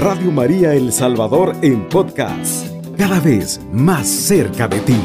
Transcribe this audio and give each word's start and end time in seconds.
Radio 0.00 0.32
María 0.32 0.72
El 0.72 0.94
Salvador 0.94 1.54
en 1.60 1.86
podcast, 1.90 2.68
cada 2.96 3.20
vez 3.20 3.60
más 3.70 4.08
cerca 4.08 4.66
de 4.66 4.80
ti. 4.80 4.96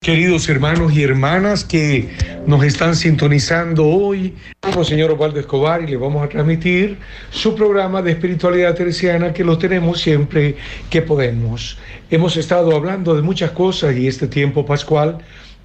Queridos 0.00 0.48
hermanos 0.48 0.92
y 0.92 1.02
hermanas 1.02 1.64
que 1.64 2.10
nos 2.46 2.62
están 2.62 2.94
sintonizando 2.94 3.88
hoy, 3.88 4.36
como 4.60 4.84
señor 4.84 5.10
Osvaldo 5.10 5.40
Escobar 5.40 5.82
y 5.82 5.88
le 5.88 5.96
vamos 5.96 6.24
a 6.24 6.28
transmitir 6.28 6.98
su 7.30 7.56
programa 7.56 8.02
de 8.02 8.12
espiritualidad 8.12 8.76
teresiana 8.76 9.32
que 9.32 9.42
lo 9.42 9.58
tenemos 9.58 10.00
siempre 10.00 10.54
que 10.90 11.02
podemos. 11.02 11.76
Hemos 12.08 12.36
estado 12.36 12.76
hablando 12.76 13.16
de 13.16 13.22
muchas 13.22 13.50
cosas 13.50 13.96
y 13.96 14.06
este 14.06 14.28
tiempo 14.28 14.64
pascual 14.64 15.18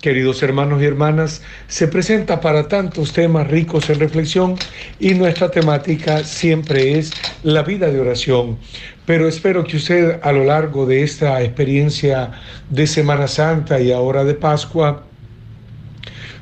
queridos 0.06 0.44
hermanos 0.44 0.84
y 0.84 0.86
hermanas, 0.86 1.42
se 1.68 1.88
presenta 1.88 2.40
para 2.40 2.68
tantos 2.68 3.12
temas 3.12 3.48
ricos 3.48 3.90
en 3.90 4.00
reflexión 4.00 4.54
y 5.00 5.16
nuestra 5.16 5.50
temática 5.50 6.24
siempre 6.24 7.00
es 7.00 7.12
la 7.42 7.64
vida 7.64 7.90
de 7.90 8.00
oración. 8.00 8.60
Pero 9.08 9.28
espero 9.28 9.64
que 9.64 9.78
usted 9.78 10.20
a 10.22 10.32
lo 10.32 10.44
largo 10.44 10.86
de 10.86 11.02
esta 11.02 11.42
experiencia 11.42 12.34
de 12.70 12.86
Semana 12.86 13.28
Santa 13.28 13.80
y 13.80 13.92
ahora 13.92 14.24
de 14.24 14.36
Pascua, 14.36 15.06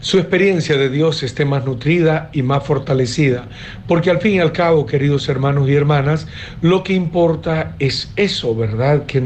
su 0.01 0.19
experiencia 0.19 0.75
de 0.75 0.89
Dios 0.89 1.23
esté 1.23 1.45
más 1.45 1.63
nutrida 1.63 2.31
y 2.33 2.41
más 2.41 2.65
fortalecida. 2.65 3.47
Porque 3.87 4.11
al 4.11 4.19
fin 4.19 4.33
y 4.33 4.39
al 4.39 4.51
cabo, 4.51 4.85
queridos 4.85 5.29
hermanos 5.29 5.69
y 5.69 5.73
hermanas, 5.73 6.27
lo 6.61 6.83
que 6.83 6.91
importa 6.91 7.77
es 7.79 8.11
eso, 8.17 8.53
¿verdad? 8.53 9.05
Que, 9.05 9.23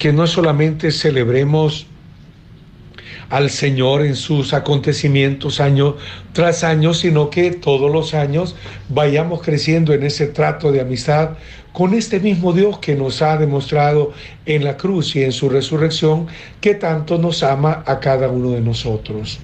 que 0.00 0.12
no 0.12 0.26
solamente 0.26 0.90
celebremos 0.90 1.86
al 3.30 3.50
Señor 3.50 4.02
en 4.04 4.16
sus 4.16 4.54
acontecimientos 4.54 5.60
año 5.60 5.96
tras 6.32 6.64
año, 6.64 6.94
sino 6.94 7.30
que 7.30 7.50
todos 7.50 7.90
los 7.90 8.14
años 8.14 8.56
vayamos 8.88 9.42
creciendo 9.42 9.92
en 9.92 10.04
ese 10.04 10.26
trato 10.26 10.72
de 10.72 10.80
amistad 10.80 11.30
con 11.72 11.92
este 11.92 12.20
mismo 12.20 12.52
Dios 12.52 12.78
que 12.78 12.94
nos 12.94 13.20
ha 13.20 13.36
demostrado 13.36 14.12
en 14.46 14.64
la 14.64 14.76
cruz 14.78 15.14
y 15.14 15.24
en 15.24 15.32
su 15.32 15.48
resurrección 15.48 16.26
que 16.60 16.74
tanto 16.74 17.18
nos 17.18 17.42
ama 17.42 17.82
a 17.86 18.00
cada 18.00 18.28
uno 18.28 18.52
de 18.52 18.62
nosotros. 18.62 19.40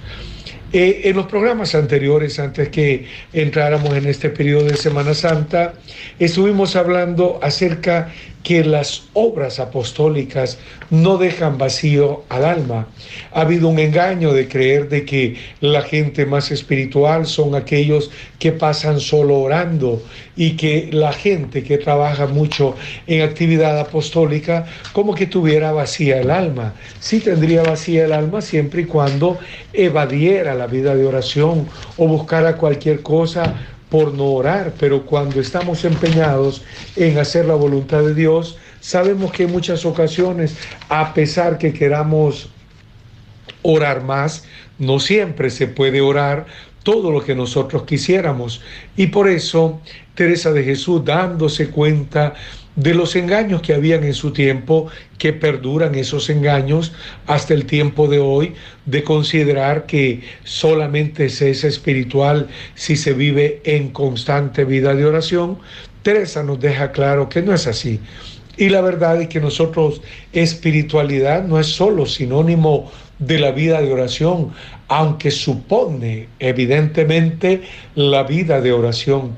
Eh, 0.72 1.02
en 1.04 1.16
los 1.16 1.26
programas 1.26 1.74
anteriores, 1.74 2.38
antes 2.38 2.70
que 2.70 3.04
entráramos 3.34 3.94
en 3.94 4.06
este 4.06 4.30
periodo 4.30 4.64
de 4.64 4.76
Semana 4.76 5.12
Santa, 5.12 5.74
estuvimos 6.18 6.76
hablando 6.76 7.38
acerca 7.42 8.10
que 8.42 8.64
las 8.64 9.04
obras 9.12 9.60
apostólicas 9.60 10.58
no 10.90 11.16
dejan 11.16 11.58
vacío 11.58 12.24
al 12.28 12.44
alma. 12.44 12.88
Ha 13.32 13.42
habido 13.42 13.68
un 13.68 13.78
engaño 13.78 14.32
de 14.32 14.48
creer 14.48 14.88
de 14.88 15.04
que 15.04 15.36
la 15.60 15.82
gente 15.82 16.26
más 16.26 16.50
espiritual 16.50 17.26
son 17.26 17.54
aquellos 17.54 18.10
que 18.38 18.52
pasan 18.52 19.00
solo 19.00 19.38
orando 19.38 20.02
y 20.36 20.56
que 20.56 20.88
la 20.92 21.12
gente 21.12 21.62
que 21.62 21.78
trabaja 21.78 22.26
mucho 22.26 22.74
en 23.06 23.22
actividad 23.22 23.78
apostólica 23.78 24.66
como 24.92 25.14
que 25.14 25.26
tuviera 25.26 25.72
vacía 25.72 26.20
el 26.20 26.30
alma. 26.30 26.74
Sí 27.00 27.20
tendría 27.20 27.62
vacía 27.62 28.04
el 28.04 28.12
alma 28.12 28.40
siempre 28.40 28.82
y 28.82 28.86
cuando 28.86 29.38
evadiera 29.72 30.54
la 30.54 30.66
vida 30.66 30.94
de 30.94 31.06
oración 31.06 31.68
o 31.96 32.06
buscara 32.08 32.56
cualquier 32.56 33.02
cosa 33.02 33.54
por 33.92 34.14
no 34.14 34.24
orar, 34.24 34.72
pero 34.80 35.04
cuando 35.04 35.38
estamos 35.38 35.84
empeñados 35.84 36.62
en 36.96 37.18
hacer 37.18 37.44
la 37.44 37.56
voluntad 37.56 38.00
de 38.00 38.14
Dios, 38.14 38.56
sabemos 38.80 39.32
que 39.32 39.42
en 39.42 39.52
muchas 39.52 39.84
ocasiones, 39.84 40.56
a 40.88 41.12
pesar 41.12 41.58
que 41.58 41.74
queramos 41.74 42.48
orar 43.60 44.02
más, 44.02 44.44
no 44.78 44.98
siempre 44.98 45.50
se 45.50 45.66
puede 45.66 46.00
orar 46.00 46.46
todo 46.84 47.10
lo 47.10 47.22
que 47.22 47.34
nosotros 47.34 47.82
quisiéramos. 47.82 48.62
Y 48.96 49.08
por 49.08 49.28
eso 49.28 49.78
Teresa 50.14 50.52
de 50.52 50.64
Jesús, 50.64 51.04
dándose 51.04 51.68
cuenta 51.68 52.32
de 52.76 52.94
los 52.94 53.16
engaños 53.16 53.62
que 53.62 53.74
habían 53.74 54.04
en 54.04 54.14
su 54.14 54.32
tiempo, 54.32 54.88
que 55.18 55.32
perduran 55.32 55.94
esos 55.94 56.30
engaños 56.30 56.92
hasta 57.26 57.54
el 57.54 57.66
tiempo 57.66 58.08
de 58.08 58.18
hoy, 58.18 58.54
de 58.86 59.04
considerar 59.04 59.86
que 59.86 60.22
solamente 60.44 61.28
se 61.28 61.50
es 61.50 61.64
espiritual 61.64 62.48
si 62.74 62.96
se 62.96 63.12
vive 63.12 63.60
en 63.64 63.90
constante 63.90 64.64
vida 64.64 64.94
de 64.94 65.04
oración, 65.04 65.58
Teresa 66.02 66.42
nos 66.42 66.60
deja 66.60 66.92
claro 66.92 67.28
que 67.28 67.42
no 67.42 67.54
es 67.54 67.66
así. 67.66 68.00
Y 68.56 68.68
la 68.68 68.80
verdad 68.80 69.20
es 69.20 69.28
que 69.28 69.40
nosotros 69.40 70.02
espiritualidad 70.32 71.44
no 71.44 71.58
es 71.58 71.68
solo 71.68 72.06
sinónimo 72.06 72.90
de 73.18 73.38
la 73.38 73.52
vida 73.52 73.80
de 73.80 73.92
oración, 73.92 74.52
aunque 74.92 75.30
supone 75.30 76.28
evidentemente 76.38 77.62
la 77.94 78.24
vida 78.24 78.60
de 78.60 78.72
oración. 78.72 79.30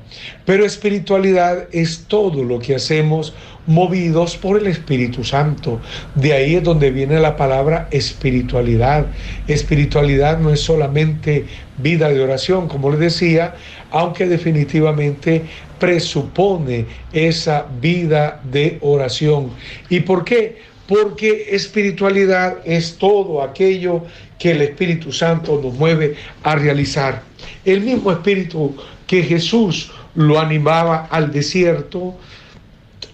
Pero 0.43 0.65
espiritualidad 0.65 1.69
es 1.71 2.07
todo 2.09 2.43
lo 2.43 2.59
que 2.59 2.75
hacemos 2.75 3.33
movidos 3.65 4.35
por 4.35 4.57
el 4.57 4.67
Espíritu 4.67 5.23
Santo. 5.23 5.79
De 6.15 6.33
ahí 6.33 6.55
es 6.55 6.63
donde 6.63 6.91
viene 6.91 7.21
la 7.21 7.37
palabra 7.37 7.87
espiritualidad. 7.91 9.05
Espiritualidad 9.47 10.39
no 10.39 10.51
es 10.51 10.59
solamente 10.59 11.45
vida 11.77 12.09
de 12.09 12.21
oración, 12.21 12.67
como 12.67 12.91
les 12.91 12.99
decía, 12.99 13.55
aunque 13.91 14.27
definitivamente 14.27 15.41
presupone 15.79 16.85
esa 17.13 17.65
vida 17.79 18.41
de 18.43 18.77
oración. 18.81 19.51
¿Y 19.89 20.01
por 20.01 20.25
qué? 20.25 20.74
Porque 20.87 21.47
espiritualidad 21.51 22.57
es 22.65 22.97
todo 22.97 23.41
aquello 23.41 24.03
que 24.39 24.51
el 24.51 24.61
Espíritu 24.61 25.11
Santo 25.11 25.59
nos 25.63 25.73
mueve 25.73 26.15
a 26.43 26.55
realizar. 26.55 27.23
El 27.63 27.81
mismo 27.81 28.11
Espíritu 28.11 28.75
que 29.07 29.23
Jesús 29.23 29.91
lo 30.15 30.39
animaba 30.39 31.07
al 31.09 31.31
desierto, 31.31 32.15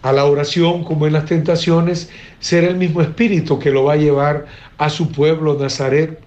a 0.02 0.12
la 0.12 0.26
oración 0.26 0.84
como 0.84 1.08
en 1.08 1.14
las 1.14 1.26
tentaciones, 1.26 2.10
será 2.40 2.68
el 2.68 2.78
mismo 2.78 3.02
Espíritu 3.02 3.60
que 3.60 3.72
lo 3.72 3.86
va 3.86 3.94
a 3.94 3.98
llevar 3.98 4.48
a 4.78 4.90
su 4.90 5.12
pueblo 5.12 5.58
Nazaret 5.58 6.20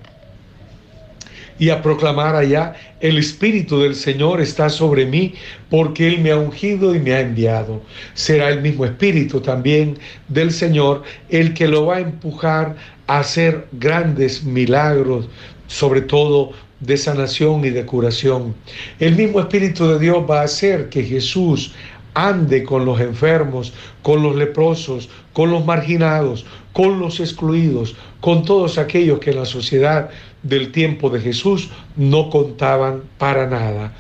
y 1.59 1.71
a 1.71 1.83
proclamar 1.83 2.35
allá, 2.35 2.75
el 3.01 3.19
Espíritu 3.19 3.81
del 3.81 3.95
Señor 3.95 4.41
está 4.41 4.69
sobre 4.69 5.07
mí 5.07 5.35
porque 5.71 6.09
Él 6.09 6.21
me 6.21 6.31
ha 6.31 6.37
ungido 6.37 6.95
y 6.95 6.99
me 6.99 7.15
ha 7.15 7.21
enviado. 7.21 7.81
Será 8.15 8.49
el 8.51 8.61
mismo 8.63 8.85
Espíritu 8.85 9.41
también 9.41 9.99
del 10.29 10.51
Señor 10.51 11.03
el 11.29 11.55
que 11.55 11.69
lo 11.69 11.87
va 11.87 11.97
a 11.97 12.01
empujar 12.01 12.77
a 13.07 13.21
hacer 13.21 13.67
grandes 13.73 14.43
milagros, 14.45 15.29
sobre 15.67 16.01
todo 16.01 16.53
de 16.81 16.97
sanación 16.97 17.65
y 17.65 17.71
de 17.71 17.87
curación. 17.87 18.55
El 18.99 19.15
mismo 19.17 19.41
Espíritu 19.41 19.87
de 19.87 19.99
Dios 19.99 20.25
va 20.29 20.41
a 20.41 20.45
hacer 20.45 20.89
que 20.89 21.03
Jesús 21.03 21.73
ande 22.15 22.63
con 22.63 22.85
los 22.85 23.01
enfermos, 23.01 23.73
con 24.03 24.23
los 24.23 24.37
leprosos, 24.37 25.09
con 25.33 25.51
los 25.51 25.65
marginados, 25.65 26.47
con 26.73 26.99
los 26.99 27.21
excluidos, 27.21 27.97
con 28.21 28.45
todos 28.45 28.79
aquellos 28.79 29.19
que 29.19 29.31
en 29.31 29.37
la 29.37 29.45
sociedad 29.45 30.11
del 30.45 30.71
tiempo 30.71 31.11
de 31.11 31.21
Jesús 31.21 31.71
no 31.97 32.31
contaban 32.31 33.03
para 33.19 33.49
nada. 33.49 33.93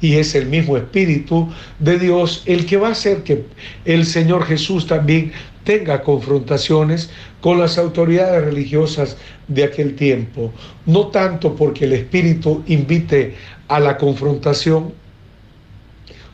Y 0.00 0.16
es 0.16 0.34
el 0.34 0.46
mismo 0.46 0.76
Espíritu 0.76 1.48
de 1.78 1.98
Dios 1.98 2.42
el 2.46 2.66
que 2.66 2.78
va 2.78 2.88
a 2.88 2.92
hacer 2.92 3.22
que 3.22 3.44
el 3.84 4.06
Señor 4.06 4.44
Jesús 4.44 4.86
también 4.86 5.32
tenga 5.64 6.02
confrontaciones 6.02 7.10
con 7.40 7.60
las 7.60 7.78
autoridades 7.78 8.44
religiosas 8.44 9.16
de 9.48 9.64
aquel 9.64 9.94
tiempo. 9.94 10.52
No 10.86 11.08
tanto 11.08 11.54
porque 11.54 11.84
el 11.84 11.92
Espíritu 11.92 12.62
invite 12.66 13.36
a 13.68 13.78
la 13.78 13.98
confrontación, 13.98 14.92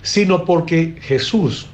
sino 0.03 0.45
porque 0.45 0.95
Jesús 1.01 1.67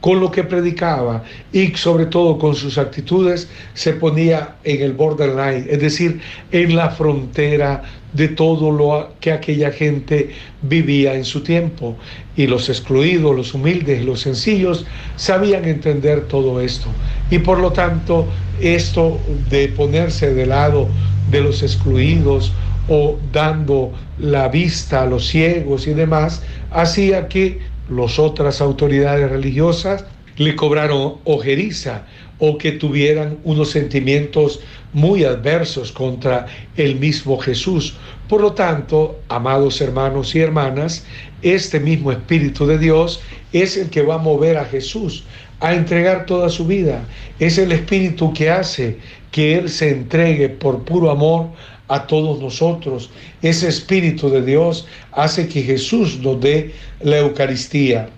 con 0.00 0.20
lo 0.20 0.30
que 0.30 0.44
predicaba 0.44 1.22
y 1.52 1.68
sobre 1.76 2.06
todo 2.06 2.38
con 2.38 2.54
sus 2.54 2.78
actitudes 2.78 3.48
se 3.74 3.92
ponía 3.92 4.56
en 4.64 4.82
el 4.82 4.92
borderline, 4.92 5.66
es 5.68 5.80
decir, 5.80 6.20
en 6.52 6.74
la 6.74 6.90
frontera 6.90 7.82
de 8.12 8.28
todo 8.28 8.72
lo 8.72 9.12
que 9.20 9.32
aquella 9.32 9.70
gente 9.70 10.30
vivía 10.62 11.14
en 11.14 11.24
su 11.24 11.42
tiempo. 11.42 11.96
Y 12.36 12.46
los 12.46 12.68
excluidos, 12.68 13.36
los 13.36 13.54
humildes, 13.54 14.04
los 14.04 14.20
sencillos 14.20 14.84
sabían 15.16 15.64
entender 15.64 16.26
todo 16.26 16.60
esto. 16.60 16.88
Y 17.30 17.38
por 17.38 17.58
lo 17.58 17.72
tanto, 17.72 18.26
esto 18.60 19.18
de 19.48 19.68
ponerse 19.68 20.34
de 20.34 20.46
lado 20.46 20.88
de 21.30 21.40
los 21.40 21.62
excluidos 21.62 22.52
o 22.88 23.18
dando 23.32 23.92
la 24.18 24.48
vista 24.48 25.02
a 25.02 25.06
los 25.06 25.28
ciegos 25.28 25.86
y 25.86 25.94
demás, 25.94 26.42
hacía 26.72 27.28
que 27.28 27.60
las 27.90 28.18
otras 28.18 28.60
autoridades 28.60 29.30
religiosas 29.30 30.04
le 30.36 30.56
cobraron 30.56 31.16
ojeriza 31.24 32.06
o 32.38 32.56
que 32.56 32.72
tuvieran 32.72 33.38
unos 33.44 33.70
sentimientos 33.70 34.60
muy 34.92 35.24
adversos 35.24 35.92
contra 35.92 36.46
el 36.76 36.96
mismo 36.96 37.38
Jesús. 37.38 37.94
Por 38.28 38.40
lo 38.40 38.52
tanto, 38.52 39.20
amados 39.28 39.80
hermanos 39.80 40.34
y 40.34 40.40
hermanas, 40.40 41.04
este 41.42 41.78
mismo 41.80 42.12
Espíritu 42.12 42.66
de 42.66 42.78
Dios 42.78 43.20
es 43.52 43.76
el 43.76 43.90
que 43.90 44.02
va 44.02 44.14
a 44.14 44.18
mover 44.18 44.56
a 44.56 44.64
Jesús 44.64 45.24
a 45.60 45.74
entregar 45.74 46.24
toda 46.24 46.48
su 46.48 46.66
vida. 46.66 47.04
Es 47.38 47.58
el 47.58 47.72
Espíritu 47.72 48.32
que 48.32 48.50
hace 48.50 48.98
que 49.30 49.58
Él 49.58 49.68
se 49.68 49.90
entregue 49.90 50.48
por 50.48 50.84
puro 50.84 51.10
amor 51.10 51.50
a 51.90 52.06
todos 52.06 52.40
nosotros. 52.40 53.10
Ese 53.42 53.68
Espíritu 53.68 54.30
de 54.30 54.42
Dios 54.42 54.86
hace 55.12 55.48
que 55.48 55.62
Jesús 55.62 56.18
nos 56.20 56.40
dé 56.40 56.72
la 57.00 57.18
Eucaristía. 57.18 58.08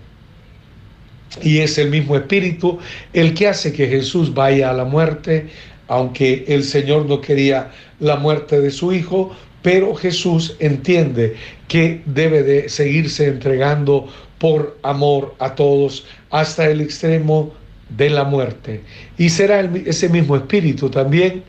Y 1.41 1.57
es 1.57 1.77
el 1.79 1.89
mismo 1.89 2.15
Espíritu 2.15 2.77
el 3.11 3.33
que 3.33 3.47
hace 3.47 3.73
que 3.73 3.87
Jesús 3.87 4.33
vaya 4.33 4.69
a 4.69 4.73
la 4.73 4.85
muerte, 4.85 5.47
aunque 5.87 6.45
el 6.47 6.63
Señor 6.63 7.07
no 7.07 7.19
quería 7.19 7.71
la 7.99 8.15
muerte 8.15 8.61
de 8.61 8.69
su 8.69 8.93
Hijo, 8.93 9.35
pero 9.63 9.95
Jesús 9.95 10.55
entiende 10.59 11.35
que 11.67 12.01
debe 12.05 12.43
de 12.43 12.69
seguirse 12.69 13.27
entregando 13.27 14.07
por 14.37 14.77
amor 14.83 15.33
a 15.39 15.55
todos 15.55 16.05
hasta 16.29 16.69
el 16.69 16.81
extremo 16.81 17.51
de 17.89 18.11
la 18.11 18.23
muerte. 18.23 18.81
Y 19.17 19.29
será 19.29 19.61
ese 19.85 20.09
mismo 20.09 20.35
Espíritu 20.35 20.89
también 20.89 21.43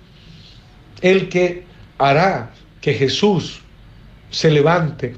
el 1.02 1.28
que 1.28 1.64
hará 1.99 2.52
que 2.81 2.94
Jesús 2.94 3.61
se 4.31 4.50
levante, 4.50 5.14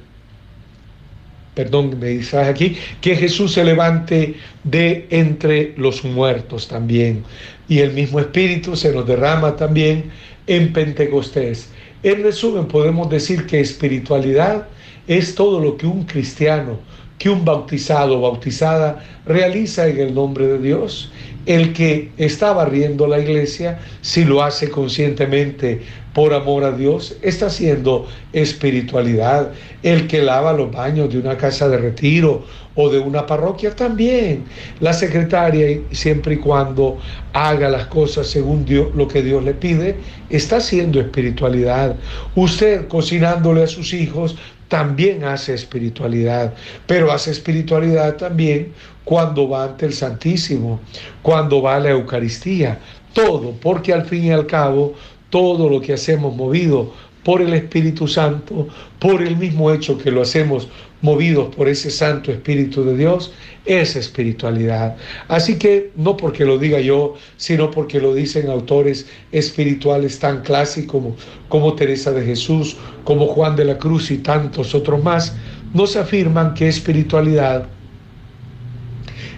perdón, 1.55 1.99
me 1.99 2.09
dice 2.09 2.39
aquí, 2.39 2.77
que 3.01 3.17
Jesús 3.17 3.55
se 3.55 3.65
levante 3.65 4.37
de 4.63 5.07
entre 5.11 5.75
los 5.77 6.05
muertos 6.05 6.69
también. 6.69 7.25
Y 7.69 7.79
el 7.79 7.93
mismo 7.93 8.21
Espíritu 8.21 8.77
se 8.77 8.93
nos 8.93 9.07
derrama 9.07 9.57
también 9.57 10.11
en 10.47 10.73
Pentecostés. 10.73 11.71
En 12.03 12.23
resumen, 12.23 12.67
podemos 12.67 13.09
decir 13.09 13.47
que 13.47 13.61
espiritualidad 13.61 14.69
es 15.09 15.35
todo 15.35 15.59
lo 15.59 15.77
que 15.77 15.87
un 15.87 16.05
cristiano, 16.05 16.79
que 17.19 17.31
un 17.31 17.45
bautizado 17.45 18.19
o 18.19 18.21
bautizada 18.21 19.03
realiza 19.25 19.89
en 19.89 19.99
el 19.99 20.15
nombre 20.15 20.47
de 20.47 20.59
Dios. 20.59 21.11
El 21.47 21.73
que 21.73 22.11
está 22.19 22.53
barriendo 22.53 23.07
la 23.07 23.21
iglesia, 23.21 23.79
si 24.03 24.25
lo 24.25 24.43
hace 24.43 24.69
conscientemente 24.69 25.81
por 26.17 26.33
amor 26.33 26.65
a 26.65 26.73
Dios, 26.73 27.15
está 27.21 27.49
haciendo 27.49 28.07
espiritualidad. 28.33 29.53
El 29.83 30.07
que 30.07 30.23
lava 30.23 30.55
los 30.55 30.73
baños 30.73 31.13
de 31.13 31.19
una 31.19 31.37
casa 31.37 31.69
de 31.69 31.77
retiro 31.77 32.43
o 32.75 32.89
de 32.89 32.99
una 32.99 33.27
parroquia 33.27 33.77
también. 33.77 34.47
La 34.81 34.95
secretaria, 34.95 35.79
siempre 35.91 36.37
y 36.37 36.39
cuando 36.39 36.97
haga 37.35 37.69
las 37.69 37.89
cosas 37.89 38.29
según 38.29 38.65
lo 38.95 39.07
que 39.07 39.23
Dios 39.23 39.45
le 39.45 39.53
pide, 39.53 39.97
está 40.31 40.57
haciendo 40.57 41.03
espiritualidad. 41.03 41.97
Usted 42.35 42.89
cocinándole 42.89 43.65
a 43.65 43.67
sus 43.67 43.93
hijos 43.93 44.37
también 44.69 45.23
hace 45.23 45.53
espiritualidad, 45.53 46.55
pero 46.87 47.13
hace 47.13 47.31
espiritualidad 47.31 48.17
también 48.17 48.73
cuando 49.05 49.51
va 49.51 49.65
ante 49.65 49.85
el 49.85 49.93
Santísimo, 49.93 50.81
cuando 51.21 51.61
va 51.61 51.77
a 51.77 51.81
la 51.81 51.91
Eucaristía, 51.91 52.81
todo, 53.13 53.53
porque 53.61 53.93
al 53.93 54.07
fin 54.07 54.25
y 54.25 54.31
al 54.31 54.47
cabo 54.47 54.95
todo 55.37 55.69
lo 55.69 55.83
que 55.83 55.93
hacemos 55.93 56.35
movido 56.35 56.95
por 57.23 57.43
el 57.43 57.53
Espíritu 57.53 58.09
Santo, 58.09 58.69
por 58.99 59.21
el 59.21 59.37
mismo 59.37 59.71
hecho 59.71 59.99
que 59.99 60.11
lo 60.11 60.23
hacemos 60.23 60.67
movidos 61.03 61.55
por 61.55 61.69
ese 61.69 61.91
Santo 61.91 62.33
Espíritu 62.33 62.83
de 62.85 62.97
Dios, 62.97 63.35
es 63.67 63.97
espiritualidad. 63.97 64.97
Así 65.29 65.59
que 65.59 65.91
no 65.95 66.17
porque 66.17 66.47
lo 66.47 66.57
diga 66.57 66.81
yo, 66.81 67.17
sino 67.37 67.71
porque 67.71 68.01
lo 68.01 68.15
dicen 68.15 68.49
autores 68.49 69.09
espirituales 69.31 70.19
tan 70.19 70.41
clásicos 70.41 71.03
como, 71.51 71.75
Teresa 71.75 72.13
de 72.13 72.25
Jesús, 72.25 72.79
como 73.05 73.27
Juan 73.27 73.57
de 73.57 73.67
la 73.67 73.77
Cruz 73.77 74.11
y 74.11 74.17
tantos 74.17 74.75
otros 74.75 75.05
más, 75.05 75.37
nos 75.75 75.97
afirman 75.97 76.55
que 76.55 76.67
espiritualidad 76.67 77.67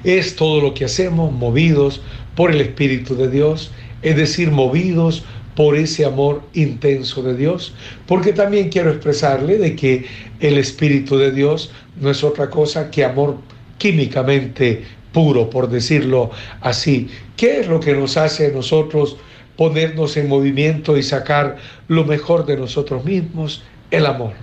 es 0.05 0.37
todo 0.37 0.61
lo 0.61 0.75
que 0.75 0.85
hacemos 0.85 1.33
movidos 1.33 2.01
por 2.37 2.53
el 2.53 2.61
Espíritu 2.61 3.17
de 3.17 3.29
Dios, 3.29 3.73
es 4.03 4.15
decir, 4.15 4.53
movidos 4.53 5.21
por 5.21 5.38
ese 5.77 6.05
amor 6.05 6.43
intenso 6.55 7.21
de 7.23 7.37
Dios, 7.37 7.75
porque 8.07 8.33
también 8.33 8.69
quiero 8.69 8.91
expresarle 8.91 9.59
de 9.59 9.75
que 9.75 10.07
el 10.39 10.57
Espíritu 10.57 11.19
de 11.19 11.33
Dios 11.33 11.73
no 12.01 12.11
es 12.11 12.23
otra 12.23 12.49
cosa 12.49 12.91
que 12.91 13.05
amor 13.05 13.39
químicamente 13.77 14.85
puro, 15.13 15.51
por 15.51 15.69
decirlo 15.69 16.31
así. 16.61 17.09
¿Qué 17.37 17.61
es 17.61 17.69
lo 17.69 17.81
que 17.81 17.95
nos 17.95 18.17
hace 18.17 18.47
a 18.47 18.51
nosotros 18.51 19.17
ponernos 19.57 20.17
en 20.17 20.29
movimiento 20.29 20.97
y 20.97 21.03
sacar 21.03 21.57
lo 21.89 22.05
mejor 22.05 22.47
de 22.47 22.57
nosotros 22.57 23.05
mismos? 23.05 23.65
El 23.91 24.07
amor. 24.07 24.35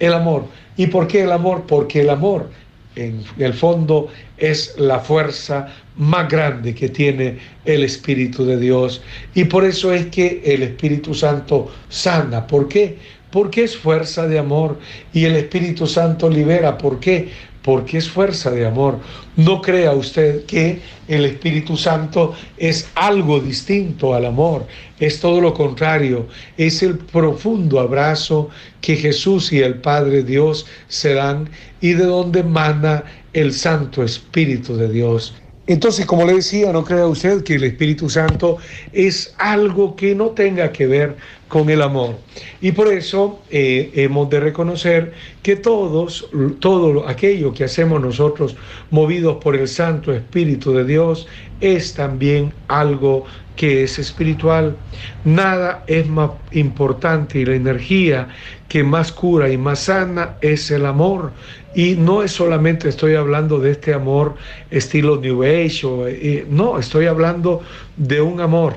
El 0.00 0.12
amor. 0.12 0.46
¿Y 0.76 0.88
por 0.88 1.06
qué 1.06 1.22
el 1.22 1.30
amor? 1.30 1.64
Porque 1.68 2.00
el 2.00 2.10
amor 2.10 2.50
en 2.96 3.24
el 3.38 3.52
fondo 3.54 4.08
es 4.38 4.74
la 4.78 5.00
fuerza 5.00 5.68
más 5.96 6.28
grande 6.28 6.74
que 6.74 6.88
tiene 6.88 7.38
el 7.64 7.84
Espíritu 7.84 8.44
de 8.44 8.58
Dios. 8.58 9.02
Y 9.34 9.44
por 9.44 9.64
eso 9.64 9.92
es 9.92 10.06
que 10.06 10.42
el 10.44 10.62
Espíritu 10.62 11.14
Santo 11.14 11.70
sana. 11.88 12.46
¿Por 12.46 12.68
qué? 12.68 12.98
Porque 13.30 13.64
es 13.64 13.76
fuerza 13.76 14.26
de 14.26 14.38
amor. 14.38 14.78
Y 15.12 15.24
el 15.24 15.36
Espíritu 15.36 15.86
Santo 15.86 16.28
libera. 16.28 16.78
¿Por 16.78 17.00
qué? 17.00 17.28
Porque 17.64 17.98
es 17.98 18.08
fuerza 18.08 18.50
de 18.50 18.66
amor. 18.66 18.98
No 19.36 19.62
crea 19.62 19.92
usted 19.92 20.44
que 20.44 20.80
el 21.08 21.24
Espíritu 21.24 21.76
Santo 21.76 22.34
es 22.58 22.88
algo 22.94 23.40
distinto 23.40 24.14
al 24.14 24.26
amor. 24.26 24.66
Es 25.00 25.18
todo 25.18 25.40
lo 25.40 25.54
contrario. 25.54 26.28
Es 26.58 26.82
el 26.82 26.98
profundo 26.98 27.80
abrazo 27.80 28.50
que 28.82 28.96
Jesús 28.96 29.52
y 29.52 29.60
el 29.60 29.76
Padre 29.76 30.22
Dios 30.22 30.66
se 30.88 31.14
dan 31.14 31.48
y 31.80 31.94
de 31.94 32.04
donde 32.04 32.42
mana 32.42 33.04
el 33.32 33.52
Santo 33.52 34.02
Espíritu 34.02 34.76
de 34.76 34.88
Dios. 34.90 35.34
Entonces, 35.66 36.04
como 36.04 36.26
le 36.26 36.34
decía, 36.34 36.72
no 36.72 36.84
crea 36.84 37.06
usted 37.06 37.42
que 37.42 37.54
el 37.54 37.64
Espíritu 37.64 38.10
Santo 38.10 38.58
es 38.92 39.34
algo 39.38 39.96
que 39.96 40.14
no 40.14 40.30
tenga 40.30 40.70
que 40.72 40.86
ver 40.86 41.16
con 41.48 41.70
el 41.70 41.80
amor. 41.80 42.16
Y 42.60 42.72
por 42.72 42.88
eso 42.88 43.40
eh, 43.50 43.90
hemos 43.94 44.28
de 44.28 44.40
reconocer 44.40 45.12
que 45.42 45.56
todos, 45.56 46.28
todo 46.60 47.08
aquello 47.08 47.54
que 47.54 47.64
hacemos 47.64 48.02
nosotros 48.02 48.56
movidos 48.90 49.38
por 49.42 49.56
el 49.56 49.66
Santo 49.68 50.12
Espíritu 50.12 50.72
de 50.72 50.84
Dios 50.84 51.26
es 51.60 51.94
también 51.94 52.52
algo 52.68 53.24
que 53.56 53.84
es 53.84 53.98
espiritual. 53.98 54.76
Nada 55.24 55.84
es 55.86 56.06
más 56.08 56.30
importante 56.52 57.38
y 57.38 57.44
la 57.44 57.54
energía 57.54 58.28
que 58.68 58.82
más 58.82 59.12
cura 59.12 59.48
y 59.48 59.56
más 59.56 59.80
sana 59.80 60.36
es 60.40 60.70
el 60.70 60.86
amor. 60.86 61.32
Y 61.74 61.94
no 61.96 62.22
es 62.22 62.32
solamente 62.32 62.88
estoy 62.88 63.14
hablando 63.14 63.58
de 63.58 63.72
este 63.72 63.94
amor 63.94 64.34
estilo 64.70 65.16
New 65.16 65.42
Age, 65.42 65.86
o, 65.86 66.06
eh, 66.06 66.46
no, 66.48 66.78
estoy 66.78 67.06
hablando 67.06 67.62
de 67.96 68.20
un 68.20 68.40
amor 68.40 68.76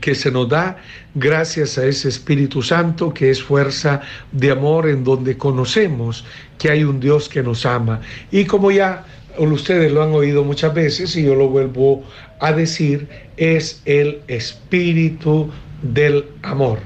que 0.00 0.14
se 0.14 0.30
nos 0.30 0.48
da 0.48 0.78
gracias 1.14 1.76
a 1.76 1.84
ese 1.84 2.08
Espíritu 2.08 2.62
Santo 2.62 3.12
que 3.12 3.30
es 3.30 3.42
fuerza 3.42 4.00
de 4.30 4.50
amor 4.50 4.88
en 4.88 5.04
donde 5.04 5.36
conocemos 5.36 6.24
que 6.58 6.70
hay 6.70 6.84
un 6.84 7.00
Dios 7.00 7.28
que 7.28 7.42
nos 7.42 7.66
ama. 7.66 8.00
Y 8.30 8.44
como 8.44 8.70
ya 8.70 9.04
ustedes 9.38 9.92
lo 9.92 10.02
han 10.02 10.12
oído 10.12 10.44
muchas 10.44 10.74
veces 10.74 11.16
y 11.16 11.24
yo 11.24 11.34
lo 11.34 11.48
vuelvo 11.48 12.04
a 12.40 12.52
decir, 12.52 13.08
es 13.36 13.82
el 13.84 14.20
Espíritu 14.28 15.50
del 15.82 16.24
amor. 16.42 16.78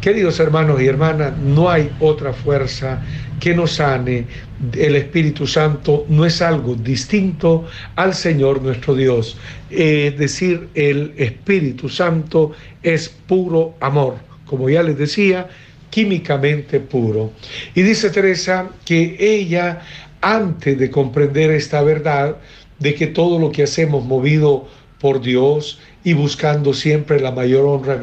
Queridos 0.00 0.40
hermanos 0.40 0.80
y 0.80 0.86
hermanas, 0.86 1.38
no 1.38 1.70
hay 1.70 1.90
otra 2.00 2.32
fuerza 2.32 3.00
que 3.38 3.54
nos 3.54 3.72
sane. 3.72 4.26
El 4.72 4.96
Espíritu 4.96 5.46
Santo 5.46 6.06
no 6.08 6.24
es 6.24 6.42
algo 6.42 6.74
distinto 6.74 7.66
al 7.96 8.14
Señor 8.14 8.62
nuestro 8.62 8.94
Dios. 8.94 9.36
Es 9.70 10.18
decir, 10.18 10.68
el 10.74 11.12
Espíritu 11.16 11.88
Santo 11.88 12.52
es 12.82 13.08
puro 13.08 13.74
amor. 13.80 14.16
Como 14.46 14.68
ya 14.68 14.82
les 14.82 14.98
decía, 14.98 15.48
químicamente 15.90 16.80
puro. 16.80 17.32
Y 17.74 17.82
dice 17.82 18.10
Teresa 18.10 18.70
que 18.84 19.16
ella, 19.20 19.82
antes 20.22 20.78
de 20.78 20.90
comprender 20.90 21.50
esta 21.50 21.82
verdad, 21.82 22.36
de 22.78 22.94
que 22.94 23.06
todo 23.06 23.38
lo 23.38 23.52
que 23.52 23.64
hacemos 23.64 24.04
movido 24.04 24.66
por 25.00 25.20
Dios 25.20 25.80
y 26.04 26.14
buscando 26.14 26.72
siempre 26.72 27.20
la 27.20 27.32
mayor 27.32 27.66
honra 27.66 28.00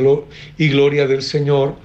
y 0.58 0.70
gloria 0.70 1.08
del 1.08 1.22
Señor, 1.22 1.76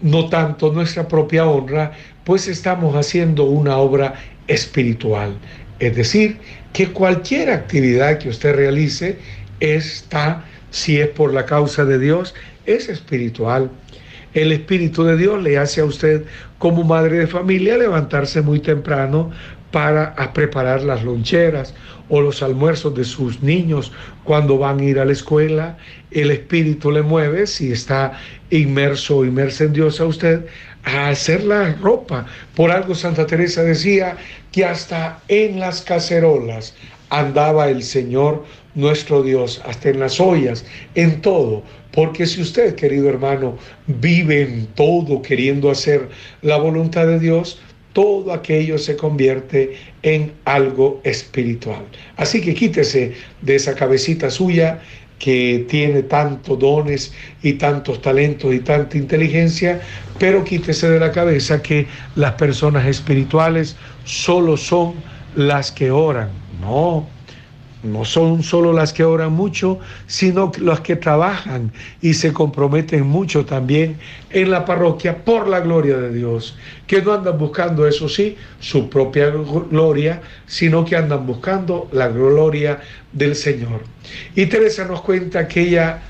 no 0.00 0.28
tanto 0.28 0.72
nuestra 0.72 1.06
propia 1.06 1.46
honra, 1.46 1.92
pues 2.24 2.48
estamos 2.48 2.94
haciendo 2.94 3.44
una 3.44 3.76
obra 3.76 4.14
espiritual. 4.46 5.36
Es 5.78 5.96
decir, 5.96 6.38
que 6.72 6.88
cualquier 6.88 7.50
actividad 7.50 8.18
que 8.18 8.28
usted 8.28 8.54
realice 8.54 9.18
está, 9.60 10.44
si 10.70 11.00
es 11.00 11.08
por 11.08 11.34
la 11.34 11.46
causa 11.46 11.84
de 11.84 11.98
Dios, 11.98 12.34
es 12.66 12.88
espiritual. 12.88 13.70
El 14.32 14.52
Espíritu 14.52 15.02
de 15.02 15.16
Dios 15.16 15.42
le 15.42 15.58
hace 15.58 15.80
a 15.80 15.84
usted 15.84 16.24
como 16.58 16.84
madre 16.84 17.18
de 17.18 17.26
familia 17.26 17.76
levantarse 17.76 18.42
muy 18.42 18.60
temprano 18.60 19.30
para 19.70 20.14
preparar 20.32 20.82
las 20.82 21.04
loncheras 21.04 21.74
o 22.08 22.20
los 22.20 22.42
almuerzos 22.42 22.94
de 22.94 23.04
sus 23.04 23.42
niños 23.42 23.92
cuando 24.24 24.58
van 24.58 24.80
a 24.80 24.84
ir 24.84 24.98
a 24.98 25.04
la 25.04 25.12
escuela. 25.12 25.78
El 26.10 26.30
Espíritu 26.30 26.90
le 26.90 27.02
mueve, 27.02 27.46
si 27.46 27.70
está 27.72 28.18
inmerso 28.50 29.18
o 29.18 29.24
inmersa 29.24 29.64
en 29.64 29.72
Dios 29.72 30.00
a 30.00 30.06
usted, 30.06 30.46
a 30.84 31.08
hacer 31.08 31.44
la 31.44 31.72
ropa. 31.74 32.26
Por 32.56 32.70
algo 32.70 32.94
Santa 32.94 33.26
Teresa 33.26 33.62
decía 33.62 34.16
que 34.50 34.64
hasta 34.64 35.20
en 35.28 35.60
las 35.60 35.82
cacerolas 35.82 36.74
andaba 37.10 37.68
el 37.68 37.82
Señor 37.82 38.44
nuestro 38.74 39.22
Dios, 39.22 39.60
hasta 39.64 39.90
en 39.90 40.00
las 40.00 40.20
ollas, 40.20 40.64
en 40.94 41.20
todo. 41.20 41.62
Porque 41.92 42.26
si 42.26 42.40
usted, 42.40 42.76
querido 42.76 43.08
hermano, 43.08 43.58
vive 43.86 44.42
en 44.42 44.66
todo 44.68 45.20
queriendo 45.22 45.70
hacer 45.70 46.08
la 46.42 46.56
voluntad 46.56 47.06
de 47.06 47.18
Dios, 47.18 47.60
todo 47.92 48.32
aquello 48.32 48.78
se 48.78 48.96
convierte 48.96 49.76
en 50.02 50.32
algo 50.44 51.00
espiritual. 51.04 51.84
Así 52.16 52.40
que 52.40 52.54
quítese 52.54 53.14
de 53.42 53.56
esa 53.56 53.74
cabecita 53.74 54.30
suya 54.30 54.80
que 55.18 55.66
tiene 55.68 56.02
tantos 56.02 56.58
dones 56.58 57.12
y 57.42 57.52
tantos 57.54 58.00
talentos 58.00 58.54
y 58.54 58.60
tanta 58.60 58.96
inteligencia, 58.96 59.80
pero 60.18 60.42
quítese 60.44 60.88
de 60.90 60.98
la 60.98 61.12
cabeza 61.12 61.62
que 61.62 61.86
las 62.16 62.32
personas 62.34 62.86
espirituales 62.86 63.76
solo 64.04 64.56
son 64.56 64.94
las 65.36 65.70
que 65.70 65.90
oran. 65.90 66.30
No, 66.60 67.06
no 67.82 68.04
son 68.04 68.42
solo 68.42 68.72
las 68.72 68.92
que 68.92 69.04
oran 69.04 69.32
mucho, 69.32 69.78
sino 70.06 70.52
las 70.60 70.80
que 70.80 70.96
trabajan 70.96 71.72
y 72.02 72.14
se 72.14 72.32
comprometen 72.32 73.06
mucho 73.06 73.44
también 73.44 73.96
en 74.30 74.50
la 74.50 74.64
parroquia 74.64 75.24
por 75.24 75.48
la 75.48 75.60
gloria 75.60 75.96
de 75.96 76.12
Dios, 76.12 76.56
que 76.86 77.02
no 77.02 77.12
andan 77.12 77.38
buscando, 77.38 77.86
eso 77.86 78.08
sí, 78.08 78.36
su 78.60 78.88
propia 78.90 79.30
gloria, 79.70 80.20
sino 80.46 80.84
que 80.84 80.96
andan 80.96 81.26
buscando 81.26 81.88
la 81.92 82.08
gloria 82.08 82.80
del 83.12 83.34
Señor. 83.34 83.82
Y 84.34 84.46
Teresa 84.46 84.84
nos 84.84 85.00
cuenta 85.02 85.48
que 85.48 85.62
ella 85.62 86.02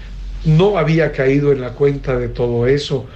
no 0.45 0.79
había 0.79 1.13
caído 1.13 1.53
en 1.53 1.61
la 1.61 1.71
cuenta 1.71 2.19
de 2.19 2.29
todo 2.29 2.67
eso, 2.67 3.07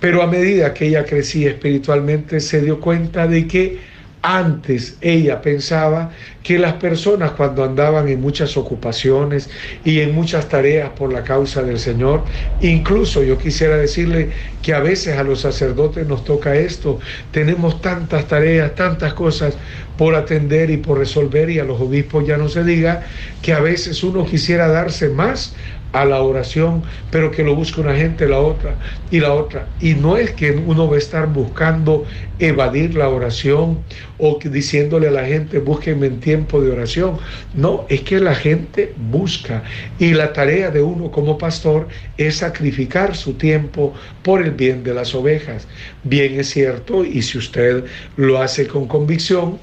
pero 0.00 0.22
a 0.22 0.26
medida 0.26 0.74
que 0.74 0.88
ella 0.88 1.04
crecía 1.04 1.50
espiritualmente 1.50 2.40
se 2.40 2.60
dio 2.60 2.80
cuenta 2.80 3.26
de 3.26 3.46
que 3.46 3.95
antes 4.22 4.96
ella 5.00 5.40
pensaba 5.40 6.10
que 6.42 6.58
las 6.58 6.74
personas 6.74 7.32
cuando 7.32 7.64
andaban 7.64 8.08
en 8.08 8.20
muchas 8.20 8.56
ocupaciones 8.56 9.48
y 9.84 10.00
en 10.00 10.14
muchas 10.14 10.48
tareas 10.48 10.90
por 10.90 11.12
la 11.12 11.22
causa 11.22 11.62
del 11.62 11.78
Señor, 11.78 12.24
incluso 12.60 13.22
yo 13.22 13.38
quisiera 13.38 13.76
decirle 13.76 14.30
que 14.62 14.74
a 14.74 14.80
veces 14.80 15.16
a 15.16 15.22
los 15.22 15.40
sacerdotes 15.40 16.06
nos 16.06 16.24
toca 16.24 16.56
esto, 16.56 16.98
tenemos 17.30 17.80
tantas 17.80 18.26
tareas, 18.26 18.74
tantas 18.74 19.14
cosas 19.14 19.56
por 19.96 20.14
atender 20.14 20.70
y 20.70 20.76
por 20.76 20.98
resolver 20.98 21.48
y 21.50 21.58
a 21.58 21.64
los 21.64 21.80
obispos 21.80 22.26
ya 22.26 22.36
no 22.36 22.48
se 22.48 22.64
diga 22.64 23.04
que 23.42 23.52
a 23.52 23.60
veces 23.60 24.02
uno 24.02 24.26
quisiera 24.26 24.68
darse 24.68 25.08
más 25.08 25.54
a 25.92 26.04
la 26.04 26.20
oración, 26.20 26.82
pero 27.10 27.30
que 27.30 27.42
lo 27.42 27.54
busque 27.54 27.80
una 27.80 27.94
gente, 27.94 28.28
la 28.28 28.38
otra 28.38 28.74
y 29.10 29.20
la 29.20 29.32
otra. 29.32 29.66
Y 29.80 29.94
no 29.94 30.16
es 30.16 30.32
que 30.32 30.50
uno 30.50 30.88
va 30.88 30.96
a 30.96 30.98
estar 30.98 31.26
buscando 31.26 32.04
evadir 32.38 32.94
la 32.94 33.08
oración 33.08 33.78
o 34.18 34.38
diciéndole 34.42 35.08
a 35.08 35.10
la 35.10 35.24
gente, 35.24 35.58
búsquenme 35.58 36.06
en 36.06 36.20
tiempo 36.20 36.60
de 36.60 36.72
oración. 36.72 37.18
No, 37.54 37.86
es 37.88 38.02
que 38.02 38.20
la 38.20 38.34
gente 38.34 38.92
busca 39.10 39.62
y 39.98 40.12
la 40.12 40.32
tarea 40.32 40.70
de 40.70 40.82
uno 40.82 41.10
como 41.10 41.38
pastor 41.38 41.88
es 42.18 42.36
sacrificar 42.36 43.16
su 43.16 43.34
tiempo 43.34 43.94
por 44.22 44.42
el 44.42 44.50
bien 44.50 44.84
de 44.84 44.94
las 44.94 45.14
ovejas. 45.14 45.66
Bien 46.04 46.38
es 46.38 46.50
cierto, 46.50 47.04
y 47.04 47.22
si 47.22 47.38
usted 47.38 47.84
lo 48.16 48.40
hace 48.40 48.66
con 48.66 48.86
convicción, 48.86 49.58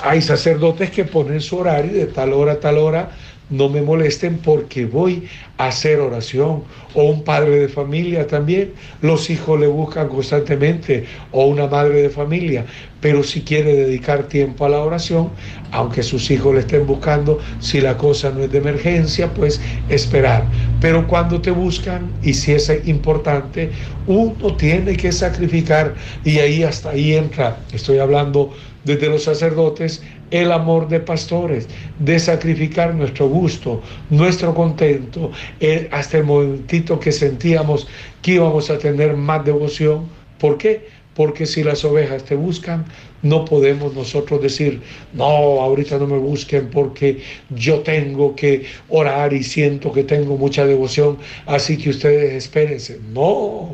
hay 0.00 0.20
sacerdotes 0.20 0.90
que 0.90 1.04
ponen 1.04 1.40
su 1.40 1.56
horario 1.56 1.92
de 1.92 2.06
tal 2.06 2.32
hora 2.32 2.52
a 2.52 2.60
tal 2.60 2.78
hora 2.78 3.10
no 3.50 3.68
me 3.68 3.82
molesten 3.82 4.38
porque 4.38 4.86
voy 4.86 5.28
a 5.58 5.68
hacer 5.68 6.00
oración. 6.00 6.64
O 6.94 7.04
un 7.04 7.22
padre 7.24 7.60
de 7.60 7.68
familia 7.68 8.26
también, 8.26 8.72
los 9.02 9.28
hijos 9.30 9.60
le 9.60 9.66
buscan 9.66 10.08
constantemente, 10.08 11.04
o 11.30 11.46
una 11.46 11.66
madre 11.66 12.02
de 12.02 12.10
familia, 12.10 12.64
pero 13.00 13.22
si 13.22 13.42
quiere 13.42 13.74
dedicar 13.74 14.24
tiempo 14.24 14.64
a 14.64 14.68
la 14.68 14.80
oración, 14.80 15.30
aunque 15.72 16.02
sus 16.02 16.30
hijos 16.30 16.54
le 16.54 16.60
estén 16.60 16.86
buscando, 16.86 17.38
si 17.60 17.80
la 17.80 17.96
cosa 17.96 18.30
no 18.30 18.42
es 18.42 18.52
de 18.52 18.58
emergencia, 18.58 19.32
pues 19.34 19.60
esperar. 19.88 20.44
Pero 20.80 21.06
cuando 21.06 21.40
te 21.40 21.50
buscan, 21.50 22.10
y 22.22 22.34
si 22.34 22.52
es 22.52 22.70
importante, 22.86 23.70
uno 24.06 24.54
tiene 24.56 24.96
que 24.96 25.12
sacrificar, 25.12 25.94
y 26.24 26.38
ahí 26.38 26.62
hasta 26.62 26.90
ahí 26.90 27.14
entra, 27.14 27.58
estoy 27.72 27.98
hablando 27.98 28.52
desde 28.84 29.08
los 29.08 29.24
sacerdotes, 29.24 30.02
el 30.30 30.52
amor 30.52 30.88
de 30.88 31.00
pastores, 31.00 31.68
de 31.98 32.18
sacrificar 32.18 32.94
nuestro 32.94 33.28
gusto, 33.28 33.82
nuestro 34.10 34.54
contento, 34.54 35.30
eh, 35.60 35.88
hasta 35.92 36.18
el 36.18 36.24
momentito 36.24 36.98
que 36.98 37.12
sentíamos 37.12 37.86
que 38.22 38.32
íbamos 38.32 38.70
a 38.70 38.78
tener 38.78 39.16
más 39.16 39.44
devoción. 39.44 40.06
¿Por 40.38 40.58
qué? 40.58 40.88
Porque 41.16 41.46
si 41.46 41.64
las 41.64 41.84
ovejas 41.84 42.24
te 42.24 42.34
buscan, 42.34 42.84
no 43.22 43.44
podemos 43.44 43.94
nosotros 43.94 44.42
decir, 44.42 44.80
no, 45.14 45.24
ahorita 45.24 45.98
no 45.98 46.06
me 46.06 46.18
busquen 46.18 46.68
porque 46.68 47.20
yo 47.50 47.80
tengo 47.80 48.36
que 48.36 48.66
orar 48.88 49.32
y 49.32 49.42
siento 49.42 49.92
que 49.92 50.04
tengo 50.04 50.36
mucha 50.36 50.66
devoción, 50.66 51.16
así 51.46 51.78
que 51.78 51.90
ustedes 51.90 52.34
espérense. 52.34 53.00
No, 53.12 53.70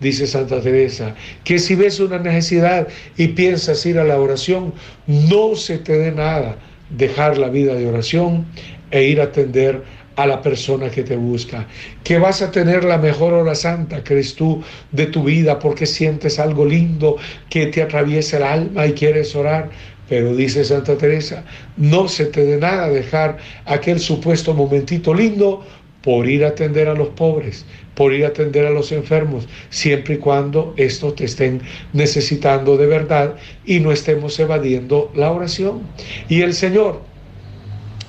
dice 0.00 0.26
Santa 0.26 0.60
Teresa, 0.60 1.14
que 1.44 1.58
si 1.58 1.74
ves 1.74 2.00
una 2.00 2.18
necesidad 2.18 2.88
y 3.16 3.28
piensas 3.28 3.84
ir 3.84 3.98
a 3.98 4.04
la 4.04 4.18
oración, 4.18 4.72
no 5.06 5.54
se 5.54 5.78
te 5.78 5.98
dé 5.98 6.10
nada, 6.10 6.58
dejar 6.90 7.36
la 7.36 7.48
vida 7.50 7.74
de 7.74 7.86
oración 7.86 8.46
e 8.90 9.04
ir 9.04 9.20
a 9.20 9.24
atender 9.24 9.82
a 10.18 10.26
la 10.26 10.42
persona 10.42 10.90
que 10.90 11.04
te 11.04 11.16
busca. 11.16 11.64
Que 12.02 12.18
vas 12.18 12.42
a 12.42 12.50
tener 12.50 12.82
la 12.82 12.98
mejor 12.98 13.32
hora 13.32 13.54
santa, 13.54 14.02
crees 14.02 14.34
tú, 14.34 14.62
de 14.90 15.06
tu 15.06 15.22
vida 15.22 15.60
porque 15.60 15.86
sientes 15.86 16.40
algo 16.40 16.64
lindo 16.64 17.16
que 17.48 17.66
te 17.66 17.82
atraviesa 17.82 18.38
el 18.38 18.42
alma 18.42 18.86
y 18.86 18.94
quieres 18.94 19.36
orar. 19.36 19.70
Pero 20.08 20.34
dice 20.34 20.64
Santa 20.64 20.96
Teresa, 20.98 21.44
no 21.76 22.08
se 22.08 22.26
te 22.26 22.44
dé 22.44 22.56
nada 22.56 22.88
dejar 22.88 23.36
aquel 23.64 24.00
supuesto 24.00 24.54
momentito 24.54 25.14
lindo 25.14 25.64
por 26.02 26.28
ir 26.28 26.44
a 26.44 26.48
atender 26.48 26.88
a 26.88 26.94
los 26.94 27.10
pobres, 27.10 27.64
por 27.94 28.12
ir 28.12 28.24
a 28.24 28.28
atender 28.28 28.66
a 28.66 28.70
los 28.70 28.90
enfermos, 28.90 29.46
siempre 29.70 30.14
y 30.14 30.18
cuando 30.18 30.74
estos 30.76 31.14
te 31.14 31.26
estén 31.26 31.60
necesitando 31.92 32.76
de 32.76 32.86
verdad 32.86 33.36
y 33.64 33.78
no 33.78 33.92
estemos 33.92 34.40
evadiendo 34.40 35.12
la 35.14 35.30
oración. 35.30 35.82
Y 36.28 36.40
el 36.40 36.54
Señor, 36.54 37.02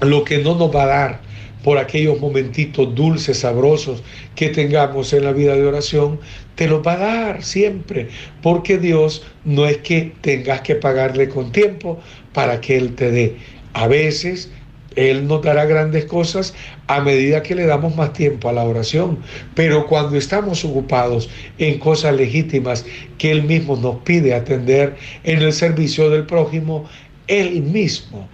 lo 0.02 0.24
que 0.24 0.40
no 0.40 0.56
nos 0.56 0.76
va 0.76 0.84
a 0.84 0.88
dar 0.88 1.29
por 1.64 1.78
aquellos 1.78 2.20
momentitos 2.20 2.94
dulces, 2.96 3.40
sabrosos 3.40 4.04
que 4.36 4.50
tengamos 4.50 5.12
en 5.14 5.26
la 5.26 5.34
vida 5.34 5.56
de 5.56 5.66
oración, 5.66 6.20
te 6.56 6.68
los 6.68 6.86
va 6.86 6.94
a 6.94 6.98
dar 6.98 7.44
siempre, 7.44 8.10
porque 8.42 8.78
Dios 8.78 9.24
no 9.46 9.66
es 9.66 9.78
que 9.78 10.14
tengas 10.22 10.62
que 10.62 10.76
pagarle 10.76 11.30
con 11.30 11.52
tiempo 11.52 12.00
para 12.34 12.62
que 12.62 12.78
Él 12.78 12.96
te 12.96 13.12
dé. 13.12 13.36
A 13.74 13.88
veces 13.88 14.52
Él 14.96 15.28
nos 15.28 15.42
dará 15.42 15.66
grandes 15.66 16.06
cosas 16.06 16.54
a 16.88 17.02
medida 17.02 17.44
que 17.44 17.56
le 17.56 17.66
damos 17.66 17.96
más 17.96 18.14
tiempo 18.14 18.50
a 18.50 18.54
la 18.54 18.64
oración, 18.64 19.20
pero 19.56 19.86
cuando 19.86 20.18
estamos 20.18 20.64
ocupados 20.66 21.30
en 21.58 21.80
cosas 21.80 22.16
legítimas 22.16 22.86
que 23.18 23.32
Él 23.32 23.44
mismo 23.44 23.76
nos 23.76 23.98
pide 23.98 24.34
atender 24.34 24.96
en 25.24 25.42
el 25.42 25.54
servicio 25.54 26.10
del 26.10 26.26
prójimo, 26.26 26.86
Él 27.28 27.62
mismo 27.62 28.28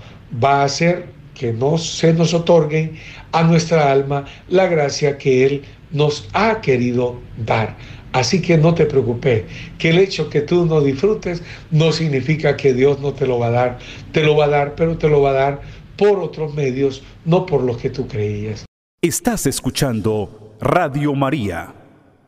va 0.43 0.61
a 0.61 0.65
hacer 0.65 1.14
que 1.35 1.53
no 1.53 1.77
se 1.77 2.13
nos 2.13 2.33
otorguen 2.33 2.97
a 3.31 3.43
nuestra 3.43 3.91
alma 3.91 4.25
la 4.49 4.65
gracia 4.67 5.17
que 5.17 5.45
Él 5.45 5.63
nos 5.91 6.27
ha 6.33 6.61
querido 6.61 7.19
dar. 7.45 7.77
Así 8.13 8.41
que 8.41 8.57
no 8.57 8.73
te 8.73 8.85
preocupes, 8.85 9.43
que 9.77 9.89
el 9.89 9.99
hecho 9.99 10.29
que 10.29 10.41
tú 10.41 10.65
no 10.65 10.79
disfrutes 10.79 11.43
no 11.69 11.91
significa 11.91 12.55
que 12.55 12.73
Dios 12.73 13.01
no 13.01 13.13
te 13.13 13.27
lo 13.27 13.39
va 13.39 13.47
a 13.47 13.51
dar. 13.51 13.79
Te 14.13 14.23
lo 14.23 14.37
va 14.37 14.45
a 14.45 14.49
dar, 14.49 14.75
pero 14.75 14.97
te 14.97 15.09
lo 15.09 15.21
va 15.21 15.31
a 15.31 15.33
dar 15.33 15.61
por 15.97 16.19
otros 16.19 16.53
medios, 16.53 17.03
no 17.25 17.45
por 17.45 17.61
los 17.61 17.77
que 17.77 17.89
tú 17.89 18.07
creías. 18.07 18.65
Estás 19.01 19.45
escuchando 19.45 20.55
Radio 20.61 21.13
María, 21.13 21.75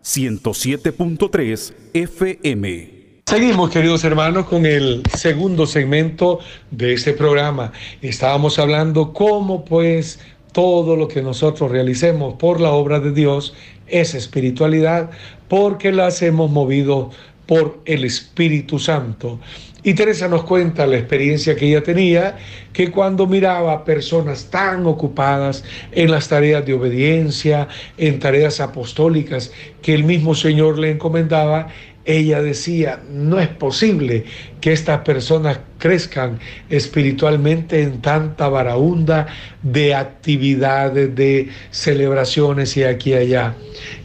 107.3 0.03 1.73
FM. 1.93 2.96
Seguimos, 3.29 3.71
queridos 3.71 4.05
hermanos, 4.05 4.45
con 4.45 4.65
el 4.65 5.03
segundo 5.13 5.67
segmento 5.67 6.39
de 6.71 6.93
este 6.93 7.11
programa. 7.11 7.73
Estábamos 8.01 8.57
hablando 8.57 9.11
cómo 9.11 9.65
pues 9.65 10.21
todo 10.53 10.95
lo 10.95 11.09
que 11.09 11.21
nosotros 11.21 11.69
realicemos 11.69 12.35
por 12.35 12.61
la 12.61 12.71
obra 12.71 13.01
de 13.01 13.11
Dios 13.11 13.53
es 13.85 14.13
espiritualidad 14.13 15.09
porque 15.49 15.91
la 15.91 16.07
hemos 16.21 16.49
movido 16.49 17.09
por 17.47 17.81
el 17.83 18.05
Espíritu 18.05 18.79
Santo. 18.79 19.41
Y 19.83 19.93
Teresa 19.93 20.27
nos 20.27 20.43
cuenta 20.43 20.85
la 20.85 20.97
experiencia 20.97 21.55
que 21.55 21.67
ella 21.67 21.81
tenía, 21.81 22.37
que 22.73 22.91
cuando 22.91 23.25
miraba 23.25 23.71
a 23.71 23.85
personas 23.85 24.49
tan 24.49 24.85
ocupadas 24.85 25.63
en 25.93 26.11
las 26.11 26.27
tareas 26.27 26.65
de 26.65 26.73
obediencia, 26.73 27.69
en 27.97 28.19
tareas 28.19 28.59
apostólicas 28.59 29.51
que 29.81 29.93
el 29.93 30.03
mismo 30.03 30.35
Señor 30.35 30.77
le 30.77 30.91
encomendaba, 30.91 31.67
ella 32.07 32.41
decía, 32.41 33.01
no 33.11 33.37
es 33.37 33.49
posible 33.49 34.23
que 34.61 34.71
estas 34.71 35.01
personas 35.01 35.59
crezcan 35.77 36.39
espiritualmente 36.69 37.83
en 37.83 38.01
tanta 38.01 38.47
varaunda 38.47 39.27
de 39.61 39.93
actividades, 39.93 41.13
de 41.13 41.49
celebraciones 41.69 42.75
y 42.77 42.83
aquí 42.85 43.11
y 43.11 43.15
allá. 43.15 43.55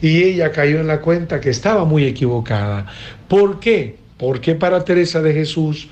Y 0.01 0.21
ella 0.21 0.51
cayó 0.51 0.81
en 0.81 0.87
la 0.87 0.99
cuenta 0.99 1.39
que 1.39 1.49
estaba 1.49 1.85
muy 1.85 2.03
equivocada. 2.03 2.87
¿Por 3.29 3.61
qué? 3.61 3.95
Porque 4.17 4.53
para 4.53 4.83
Teresa 4.83 5.21
de 5.21 5.33
Jesús 5.33 5.87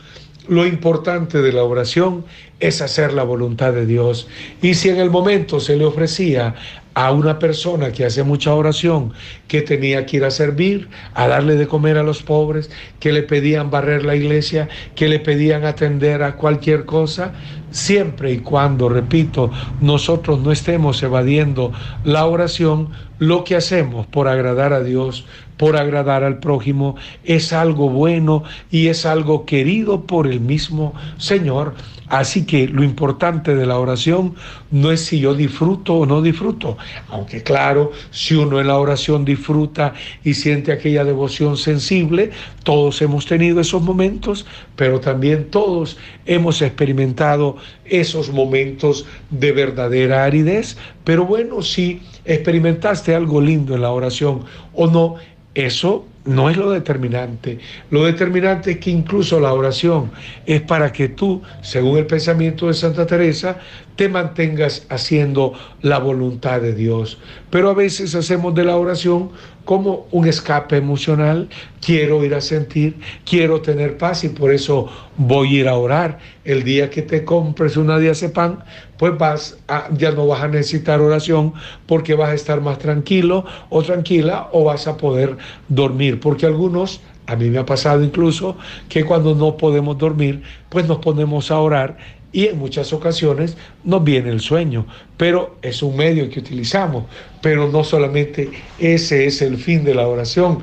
lo 0.48 0.66
importante 0.66 1.42
de 1.42 1.54
la 1.54 1.64
oración 1.64 2.26
es 2.60 2.82
hacer 2.82 3.14
la 3.14 3.24
voluntad 3.24 3.72
de 3.72 3.86
Dios. 3.86 4.28
Y 4.62 4.74
si 4.74 4.90
en 4.90 4.98
el 4.98 5.10
momento 5.10 5.62
se 5.62 5.78
le 5.78 5.86
ofrecía 5.86 6.56
a 6.94 7.12
una 7.12 7.40
persona 7.40 7.92
que 7.92 8.06
hace 8.06 8.24
mucha 8.24 8.54
oración, 8.54 9.14
que 9.48 9.62
tenía 9.62 10.06
que 10.06 10.18
ir 10.18 10.26
a 10.26 10.32
servir, 10.32 10.90
a 11.14 11.28
darle 11.28 11.56
de 11.56 11.68
comer 11.68 11.98
a 11.98 12.04
los 12.04 12.22
pobres, 12.22 12.70
que 13.00 13.12
le 13.12 13.24
pedían 13.24 13.72
barrer 13.72 14.04
la 14.04 14.16
iglesia, 14.16 14.68
que 14.96 15.08
le 15.08 15.20
pedían 15.20 15.66
atender 15.66 16.24
a 16.24 16.36
cualquier 16.36 16.86
cosa, 16.86 17.34
siempre 17.72 18.32
y 18.32 18.38
cuando, 18.40 18.90
repito, 18.90 19.52
nosotros 19.80 20.40
no 20.40 20.52
estemos 20.52 21.02
evadiendo 21.02 21.72
la 22.04 22.26
oración, 22.26 22.90
lo 23.18 23.44
que 23.44 23.56
hacemos 23.56 24.08
por 24.08 24.28
agradar 24.28 24.74
a 24.74 24.84
Dios, 24.84 25.26
por 25.58 25.78
agradar 25.78 26.24
al 26.24 26.40
prójimo, 26.40 26.96
es 27.24 27.54
algo 27.54 27.88
bueno 27.88 28.44
y 28.72 28.88
es 28.88 29.06
algo 29.06 29.46
querido 29.46 30.08
por 30.08 30.26
el 30.26 30.40
mismo 30.40 30.96
Señor. 31.18 31.76
Así 32.08 32.48
que 32.48 32.68
lo 32.68 32.84
importante 32.84 33.56
de 33.56 33.68
la 33.68 33.78
oración 33.78 34.34
no 34.72 34.92
es 34.92 35.06
si 35.06 35.20
yo 35.20 35.36
disfruto 35.36 35.98
o 35.98 36.06
no 36.08 36.22
disfruto, 36.22 36.78
aunque 37.10 37.44
claro, 37.44 37.92
si 38.10 38.34
uno 38.36 38.60
en 38.60 38.68
la 38.68 38.80
oración 38.80 39.24
disfruta 39.24 39.94
y 40.24 40.34
siente 40.34 40.72
aquella 40.72 41.06
devoción 41.06 41.56
sensible, 41.58 42.32
todos 42.64 43.02
hemos 43.04 43.28
tenido 43.28 43.62
esos 43.62 43.84
momentos, 43.84 44.48
pero 44.76 45.00
también 45.00 45.52
todos 45.52 45.98
hemos 46.26 46.62
experimentado 46.64 47.58
esos 47.86 48.32
momentos 48.32 49.06
de 49.30 49.52
verdadera 49.52 50.24
aridez. 50.24 50.78
Pero 51.04 51.26
bueno, 51.26 51.62
si 51.62 52.02
experimentaste 52.26 53.16
algo 53.16 53.42
lindo 53.42 53.76
en 53.76 53.82
la 53.82 53.92
oración 53.92 54.46
o 54.74 54.88
no, 54.88 55.16
eso 55.54 56.06
no 56.26 56.50
es 56.50 56.58
lo 56.58 56.72
determinante. 56.72 57.60
Lo 57.90 58.06
determinante 58.06 58.72
es 58.72 58.78
que 58.78 58.92
incluso 58.92 59.40
la 59.40 59.54
oración 59.54 60.12
es 60.46 60.62
para 60.62 60.92
que 60.92 61.10
tú, 61.10 61.42
según 61.62 61.98
el 61.98 62.06
pensamiento 62.06 62.68
de 62.68 62.74
Santa 62.74 63.06
Teresa, 63.06 63.58
te 63.96 64.10
mantengas 64.10 64.86
haciendo 64.90 65.54
la 65.82 66.00
voluntad 66.00 66.62
de 66.62 66.74
Dios. 66.74 67.20
Pero 67.50 67.70
a 67.70 67.74
veces 67.74 68.16
hacemos 68.16 68.56
de 68.56 68.64
la 68.64 68.78
oración 68.78 69.32
como 69.66 70.08
un 70.12 70.28
escape 70.28 70.78
emocional. 70.78 71.50
Quiero 71.82 72.24
ir 72.24 72.34
a 72.34 72.42
sentir, 72.42 72.98
quiero 73.26 73.62
tener 73.62 73.98
paz 73.98 74.24
y 74.24 74.30
por 74.30 74.52
eso 74.52 74.90
voy 75.18 75.58
a 75.58 75.60
ir 75.62 75.68
a 75.68 75.76
orar. 75.76 76.20
El 76.44 76.64
día 76.64 76.90
que 76.90 77.04
te 77.04 77.24
compres 77.24 77.78
una 77.78 78.00
diazepam, 78.00 78.60
pues 78.98 79.18
vas 79.18 79.58
a, 79.68 79.88
ya 79.96 80.12
no 80.12 80.28
vas 80.28 80.42
a 80.42 80.48
necesitar 80.48 81.00
oración 81.00 81.54
porque 81.86 82.16
vas 82.16 82.30
a 82.30 82.34
estar 82.34 82.62
más 82.62 82.80
tranquilo 82.80 83.46
o 83.70 83.84
tranquila 83.84 84.50
o 84.52 84.64
vas 84.64 84.88
a 84.88 84.98
poder 84.98 85.38
dormir. 85.70 86.11
Porque 86.20 86.46
algunos 86.46 87.02
a 87.28 87.36
mí 87.36 87.50
me 87.50 87.60
ha 87.60 87.66
pasado 87.66 88.04
incluso 88.04 88.58
que 88.90 89.04
cuando 89.06 89.36
no 89.36 89.58
podemos 89.58 89.98
dormir, 89.98 90.44
pues 90.70 90.88
nos 90.88 90.98
ponemos 91.00 91.52
a 91.52 91.60
orar 91.60 91.98
y 92.32 92.48
en 92.48 92.58
muchas 92.58 92.94
ocasiones 92.94 93.58
nos 93.84 94.04
viene 94.04 94.30
el 94.30 94.40
sueño, 94.40 94.86
pero 95.18 95.58
es 95.62 95.84
un 95.84 95.98
medio 95.98 96.30
que 96.30 96.40
utilizamos, 96.40 97.06
pero 97.42 97.70
no 97.70 97.84
solamente 97.84 98.50
ese 98.80 99.26
es 99.26 99.42
el 99.42 99.58
fin 99.58 99.84
de 99.84 99.96
la 99.96 100.08
oración. 100.08 100.60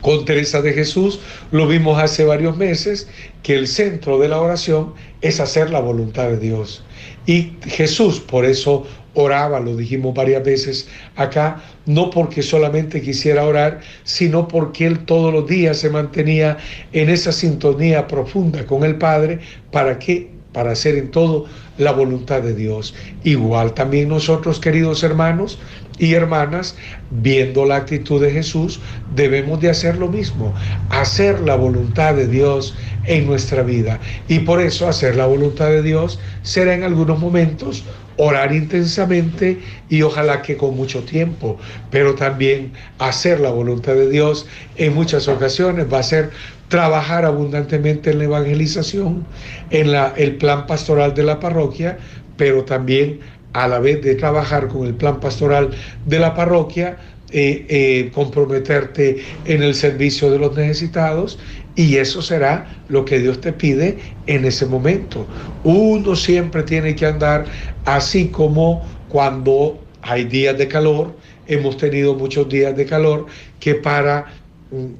Con 0.00 0.24
Teresa 0.24 0.62
de 0.62 0.72
Jesús 0.72 1.20
lo 1.52 1.66
vimos 1.66 1.98
hace 1.98 2.24
varios 2.24 2.56
meses 2.56 3.08
que 3.42 3.56
el 3.56 3.68
centro 3.68 4.18
de 4.18 4.28
la 4.28 4.40
oración 4.40 4.94
es 5.20 5.40
hacer 5.40 5.70
la 5.70 5.80
voluntad 5.80 6.28
de 6.28 6.38
Dios. 6.38 6.84
Y 7.24 7.52
Jesús 7.66 8.20
por 8.20 8.44
eso 8.44 8.86
oraba, 9.16 9.58
lo 9.60 9.74
dijimos 9.76 10.14
varias 10.14 10.44
veces 10.44 10.88
acá, 11.16 11.62
no 11.86 12.10
porque 12.10 12.42
solamente 12.42 13.00
quisiera 13.00 13.44
orar, 13.44 13.80
sino 14.04 14.46
porque 14.46 14.86
él 14.86 15.00
todos 15.00 15.32
los 15.32 15.46
días 15.46 15.78
se 15.78 15.90
mantenía 15.90 16.58
en 16.92 17.08
esa 17.08 17.32
sintonía 17.32 18.06
profunda 18.06 18.64
con 18.66 18.84
el 18.84 18.96
Padre 18.96 19.40
para 19.72 19.98
que 19.98 20.36
para 20.52 20.70
hacer 20.70 20.96
en 20.96 21.10
todo 21.10 21.44
la 21.76 21.92
voluntad 21.92 22.40
de 22.40 22.54
Dios. 22.54 22.94
Igual 23.24 23.74
también 23.74 24.08
nosotros, 24.08 24.58
queridos 24.58 25.02
hermanos 25.02 25.58
y 25.98 26.14
hermanas, 26.14 26.76
viendo 27.10 27.66
la 27.66 27.76
actitud 27.76 28.22
de 28.22 28.30
Jesús, 28.30 28.80
debemos 29.14 29.60
de 29.60 29.68
hacer 29.68 29.98
lo 29.98 30.08
mismo, 30.08 30.54
hacer 30.88 31.40
la 31.40 31.56
voluntad 31.56 32.14
de 32.14 32.26
Dios 32.26 32.74
en 33.04 33.26
nuestra 33.26 33.62
vida. 33.62 34.00
Y 34.28 34.38
por 34.40 34.62
eso 34.62 34.88
hacer 34.88 35.16
la 35.16 35.26
voluntad 35.26 35.68
de 35.68 35.82
Dios 35.82 36.18
será 36.42 36.72
en 36.72 36.84
algunos 36.84 37.18
momentos 37.18 37.84
orar 38.16 38.52
intensamente 38.52 39.58
y 39.88 40.02
ojalá 40.02 40.42
que 40.42 40.56
con 40.56 40.76
mucho 40.76 41.02
tiempo, 41.02 41.58
pero 41.90 42.14
también 42.14 42.72
hacer 42.98 43.40
la 43.40 43.50
voluntad 43.50 43.94
de 43.94 44.08
Dios 44.08 44.46
en 44.76 44.94
muchas 44.94 45.28
ocasiones 45.28 45.92
va 45.92 45.98
a 45.98 46.02
ser 46.02 46.30
trabajar 46.68 47.24
abundantemente 47.24 48.10
en 48.10 48.18
la 48.18 48.24
evangelización, 48.24 49.24
en 49.70 49.92
la, 49.92 50.12
el 50.16 50.36
plan 50.36 50.66
pastoral 50.66 51.14
de 51.14 51.22
la 51.22 51.38
parroquia, 51.38 51.98
pero 52.36 52.64
también 52.64 53.20
a 53.52 53.68
la 53.68 53.78
vez 53.78 54.02
de 54.02 54.14
trabajar 54.14 54.68
con 54.68 54.86
el 54.86 54.94
plan 54.94 55.20
pastoral 55.20 55.70
de 56.04 56.18
la 56.18 56.34
parroquia, 56.34 56.98
eh, 57.32 57.66
eh, 57.68 58.10
comprometerte 58.14 59.18
en 59.46 59.62
el 59.62 59.74
servicio 59.74 60.30
de 60.30 60.38
los 60.38 60.56
necesitados 60.56 61.38
y 61.74 61.96
eso 61.96 62.22
será 62.22 62.66
lo 62.88 63.04
que 63.04 63.18
Dios 63.18 63.40
te 63.40 63.52
pide 63.52 63.98
en 64.26 64.44
ese 64.44 64.64
momento. 64.66 65.26
Uno 65.64 66.16
siempre 66.16 66.62
tiene 66.62 66.94
que 66.94 67.04
andar 67.06 67.44
así 67.86 68.28
como 68.28 68.84
cuando 69.08 69.78
hay 70.02 70.24
días 70.24 70.58
de 70.58 70.68
calor, 70.68 71.16
hemos 71.46 71.76
tenido 71.76 72.14
muchos 72.14 72.48
días 72.48 72.76
de 72.76 72.84
calor, 72.84 73.26
que 73.60 73.74
para 73.74 74.26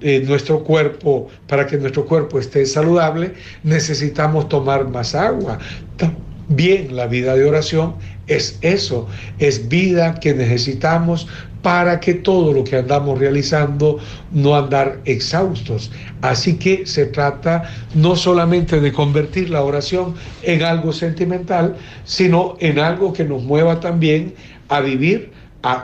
eh, 0.00 0.22
nuestro 0.26 0.62
cuerpo, 0.62 1.28
para 1.48 1.66
que 1.66 1.76
nuestro 1.76 2.06
cuerpo 2.06 2.38
esté 2.38 2.64
saludable, 2.64 3.34
necesitamos 3.62 4.48
tomar 4.48 4.88
más 4.88 5.14
agua. 5.14 5.58
Bien, 6.48 6.94
la 6.94 7.08
vida 7.08 7.34
de 7.34 7.44
oración 7.44 7.96
es 8.28 8.58
eso, 8.62 9.08
es 9.40 9.68
vida 9.68 10.14
que 10.20 10.32
necesitamos 10.32 11.26
para 11.66 11.98
que 11.98 12.14
todo 12.14 12.52
lo 12.52 12.62
que 12.62 12.76
andamos 12.76 13.18
realizando 13.18 13.98
no 14.30 14.54
andar 14.54 15.00
exhaustos. 15.04 15.90
Así 16.22 16.58
que 16.58 16.86
se 16.86 17.06
trata 17.06 17.64
no 17.92 18.14
solamente 18.14 18.80
de 18.80 18.92
convertir 18.92 19.50
la 19.50 19.64
oración 19.64 20.14
en 20.44 20.62
algo 20.62 20.92
sentimental, 20.92 21.74
sino 22.04 22.54
en 22.60 22.78
algo 22.78 23.12
que 23.12 23.24
nos 23.24 23.42
mueva 23.42 23.80
también 23.80 24.32
a 24.68 24.78
vivir 24.78 25.32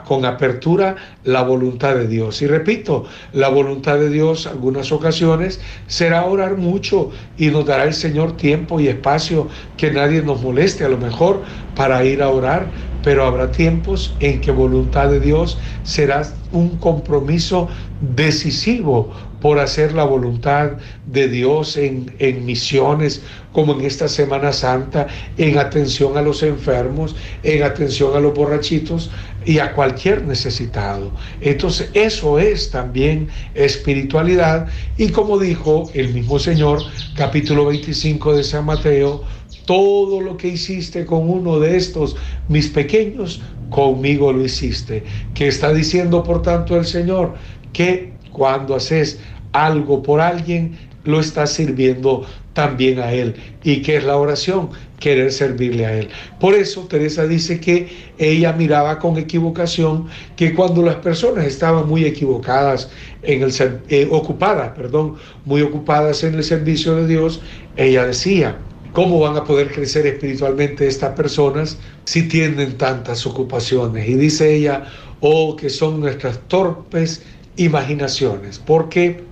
con 0.05 0.23
apertura 0.23 0.95
la 1.25 1.41
voluntad 1.41 1.95
de 1.95 2.07
Dios. 2.07 2.41
Y 2.41 2.47
repito, 2.47 3.03
la 3.33 3.49
voluntad 3.49 3.97
de 3.97 4.09
Dios 4.09 4.47
algunas 4.47 4.93
ocasiones 4.93 5.59
será 5.87 6.23
orar 6.23 6.55
mucho 6.55 7.11
y 7.37 7.47
nos 7.47 7.65
dará 7.65 7.83
el 7.83 7.93
Señor 7.93 8.37
tiempo 8.37 8.79
y 8.79 8.87
espacio 8.87 9.49
que 9.75 9.91
nadie 9.91 10.21
nos 10.21 10.41
moleste 10.41 10.85
a 10.85 10.89
lo 10.89 10.97
mejor 10.97 11.41
para 11.75 12.05
ir 12.05 12.21
a 12.23 12.29
orar, 12.29 12.67
pero 13.03 13.25
habrá 13.25 13.51
tiempos 13.51 14.15
en 14.19 14.41
que 14.41 14.51
voluntad 14.51 15.09
de 15.09 15.19
Dios 15.19 15.57
será 15.83 16.23
un 16.51 16.77
compromiso 16.77 17.67
decisivo 18.15 19.11
por 19.41 19.59
hacer 19.59 19.93
la 19.93 20.05
voluntad 20.05 20.71
de 21.05 21.27
Dios 21.27 21.75
en, 21.75 22.15
en, 22.19 22.45
misiones, 22.45 23.21
como 23.51 23.73
en 23.73 23.81
esta 23.81 24.07
Semana 24.07 24.53
Santa, 24.53 25.07
en 25.37 25.57
atención 25.57 26.15
a 26.17 26.21
los 26.21 26.43
enfermos, 26.43 27.13
en 27.43 27.61
atención 27.63 28.15
a 28.15 28.21
los 28.21 28.33
borrachitos 28.33 29.11
y 29.45 29.59
a 29.59 29.73
cualquier 29.73 30.23
necesitado. 30.23 31.11
Entonces, 31.41 31.89
eso 31.93 32.39
es 32.39 32.71
también 32.71 33.27
espiritualidad. 33.53 34.67
Y 34.97 35.09
como 35.09 35.37
dijo 35.37 35.91
el 35.93 36.13
mismo 36.13 36.39
Señor, 36.39 36.79
capítulo 37.17 37.65
25 37.65 38.37
de 38.37 38.43
San 38.45 38.63
Mateo, 38.63 39.23
todo 39.65 40.21
lo 40.21 40.37
que 40.37 40.49
hiciste 40.49 41.05
con 41.05 41.29
uno 41.29 41.59
de 41.59 41.77
estos, 41.77 42.15
mis 42.49 42.67
pequeños, 42.67 43.41
conmigo 43.69 44.31
lo 44.31 44.43
hiciste. 44.43 45.03
Que 45.33 45.47
está 45.47 45.73
diciendo, 45.73 46.23
por 46.23 46.41
tanto, 46.41 46.77
el 46.77 46.85
Señor, 46.85 47.33
que 47.71 48.13
cuando 48.31 48.75
haces 48.75 49.19
algo 49.51 50.03
por 50.03 50.21
alguien, 50.21 50.77
lo 51.05 51.19
estás 51.19 51.51
sirviendo 51.51 52.25
también 52.53 52.99
a 52.99 53.11
Él. 53.11 53.35
¿Y 53.63 53.81
que 53.81 53.97
es 53.97 54.03
la 54.03 54.17
oración? 54.17 54.69
Querer 54.99 55.31
servirle 55.31 55.85
a 55.85 55.93
Él. 55.97 56.09
Por 56.39 56.53
eso 56.53 56.81
Teresa 56.81 57.25
dice 57.25 57.59
que 57.59 57.89
ella 58.17 58.53
miraba 58.53 58.99
con 58.99 59.17
equivocación 59.17 60.07
que 60.35 60.53
cuando 60.53 60.81
las 60.81 60.95
personas 60.95 61.45
estaban 61.45 61.87
muy 61.87 62.05
equivocadas 62.05 62.89
en 63.23 63.41
el 63.41 63.53
eh, 63.89 64.07
ocupadas, 64.11 64.69
perdón, 64.75 65.15
muy 65.45 65.61
ocupadas 65.61 66.23
en 66.23 66.35
el 66.35 66.43
servicio 66.43 66.95
de 66.95 67.07
Dios, 67.07 67.41
ella 67.75 68.05
decía, 68.05 68.57
¿Cómo 68.93 69.19
van 69.19 69.35
a 69.35 69.43
poder 69.43 69.71
crecer 69.71 70.05
espiritualmente 70.05 70.87
estas 70.87 71.15
personas 71.15 71.79
si 72.05 72.27
tienen 72.27 72.77
tantas 72.77 73.25
ocupaciones? 73.25 74.07
Y 74.07 74.13
dice 74.13 74.53
ella, 74.55 74.85
oh, 75.19 75.55
que 75.55 75.71
son 75.71 75.99
nuestras 75.99 76.39
torpes 76.47 77.23
imaginaciones, 77.55 78.59
porque 78.59 79.23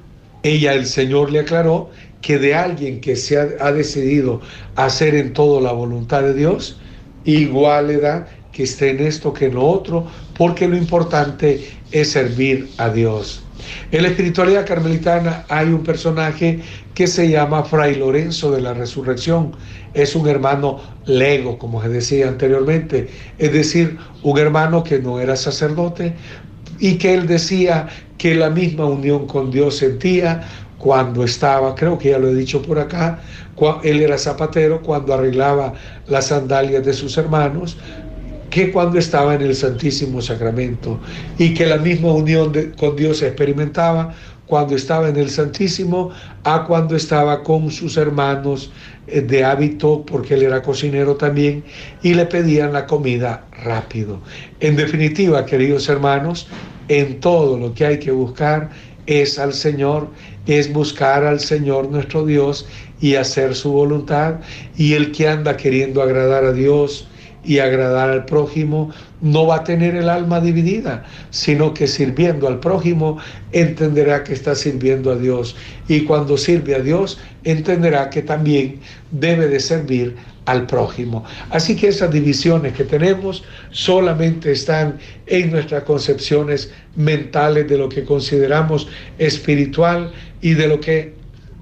ella, 0.41 0.73
el 0.73 0.87
Señor 0.87 1.31
le 1.31 1.41
aclaró 1.41 1.91
que 2.21 2.39
de 2.39 2.55
alguien 2.55 3.01
que 3.01 3.15
se 3.15 3.37
ha, 3.37 3.71
decidido 3.71 4.41
hacer 4.75 5.13
en 5.13 5.31
todo 5.33 5.61
la 5.61 5.71
voluntad 5.71 6.23
de 6.23 6.33
Dios, 6.33 6.79
igual 7.25 7.89
le 7.89 7.97
da 7.97 8.27
que 8.51 8.63
esté 8.63 8.89
en 8.89 9.01
esto, 9.01 9.31
que 9.31 9.45
en 9.45 9.55
lo 9.55 9.67
otro, 9.67 10.07
porque 10.37 10.67
lo 10.67 10.75
importante 10.75 11.69
es 11.91 12.09
servir 12.09 12.67
a 12.77 12.89
Dios. 12.89 13.40
En 13.91 14.03
la 14.03 14.09
espiritualidad 14.09 14.65
carmelitana 14.65 15.45
hay 15.49 15.67
un 15.67 15.83
personaje 15.83 16.59
que 16.93 17.07
se 17.07 17.29
llama 17.29 17.63
Fray 17.63 17.95
Lorenzo 17.95 18.51
de 18.51 18.61
la 18.61 18.73
Resurrección. 18.73 19.51
Es 19.93 20.15
un 20.15 20.27
hermano 20.27 20.79
lego, 21.05 21.57
como 21.57 21.81
se 21.81 21.89
decía 21.89 22.27
anteriormente, 22.27 23.09
es 23.37 23.53
decir, 23.53 23.97
un 24.23 24.37
hermano 24.37 24.83
que 24.83 24.99
no 24.99 25.19
era 25.19 25.35
sacerdote 25.35 26.13
y 26.79 26.97
que 26.97 27.13
él 27.13 27.27
decía 27.27 27.87
que 28.17 28.35
la 28.35 28.49
misma 28.49 28.85
unión 28.85 29.27
con 29.27 29.51
Dios 29.51 29.77
sentía 29.77 30.47
cuando 30.77 31.23
estaba, 31.23 31.75
creo 31.75 31.97
que 31.97 32.09
ya 32.09 32.17
lo 32.17 32.29
he 32.29 32.33
dicho 32.33 32.61
por 32.61 32.79
acá, 32.79 33.19
él 33.83 34.01
era 34.01 34.17
zapatero 34.17 34.81
cuando 34.81 35.13
arreglaba 35.13 35.73
las 36.07 36.27
sandalias 36.27 36.83
de 36.83 36.93
sus 36.93 37.17
hermanos, 37.17 37.77
que 38.51 38.71
cuando 38.71 38.99
estaba 38.99 39.33
en 39.33 39.41
el 39.41 39.55
Santísimo 39.55 40.21
Sacramento 40.21 40.99
y 41.39 41.53
que 41.55 41.65
la 41.65 41.77
misma 41.77 42.11
unión 42.11 42.53
con 42.77 42.95
Dios 42.95 43.19
se 43.19 43.27
experimentaba 43.27 44.13
cuando 44.45 44.75
estaba 44.75 45.07
en 45.07 45.15
el 45.15 45.29
Santísimo 45.29 46.11
a 46.43 46.65
cuando 46.65 46.97
estaba 46.97 47.41
con 47.41 47.71
sus 47.71 47.95
hermanos 47.95 48.69
eh, 49.07 49.21
de 49.21 49.45
hábito, 49.45 50.05
porque 50.05 50.33
él 50.33 50.43
era 50.43 50.61
cocinero 50.61 51.15
también, 51.15 51.63
y 52.03 52.13
le 52.13 52.25
pedían 52.25 52.73
la 52.73 52.85
comida 52.85 53.45
rápido. 53.63 54.19
En 54.59 54.75
definitiva, 54.75 55.45
queridos 55.45 55.87
hermanos, 55.87 56.49
en 56.89 57.21
todo 57.21 57.57
lo 57.57 57.73
que 57.73 57.85
hay 57.85 57.99
que 57.99 58.11
buscar 58.11 58.69
es 59.05 59.39
al 59.39 59.53
Señor, 59.53 60.09
es 60.45 60.71
buscar 60.73 61.23
al 61.23 61.39
Señor 61.39 61.89
nuestro 61.89 62.25
Dios 62.25 62.67
y 62.99 63.15
hacer 63.15 63.55
su 63.55 63.71
voluntad. 63.71 64.35
Y 64.75 64.93
el 64.95 65.13
que 65.13 65.29
anda 65.29 65.55
queriendo 65.55 66.01
agradar 66.01 66.43
a 66.43 66.51
Dios, 66.51 67.07
y 67.43 67.59
agradar 67.59 68.09
al 68.09 68.25
prójimo, 68.25 68.91
no 69.21 69.47
va 69.47 69.57
a 69.57 69.63
tener 69.63 69.95
el 69.95 70.09
alma 70.09 70.39
dividida, 70.39 71.03
sino 71.31 71.73
que 71.73 71.87
sirviendo 71.87 72.47
al 72.47 72.59
prójimo 72.59 73.17
entenderá 73.51 74.23
que 74.23 74.33
está 74.33 74.55
sirviendo 74.55 75.11
a 75.11 75.15
Dios. 75.15 75.55
Y 75.87 76.01
cuando 76.01 76.37
sirve 76.37 76.75
a 76.75 76.79
Dios, 76.79 77.19
entenderá 77.43 78.09
que 78.09 78.21
también 78.21 78.79
debe 79.11 79.47
de 79.47 79.59
servir 79.59 80.15
al 80.45 80.65
prójimo. 80.65 81.23
Así 81.49 81.75
que 81.75 81.87
esas 81.87 82.11
divisiones 82.11 82.73
que 82.73 82.83
tenemos 82.83 83.43
solamente 83.71 84.51
están 84.51 84.97
en 85.27 85.51
nuestras 85.51 85.83
concepciones 85.83 86.71
mentales 86.95 87.67
de 87.69 87.77
lo 87.77 87.89
que 87.89 88.03
consideramos 88.03 88.87
espiritual 89.17 90.11
y 90.41 90.53
de 90.53 90.67
lo 90.67 90.79
que 90.79 91.13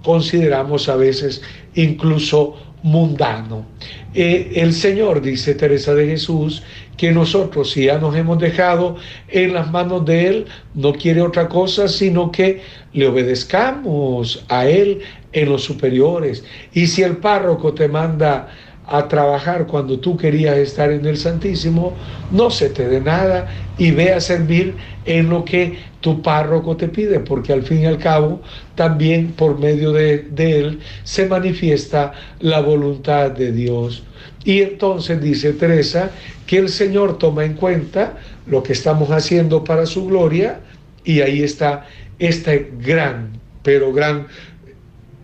consideramos 0.04 0.88
a 0.88 0.96
veces 0.96 1.42
incluso 1.76 2.56
mundano. 2.84 3.66
Eh, 4.14 4.54
el 4.56 4.74
Señor, 4.74 5.22
dice 5.22 5.54
Teresa 5.56 5.94
de 5.94 6.08
Jesús, 6.08 6.64
que 6.98 7.12
nosotros 7.12 7.72
si 7.72 7.86
ya 7.86 7.98
nos 7.98 8.16
hemos 8.16 8.40
dejado 8.40 8.98
en 9.30 9.54
las 9.54 9.72
manos 9.72 10.06
de 10.06 10.28
Él, 10.28 10.46
no 10.74 10.94
quiere 10.94 11.22
otra 11.22 11.48
cosa 11.48 11.88
sino 11.88 12.32
que 12.32 12.62
le 12.94 13.08
obedezcamos 13.08 14.44
a 14.50 14.68
Él 14.68 15.00
en 15.32 15.50
los 15.50 15.64
superiores. 15.64 16.44
Y 16.74 16.88
si 16.88 17.04
el 17.04 17.18
párroco 17.18 17.74
te 17.74 17.88
manda 17.88 18.50
a 18.90 19.08
trabajar 19.08 19.68
cuando 19.68 20.00
tú 20.00 20.18
querías 20.18 20.58
estar 20.58 20.92
en 20.92 21.06
el 21.06 21.18
Santísimo, 21.18 21.96
no 22.32 22.50
se 22.50 22.70
te 22.70 22.88
dé 22.88 23.02
nada 23.02 23.48
y 23.78 23.92
ve 23.92 24.14
a 24.14 24.20
servir 24.20 24.76
en 25.06 25.30
lo 25.30 25.46
que 25.46 25.78
tu 26.02 26.22
párroco 26.22 26.76
te 26.76 26.88
pide, 26.88 27.20
porque 27.20 27.54
al 27.54 27.64
fin 27.64 27.82
y 27.82 27.86
al 27.86 27.98
cabo 27.98 28.42
también 28.76 29.34
por 29.34 29.60
medio 29.60 29.92
de, 29.92 30.28
de 30.32 30.60
él 30.60 30.80
se 31.04 31.28
manifiesta 31.28 32.14
la 32.40 32.62
voluntad 32.62 33.32
de 33.32 33.52
Dios. 33.52 34.04
Y 34.44 34.62
entonces 34.62 35.22
dice 35.22 35.54
Teresa 35.54 36.12
que 36.48 36.58
el 36.58 36.70
Señor 36.70 37.18
toma 37.18 37.46
en 37.46 37.54
cuenta 37.54 38.18
lo 38.48 38.64
que 38.64 38.74
estamos 38.74 39.12
haciendo 39.12 39.64
para 39.64 39.86
su 39.86 40.08
gloria 40.08 40.62
y 41.04 41.22
ahí 41.22 41.44
está 41.44 41.86
esta 42.18 42.54
gran, 42.80 43.32
pero 43.64 43.94
gran 43.94 44.28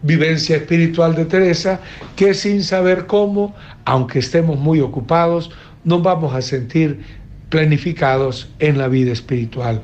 vivencia 0.05 0.57
espiritual 0.57 1.15
de 1.15 1.25
Teresa, 1.25 1.81
que 2.15 2.33
sin 2.33 2.63
saber 2.63 3.07
cómo, 3.07 3.55
aunque 3.85 4.19
estemos 4.19 4.59
muy 4.59 4.79
ocupados, 4.79 5.51
nos 5.83 6.03
vamos 6.03 6.33
a 6.35 6.41
sentir 6.41 7.01
planificados 7.49 8.49
en 8.59 8.77
la 8.77 8.87
vida 8.87 9.11
espiritual. 9.11 9.81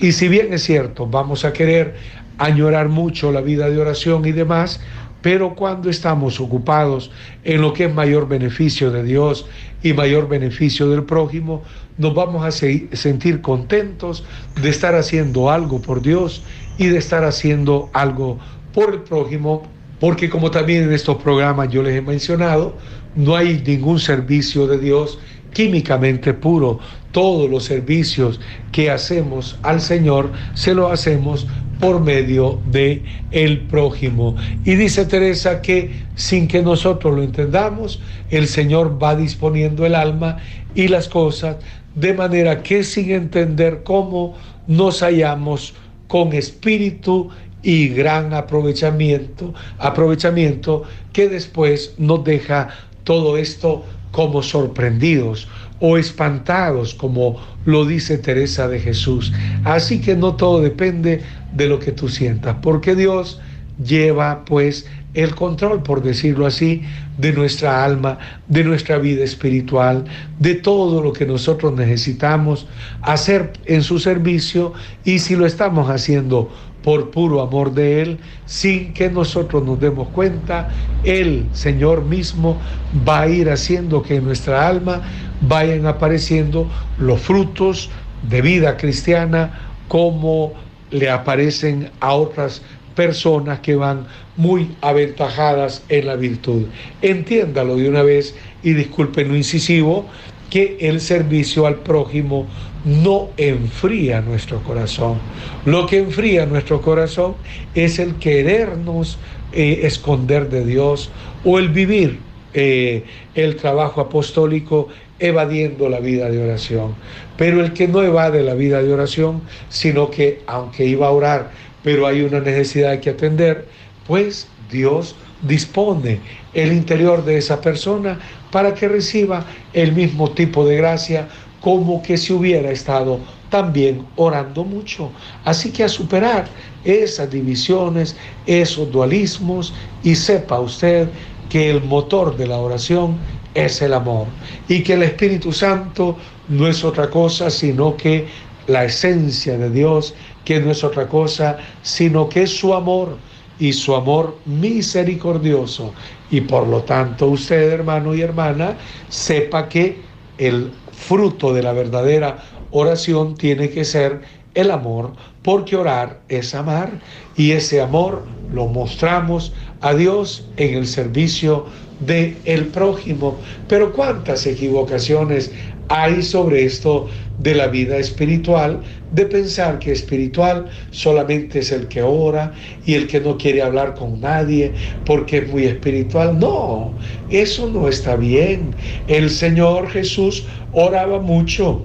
Y 0.00 0.12
si 0.12 0.28
bien 0.28 0.52
es 0.52 0.62
cierto, 0.62 1.06
vamos 1.06 1.44
a 1.44 1.52
querer 1.52 1.96
añorar 2.38 2.88
mucho 2.88 3.32
la 3.32 3.40
vida 3.40 3.68
de 3.68 3.78
oración 3.78 4.24
y 4.24 4.32
demás, 4.32 4.80
pero 5.22 5.56
cuando 5.56 5.90
estamos 5.90 6.38
ocupados 6.38 7.10
en 7.42 7.60
lo 7.60 7.72
que 7.72 7.86
es 7.86 7.94
mayor 7.94 8.28
beneficio 8.28 8.92
de 8.92 9.02
Dios 9.02 9.46
y 9.82 9.92
mayor 9.92 10.28
beneficio 10.28 10.88
del 10.90 11.02
prójimo, 11.02 11.64
nos 11.98 12.14
vamos 12.14 12.44
a 12.44 12.52
sentir 12.52 13.40
contentos 13.40 14.24
de 14.60 14.68
estar 14.68 14.94
haciendo 14.94 15.50
algo 15.50 15.80
por 15.80 16.02
Dios 16.02 16.44
y 16.78 16.86
de 16.86 16.98
estar 16.98 17.24
haciendo 17.24 17.90
algo 17.94 18.38
por 18.76 18.92
el 18.92 19.00
prójimo, 19.00 19.62
porque 19.98 20.28
como 20.28 20.50
también 20.50 20.82
en 20.82 20.92
estos 20.92 21.16
programas 21.16 21.70
yo 21.70 21.82
les 21.82 21.96
he 21.96 22.02
mencionado, 22.02 22.76
no 23.14 23.34
hay 23.34 23.62
ningún 23.66 23.98
servicio 23.98 24.66
de 24.66 24.78
Dios 24.78 25.18
químicamente 25.54 26.34
puro. 26.34 26.78
Todos 27.10 27.50
los 27.50 27.64
servicios 27.64 28.38
que 28.72 28.90
hacemos 28.90 29.58
al 29.62 29.80
Señor 29.80 30.30
se 30.52 30.74
lo 30.74 30.92
hacemos 30.92 31.46
por 31.80 32.02
medio 32.02 32.60
de 32.70 33.02
el 33.30 33.60
prójimo. 33.60 34.36
Y 34.66 34.74
dice 34.74 35.06
Teresa 35.06 35.62
que 35.62 35.92
sin 36.14 36.46
que 36.46 36.60
nosotros 36.60 37.16
lo 37.16 37.22
entendamos, 37.22 38.02
el 38.28 38.46
Señor 38.46 39.02
va 39.02 39.16
disponiendo 39.16 39.86
el 39.86 39.94
alma 39.94 40.36
y 40.74 40.88
las 40.88 41.08
cosas 41.08 41.56
de 41.94 42.12
manera 42.12 42.62
que 42.62 42.84
sin 42.84 43.10
entender 43.10 43.84
cómo 43.84 44.34
nos 44.66 45.00
hallamos 45.00 45.72
con 46.08 46.34
espíritu 46.34 47.30
y 47.66 47.88
gran 47.88 48.32
aprovechamiento, 48.32 49.52
aprovechamiento 49.78 50.84
que 51.12 51.28
después 51.28 51.94
nos 51.98 52.22
deja 52.22 52.68
todo 53.02 53.36
esto 53.36 53.84
como 54.12 54.40
sorprendidos 54.40 55.48
o 55.80 55.98
espantados, 55.98 56.94
como 56.94 57.40
lo 57.64 57.84
dice 57.84 58.18
Teresa 58.18 58.68
de 58.68 58.78
Jesús. 58.78 59.32
Así 59.64 60.00
que 60.00 60.14
no 60.14 60.36
todo 60.36 60.60
depende 60.60 61.22
de 61.54 61.66
lo 61.66 61.80
que 61.80 61.90
tú 61.90 62.08
sientas, 62.08 62.56
porque 62.62 62.94
Dios 62.94 63.40
lleva 63.84 64.44
pues 64.44 64.86
el 65.14 65.34
control, 65.34 65.82
por 65.82 66.02
decirlo 66.02 66.46
así, 66.46 66.82
de 67.16 67.32
nuestra 67.32 67.84
alma, 67.84 68.18
de 68.48 68.62
nuestra 68.62 68.98
vida 68.98 69.24
espiritual, 69.24 70.04
de 70.38 70.54
todo 70.54 71.02
lo 71.02 71.14
que 71.14 71.24
nosotros 71.24 71.72
necesitamos 71.72 72.66
hacer 73.00 73.54
en 73.64 73.82
su 73.82 73.98
servicio 73.98 74.74
y 75.04 75.18
si 75.18 75.34
lo 75.34 75.46
estamos 75.46 75.88
haciendo 75.88 76.50
por 76.86 77.10
puro 77.10 77.42
amor 77.42 77.74
de 77.74 78.00
Él, 78.00 78.18
sin 78.44 78.94
que 78.94 79.10
nosotros 79.10 79.64
nos 79.64 79.80
demos 79.80 80.06
cuenta, 80.10 80.70
el 81.02 81.46
Señor 81.52 82.04
mismo 82.04 82.60
va 83.06 83.22
a 83.22 83.28
ir 83.28 83.50
haciendo 83.50 84.04
que 84.04 84.14
en 84.14 84.24
nuestra 84.24 84.68
alma 84.68 85.02
vayan 85.40 85.84
apareciendo 85.86 86.70
los 86.96 87.20
frutos 87.20 87.90
de 88.30 88.40
vida 88.40 88.76
cristiana 88.76 89.72
como 89.88 90.52
le 90.92 91.10
aparecen 91.10 91.90
a 91.98 92.12
otras 92.12 92.62
personas 92.94 93.58
que 93.58 93.74
van 93.74 94.06
muy 94.36 94.70
aventajadas 94.80 95.82
en 95.88 96.06
la 96.06 96.14
virtud. 96.14 96.66
Entiéndalo 97.02 97.74
de 97.74 97.88
una 97.88 98.04
vez 98.04 98.36
y 98.62 98.74
disculpen 98.74 99.26
lo 99.26 99.36
incisivo, 99.36 100.06
que 100.50 100.76
el 100.80 101.00
servicio 101.00 101.66
al 101.66 101.80
prójimo 101.80 102.46
no 102.86 103.30
enfría 103.36 104.20
nuestro 104.20 104.62
corazón. 104.62 105.18
Lo 105.64 105.86
que 105.86 105.98
enfría 105.98 106.46
nuestro 106.46 106.80
corazón 106.80 107.34
es 107.74 107.98
el 107.98 108.14
querernos 108.14 109.18
eh, 109.52 109.80
esconder 109.82 110.48
de 110.48 110.64
Dios 110.64 111.10
o 111.44 111.58
el 111.58 111.68
vivir 111.68 112.20
eh, 112.54 113.04
el 113.34 113.56
trabajo 113.56 114.00
apostólico 114.00 114.88
evadiendo 115.18 115.88
la 115.88 115.98
vida 115.98 116.30
de 116.30 116.42
oración. 116.42 116.94
Pero 117.36 117.60
el 117.60 117.72
que 117.72 117.88
no 117.88 118.02
evade 118.02 118.42
la 118.44 118.54
vida 118.54 118.80
de 118.80 118.92
oración, 118.92 119.42
sino 119.68 120.08
que 120.08 120.42
aunque 120.46 120.86
iba 120.86 121.08
a 121.08 121.10
orar, 121.10 121.50
pero 121.82 122.06
hay 122.06 122.22
una 122.22 122.38
necesidad 122.38 123.00
que 123.00 123.10
atender, 123.10 123.66
pues 124.06 124.46
Dios 124.70 125.16
dispone 125.42 126.20
el 126.54 126.72
interior 126.72 127.24
de 127.24 127.38
esa 127.38 127.60
persona 127.60 128.18
para 128.50 128.74
que 128.74 128.88
reciba 128.88 129.44
el 129.72 129.92
mismo 129.92 130.30
tipo 130.30 130.64
de 130.66 130.76
gracia 130.76 131.28
como 131.66 132.00
que 132.00 132.16
si 132.16 132.32
hubiera 132.32 132.70
estado 132.70 133.18
también 133.50 134.06
orando 134.14 134.62
mucho. 134.62 135.10
Así 135.44 135.72
que 135.72 135.82
a 135.82 135.88
superar 135.88 136.46
esas 136.84 137.28
divisiones, 137.28 138.14
esos 138.46 138.92
dualismos 138.92 139.74
y 140.04 140.14
sepa 140.14 140.60
usted 140.60 141.08
que 141.48 141.68
el 141.68 141.82
motor 141.82 142.36
de 142.36 142.46
la 142.46 142.58
oración 142.58 143.16
es 143.54 143.82
el 143.82 143.94
amor 143.94 144.28
y 144.68 144.84
que 144.84 144.92
el 144.92 145.02
Espíritu 145.02 145.50
Santo 145.50 146.16
no 146.46 146.68
es 146.68 146.84
otra 146.84 147.10
cosa 147.10 147.50
sino 147.50 147.96
que 147.96 148.28
la 148.68 148.84
esencia 148.84 149.58
de 149.58 149.68
Dios 149.68 150.14
que 150.44 150.60
no 150.60 150.70
es 150.70 150.84
otra 150.84 151.08
cosa, 151.08 151.58
sino 151.82 152.28
que 152.28 152.44
es 152.44 152.56
su 152.56 152.74
amor 152.74 153.18
y 153.58 153.72
su 153.72 153.96
amor 153.96 154.38
misericordioso. 154.44 155.92
Y 156.30 156.42
por 156.42 156.68
lo 156.68 156.82
tanto 156.82 157.26
usted, 157.26 157.72
hermano 157.72 158.14
y 158.14 158.20
hermana, 158.20 158.76
sepa 159.08 159.68
que 159.68 160.06
el 160.38 160.70
fruto 160.96 161.52
de 161.52 161.62
la 161.62 161.72
verdadera 161.72 162.42
oración 162.70 163.36
tiene 163.36 163.70
que 163.70 163.84
ser 163.84 164.22
el 164.54 164.70
amor, 164.70 165.12
porque 165.42 165.76
orar 165.76 166.20
es 166.28 166.54
amar 166.54 167.00
y 167.36 167.52
ese 167.52 167.80
amor 167.80 168.24
lo 168.52 168.66
mostramos 168.66 169.52
a 169.82 169.94
Dios 169.94 170.48
en 170.56 170.74
el 170.74 170.86
servicio 170.86 171.66
de 172.00 172.36
el 172.44 172.66
prójimo. 172.66 173.36
Pero 173.68 173.92
cuántas 173.92 174.46
equivocaciones 174.46 175.52
hay 175.88 176.22
sobre 176.22 176.64
esto 176.64 177.08
de 177.38 177.54
la 177.54 177.66
vida 177.66 177.96
espiritual, 177.98 178.80
de 179.12 179.26
pensar 179.26 179.78
que 179.78 179.92
espiritual 179.92 180.66
solamente 180.90 181.58
es 181.58 181.70
el 181.72 181.86
que 181.88 182.02
ora 182.02 182.52
y 182.86 182.94
el 182.94 183.06
que 183.06 183.20
no 183.20 183.36
quiere 183.36 183.62
hablar 183.62 183.94
con 183.94 184.20
nadie 184.20 184.72
porque 185.04 185.38
es 185.38 185.48
muy 185.48 185.64
espiritual. 185.64 186.38
No, 186.38 186.92
eso 187.30 187.68
no 187.68 187.88
está 187.88 188.16
bien. 188.16 188.74
El 189.06 189.30
Señor 189.30 189.88
Jesús 189.88 190.44
oraba 190.72 191.20
mucho, 191.20 191.82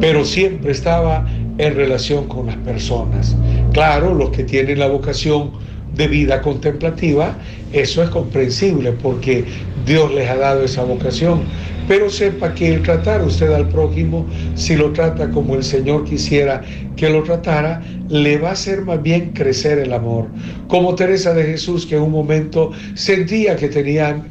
pero 0.00 0.24
siempre 0.24 0.72
estaba 0.72 1.26
en 1.58 1.74
relación 1.74 2.28
con 2.28 2.46
las 2.46 2.56
personas. 2.56 3.34
Claro, 3.72 4.14
los 4.14 4.30
que 4.30 4.44
tienen 4.44 4.78
la 4.78 4.88
vocación 4.88 5.52
de 5.94 6.08
vida 6.08 6.42
contemplativa, 6.42 7.36
eso 7.72 8.02
es 8.02 8.10
comprensible 8.10 8.92
porque 8.92 9.44
Dios 9.86 10.12
les 10.14 10.28
ha 10.28 10.36
dado 10.36 10.64
esa 10.64 10.84
vocación. 10.84 11.44
Pero 11.88 12.10
sepa 12.10 12.52
que 12.52 12.74
el 12.74 12.82
tratar 12.82 13.22
usted 13.22 13.52
al 13.52 13.68
prójimo, 13.68 14.26
si 14.56 14.74
lo 14.74 14.92
trata 14.92 15.30
como 15.30 15.54
el 15.54 15.62
Señor 15.62 16.04
quisiera 16.04 16.62
que 16.96 17.08
lo 17.08 17.22
tratara, 17.22 17.80
le 18.08 18.38
va 18.38 18.50
a 18.50 18.52
hacer 18.52 18.82
más 18.82 19.00
bien 19.02 19.30
crecer 19.32 19.78
el 19.78 19.92
amor. 19.92 20.26
Como 20.66 20.96
Teresa 20.96 21.32
de 21.32 21.44
Jesús, 21.44 21.86
que 21.86 21.96
en 21.96 22.02
un 22.02 22.10
momento 22.10 22.72
sentía 22.94 23.54
que, 23.56 23.68
tenían, 23.68 24.28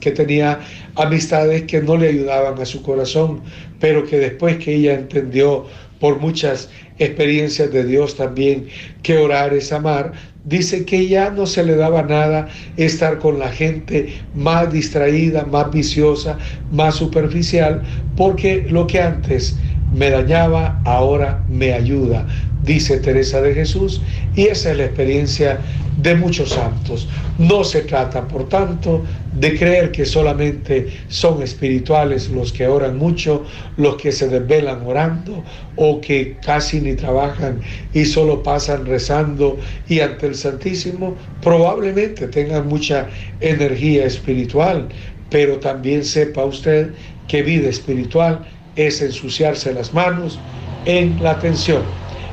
que 0.00 0.10
tenía 0.10 0.58
amistades 0.96 1.62
que 1.64 1.80
no 1.80 1.96
le 1.96 2.08
ayudaban 2.08 2.60
a 2.60 2.64
su 2.64 2.82
corazón, 2.82 3.40
pero 3.78 4.04
que 4.04 4.18
después 4.18 4.56
que 4.56 4.74
ella 4.74 4.94
entendió 4.94 5.66
por 6.00 6.18
muchas 6.18 6.70
experiencias 6.98 7.70
de 7.72 7.84
Dios 7.84 8.16
también 8.16 8.66
que 9.02 9.18
orar 9.18 9.54
es 9.54 9.72
amar, 9.72 10.12
dice 10.44 10.84
que 10.84 11.06
ya 11.08 11.30
no 11.30 11.46
se 11.46 11.64
le 11.64 11.76
daba 11.76 12.02
nada 12.02 12.48
estar 12.76 13.18
con 13.18 13.38
la 13.38 13.50
gente 13.50 14.14
más 14.34 14.72
distraída, 14.72 15.44
más 15.44 15.70
viciosa, 15.70 16.38
más 16.70 16.96
superficial, 16.96 17.82
porque 18.16 18.66
lo 18.68 18.86
que 18.86 19.00
antes 19.00 19.58
me 19.92 20.10
dañaba, 20.10 20.80
ahora 20.84 21.42
me 21.48 21.72
ayuda, 21.72 22.26
dice 22.62 22.98
Teresa 22.98 23.40
de 23.40 23.54
Jesús, 23.54 24.00
y 24.36 24.46
esa 24.46 24.70
es 24.70 24.76
la 24.76 24.84
experiencia 24.84 25.60
de 25.96 26.14
muchos 26.14 26.50
santos. 26.50 27.08
No 27.38 27.64
se 27.64 27.82
trata, 27.82 28.26
por 28.28 28.48
tanto, 28.48 29.02
de 29.34 29.58
creer 29.58 29.90
que 29.90 30.06
solamente 30.06 30.88
son 31.08 31.42
espirituales 31.42 32.30
los 32.30 32.52
que 32.52 32.66
oran 32.66 32.98
mucho, 32.98 33.44
los 33.76 33.96
que 33.96 34.12
se 34.12 34.28
desvelan 34.28 34.82
orando 34.86 35.42
o 35.76 36.00
que 36.00 36.36
casi 36.44 36.80
ni 36.80 36.94
trabajan 36.94 37.60
y 37.92 38.04
solo 38.04 38.42
pasan 38.42 38.86
rezando 38.86 39.58
y 39.88 40.00
ante 40.00 40.26
el 40.26 40.34
Santísimo, 40.34 41.16
probablemente 41.42 42.28
tengan 42.28 42.68
mucha 42.68 43.08
energía 43.40 44.04
espiritual, 44.04 44.88
pero 45.30 45.58
también 45.58 46.04
sepa 46.04 46.44
usted 46.44 46.90
que 47.28 47.42
vida 47.42 47.68
espiritual 47.68 48.44
es 48.76 49.02
ensuciarse 49.02 49.72
las 49.74 49.92
manos 49.92 50.38
en 50.84 51.22
la 51.22 51.32
atención, 51.32 51.82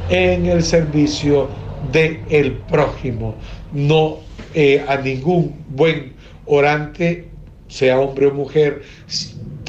en 0.09 0.45
el 0.45 0.63
servicio 0.63 1.49
del 1.91 2.19
el 2.29 2.53
prójimo, 2.53 3.35
no 3.73 4.17
eh, 4.53 4.83
a 4.87 4.97
ningún 4.97 5.55
buen 5.69 6.13
orante, 6.45 7.27
sea 7.67 7.99
hombre 7.99 8.27
o 8.27 8.33
mujer, 8.33 8.81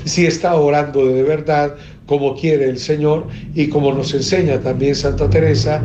si 0.04 0.26
está 0.26 0.54
orando 0.54 1.06
de 1.06 1.22
verdad, 1.22 1.74
como 2.06 2.34
quiere 2.34 2.64
el 2.64 2.78
Señor 2.78 3.26
y 3.54 3.68
como 3.68 3.92
nos 3.92 4.14
enseña 4.14 4.60
también 4.60 4.94
Santa 4.94 5.28
Teresa, 5.28 5.82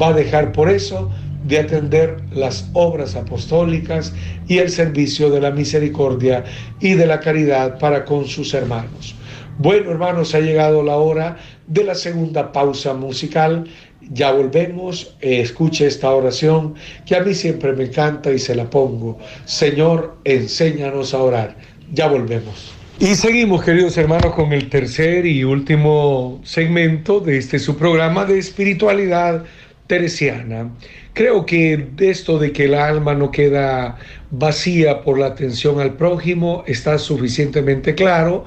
va 0.00 0.08
a 0.08 0.12
dejar 0.14 0.52
por 0.52 0.70
eso 0.70 1.10
de 1.46 1.58
atender 1.58 2.16
las 2.32 2.68
obras 2.72 3.14
apostólicas 3.14 4.12
y 4.48 4.58
el 4.58 4.70
servicio 4.70 5.30
de 5.30 5.40
la 5.40 5.50
misericordia 5.50 6.44
y 6.80 6.94
de 6.94 7.06
la 7.06 7.20
caridad 7.20 7.78
para 7.78 8.04
con 8.04 8.26
sus 8.26 8.54
hermanos. 8.54 9.14
Bueno, 9.58 9.90
hermanos, 9.90 10.34
ha 10.34 10.40
llegado 10.40 10.82
la 10.82 10.96
hora 10.96 11.38
de 11.66 11.82
la 11.82 11.94
segunda 11.94 12.52
pausa 12.52 12.92
musical. 12.92 13.66
Ya 14.10 14.30
volvemos, 14.30 15.16
eh, 15.22 15.40
escuche 15.40 15.86
esta 15.86 16.10
oración 16.10 16.74
que 17.06 17.16
a 17.16 17.20
mí 17.20 17.34
siempre 17.34 17.72
me 17.72 17.84
encanta 17.84 18.30
y 18.30 18.38
se 18.38 18.54
la 18.54 18.68
pongo. 18.68 19.18
Señor, 19.46 20.18
enséñanos 20.24 21.14
a 21.14 21.22
orar. 21.22 21.56
Ya 21.92 22.06
volvemos. 22.06 22.72
Y 22.98 23.14
seguimos, 23.14 23.64
queridos 23.64 23.96
hermanos, 23.96 24.34
con 24.34 24.52
el 24.52 24.68
tercer 24.68 25.24
y 25.24 25.42
último 25.42 26.40
segmento 26.44 27.20
de 27.20 27.38
este 27.38 27.58
su 27.58 27.76
programa 27.76 28.26
de 28.26 28.38
espiritualidad 28.38 29.44
teresiana. 29.86 30.70
Creo 31.14 31.46
que 31.46 31.88
esto 31.98 32.38
de 32.38 32.52
que 32.52 32.64
el 32.64 32.74
alma 32.74 33.14
no 33.14 33.30
queda 33.30 33.96
vacía 34.30 35.02
por 35.02 35.18
la 35.18 35.26
atención 35.26 35.80
al 35.80 35.94
prójimo 35.94 36.62
está 36.66 36.98
suficientemente 36.98 37.94
claro 37.94 38.44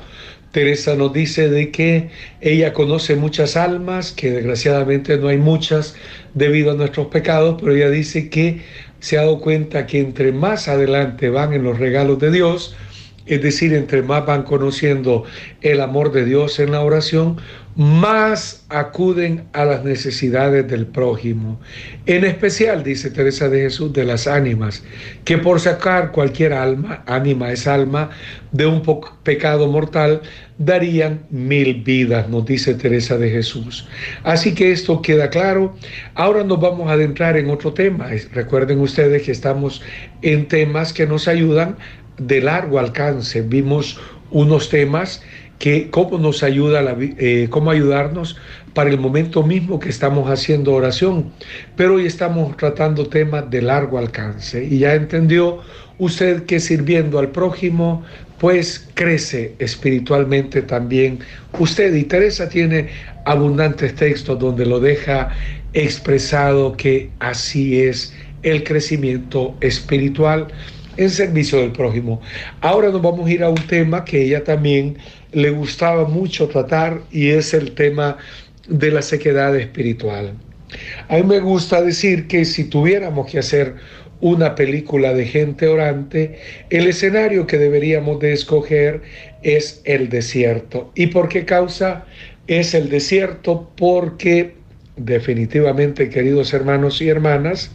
Teresa 0.51 0.95
nos 0.95 1.13
dice 1.13 1.49
de 1.49 1.69
que 1.69 2.09
ella 2.41 2.73
conoce 2.73 3.15
muchas 3.15 3.55
almas, 3.55 4.11
que 4.11 4.31
desgraciadamente 4.31 5.17
no 5.17 5.27
hay 5.27 5.37
muchas 5.37 5.95
debido 6.33 6.71
a 6.71 6.75
nuestros 6.75 7.07
pecados, 7.07 7.61
pero 7.61 7.75
ella 7.75 7.89
dice 7.89 8.29
que 8.29 8.61
se 8.99 9.17
ha 9.17 9.21
dado 9.21 9.39
cuenta 9.39 9.85
que 9.85 9.99
entre 9.99 10.31
más 10.31 10.67
adelante 10.67 11.29
van 11.29 11.53
en 11.53 11.63
los 11.63 11.77
regalos 11.77 12.19
de 12.19 12.31
Dios, 12.31 12.75
es 13.27 13.43
decir, 13.43 13.73
entre 13.73 14.01
más 14.01 14.25
van 14.25 14.41
conociendo 14.41 15.23
el 15.61 15.81
amor 15.81 16.11
de 16.11 16.25
Dios 16.25 16.59
en 16.59 16.71
la 16.71 16.81
oración, 16.81 17.37
más 17.79 18.65
acuden 18.67 19.45
a 19.53 19.63
las 19.63 19.85
necesidades 19.85 20.67
del 20.67 20.85
prójimo. 20.85 21.61
En 22.07 22.25
especial, 22.25 22.83
dice 22.83 23.09
Teresa 23.09 23.47
de 23.47 23.61
Jesús, 23.61 23.93
de 23.93 24.03
las 24.03 24.27
ánimas, 24.27 24.83
que 25.23 25.37
por 25.37 25.61
sacar 25.61 26.11
cualquier 26.11 26.51
alma, 26.51 27.05
ánima 27.07 27.53
es 27.53 27.67
alma, 27.67 28.09
de 28.51 28.65
un 28.65 28.83
pecado 29.23 29.69
mortal, 29.69 30.21
darían 30.57 31.21
mil 31.29 31.81
vidas, 31.81 32.27
nos 32.27 32.45
dice 32.45 32.75
Teresa 32.75 33.17
de 33.17 33.29
Jesús. 33.29 33.87
Así 34.23 34.53
que 34.53 34.73
esto 34.73 35.01
queda 35.01 35.29
claro. 35.29 35.73
Ahora 36.15 36.43
nos 36.43 36.59
vamos 36.59 36.89
a 36.89 36.93
adentrar 36.95 37.37
en 37.37 37.49
otro 37.49 37.71
tema. 37.71 38.09
Recuerden 38.33 38.81
ustedes 38.81 39.21
que 39.21 39.31
estamos 39.31 39.81
en 40.21 40.49
temas 40.49 40.91
que 40.91 41.07
nos 41.07 41.29
ayudan 41.29 41.77
de 42.17 42.41
largo 42.41 42.77
alcance. 42.77 43.41
Vimos 43.41 43.97
unos 44.31 44.69
temas 44.69 45.21
que 45.59 45.89
cómo 45.89 46.17
nos 46.17 46.41
ayuda, 46.41 46.81
la, 46.81 46.95
eh, 46.99 47.47
cómo 47.49 47.69
ayudarnos 47.69 48.37
para 48.73 48.89
el 48.89 48.97
momento 48.97 49.43
mismo 49.43 49.79
que 49.79 49.89
estamos 49.89 50.29
haciendo 50.29 50.73
oración. 50.73 51.31
Pero 51.75 51.95
hoy 51.95 52.05
estamos 52.05 52.55
tratando 52.57 53.07
temas 53.07 53.49
de 53.49 53.61
largo 53.61 53.99
alcance 53.99 54.63
y 54.63 54.79
ya 54.79 54.95
entendió 54.95 55.59
usted 55.97 56.45
que 56.45 56.59
sirviendo 56.59 57.19
al 57.19 57.29
prójimo, 57.29 58.03
pues 58.39 58.87
crece 58.93 59.53
espiritualmente 59.59 60.61
también 60.61 61.19
usted. 61.59 61.93
Y 61.93 62.05
Teresa 62.05 62.47
tiene 62.47 62.87
abundantes 63.25 63.93
textos 63.95 64.39
donde 64.39 64.65
lo 64.65 64.79
deja 64.79 65.29
expresado 65.73 66.75
que 66.75 67.09
así 67.19 67.81
es 67.81 68.13
el 68.43 68.63
crecimiento 68.63 69.55
espiritual 69.59 70.47
en 70.95 71.09
servicio 71.09 71.59
del 71.59 71.71
prójimo. 71.71 72.21
Ahora 72.61 72.89
nos 72.89 73.01
vamos 73.01 73.27
a 73.27 73.31
ir 73.31 73.43
a 73.43 73.49
un 73.49 73.67
tema 73.67 74.03
que 74.03 74.23
ella 74.23 74.43
también 74.43 74.97
le 75.31 75.49
gustaba 75.51 76.05
mucho 76.05 76.47
tratar 76.47 77.01
y 77.11 77.29
es 77.29 77.53
el 77.53 77.71
tema 77.71 78.17
de 78.67 78.91
la 78.91 79.01
sequedad 79.01 79.55
espiritual. 79.55 80.33
A 81.07 81.17
mí 81.17 81.23
me 81.23 81.39
gusta 81.39 81.81
decir 81.81 82.27
que 82.27 82.45
si 82.45 82.65
tuviéramos 82.65 83.29
que 83.31 83.39
hacer 83.39 83.75
una 84.21 84.55
película 84.55 85.13
de 85.13 85.25
gente 85.25 85.67
orante, 85.67 86.39
el 86.69 86.87
escenario 86.87 87.47
que 87.47 87.57
deberíamos 87.57 88.19
de 88.19 88.33
escoger 88.33 89.01
es 89.41 89.81
el 89.85 90.09
desierto. 90.09 90.91
¿Y 90.95 91.07
por 91.07 91.29
qué 91.29 91.45
causa 91.45 92.05
es 92.47 92.73
el 92.73 92.89
desierto? 92.89 93.71
Porque 93.77 94.55
definitivamente, 94.97 96.09
queridos 96.09 96.53
hermanos 96.53 97.01
y 97.01 97.09
hermanas, 97.09 97.71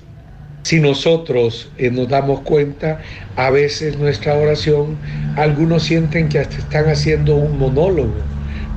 si 0.65 0.81
nosotros 0.81 1.71
eh, 1.77 1.91
nos 1.91 2.09
damos 2.09 2.41
cuenta, 2.41 3.01
a 3.37 3.51
veces 3.51 3.99
nuestra 3.99 4.35
oración, 4.35 4.97
algunos 5.37 5.85
sienten 5.85 6.29
que 6.31 6.39
hasta 6.39 6.57
están 6.57 6.89
haciendo 6.89 7.37
un 7.37 7.59
monólogo, 7.59 8.15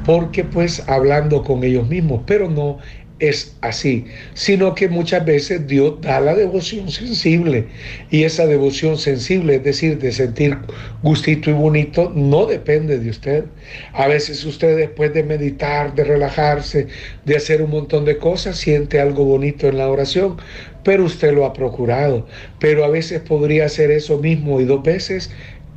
porque 0.05 0.43
pues 0.43 0.83
hablando 0.89 1.43
con 1.43 1.63
ellos 1.63 1.87
mismos, 1.87 2.23
pero 2.27 2.49
no 2.49 2.79
es 3.19 3.55
así, 3.61 4.05
sino 4.33 4.75
que 4.75 4.89
muchas 4.89 5.25
veces 5.25 5.67
Dios 5.67 5.99
da 6.01 6.19
la 6.19 6.35
devoción 6.35 6.91
sensible 6.91 7.65
y 8.11 8.23
esa 8.23 8.45
devoción 8.45 8.97
sensible, 8.97 9.55
es 9.55 9.63
decir, 9.63 9.97
de 9.97 10.11
sentir 10.11 10.57
gustito 11.01 11.49
y 11.49 11.53
bonito, 11.53 12.11
no 12.13 12.45
depende 12.45 12.99
de 12.99 13.09
usted. 13.09 13.45
A 13.93 14.07
veces 14.07 14.45
usted 14.45 14.77
después 14.77 15.13
de 15.13 15.23
meditar, 15.23 15.95
de 15.95 16.03
relajarse, 16.03 16.87
de 17.25 17.35
hacer 17.35 17.61
un 17.61 17.71
montón 17.71 18.05
de 18.05 18.17
cosas, 18.17 18.57
siente 18.57 18.99
algo 18.99 19.25
bonito 19.25 19.67
en 19.67 19.77
la 19.77 19.89
oración, 19.89 20.37
pero 20.83 21.03
usted 21.03 21.33
lo 21.33 21.45
ha 21.45 21.53
procurado. 21.53 22.27
Pero 22.59 22.85
a 22.85 22.89
veces 22.89 23.21
podría 23.21 23.65
hacer 23.65 23.89
eso 23.91 24.19
mismo 24.19 24.61
y 24.61 24.65
dos 24.65 24.83
veces 24.83 25.31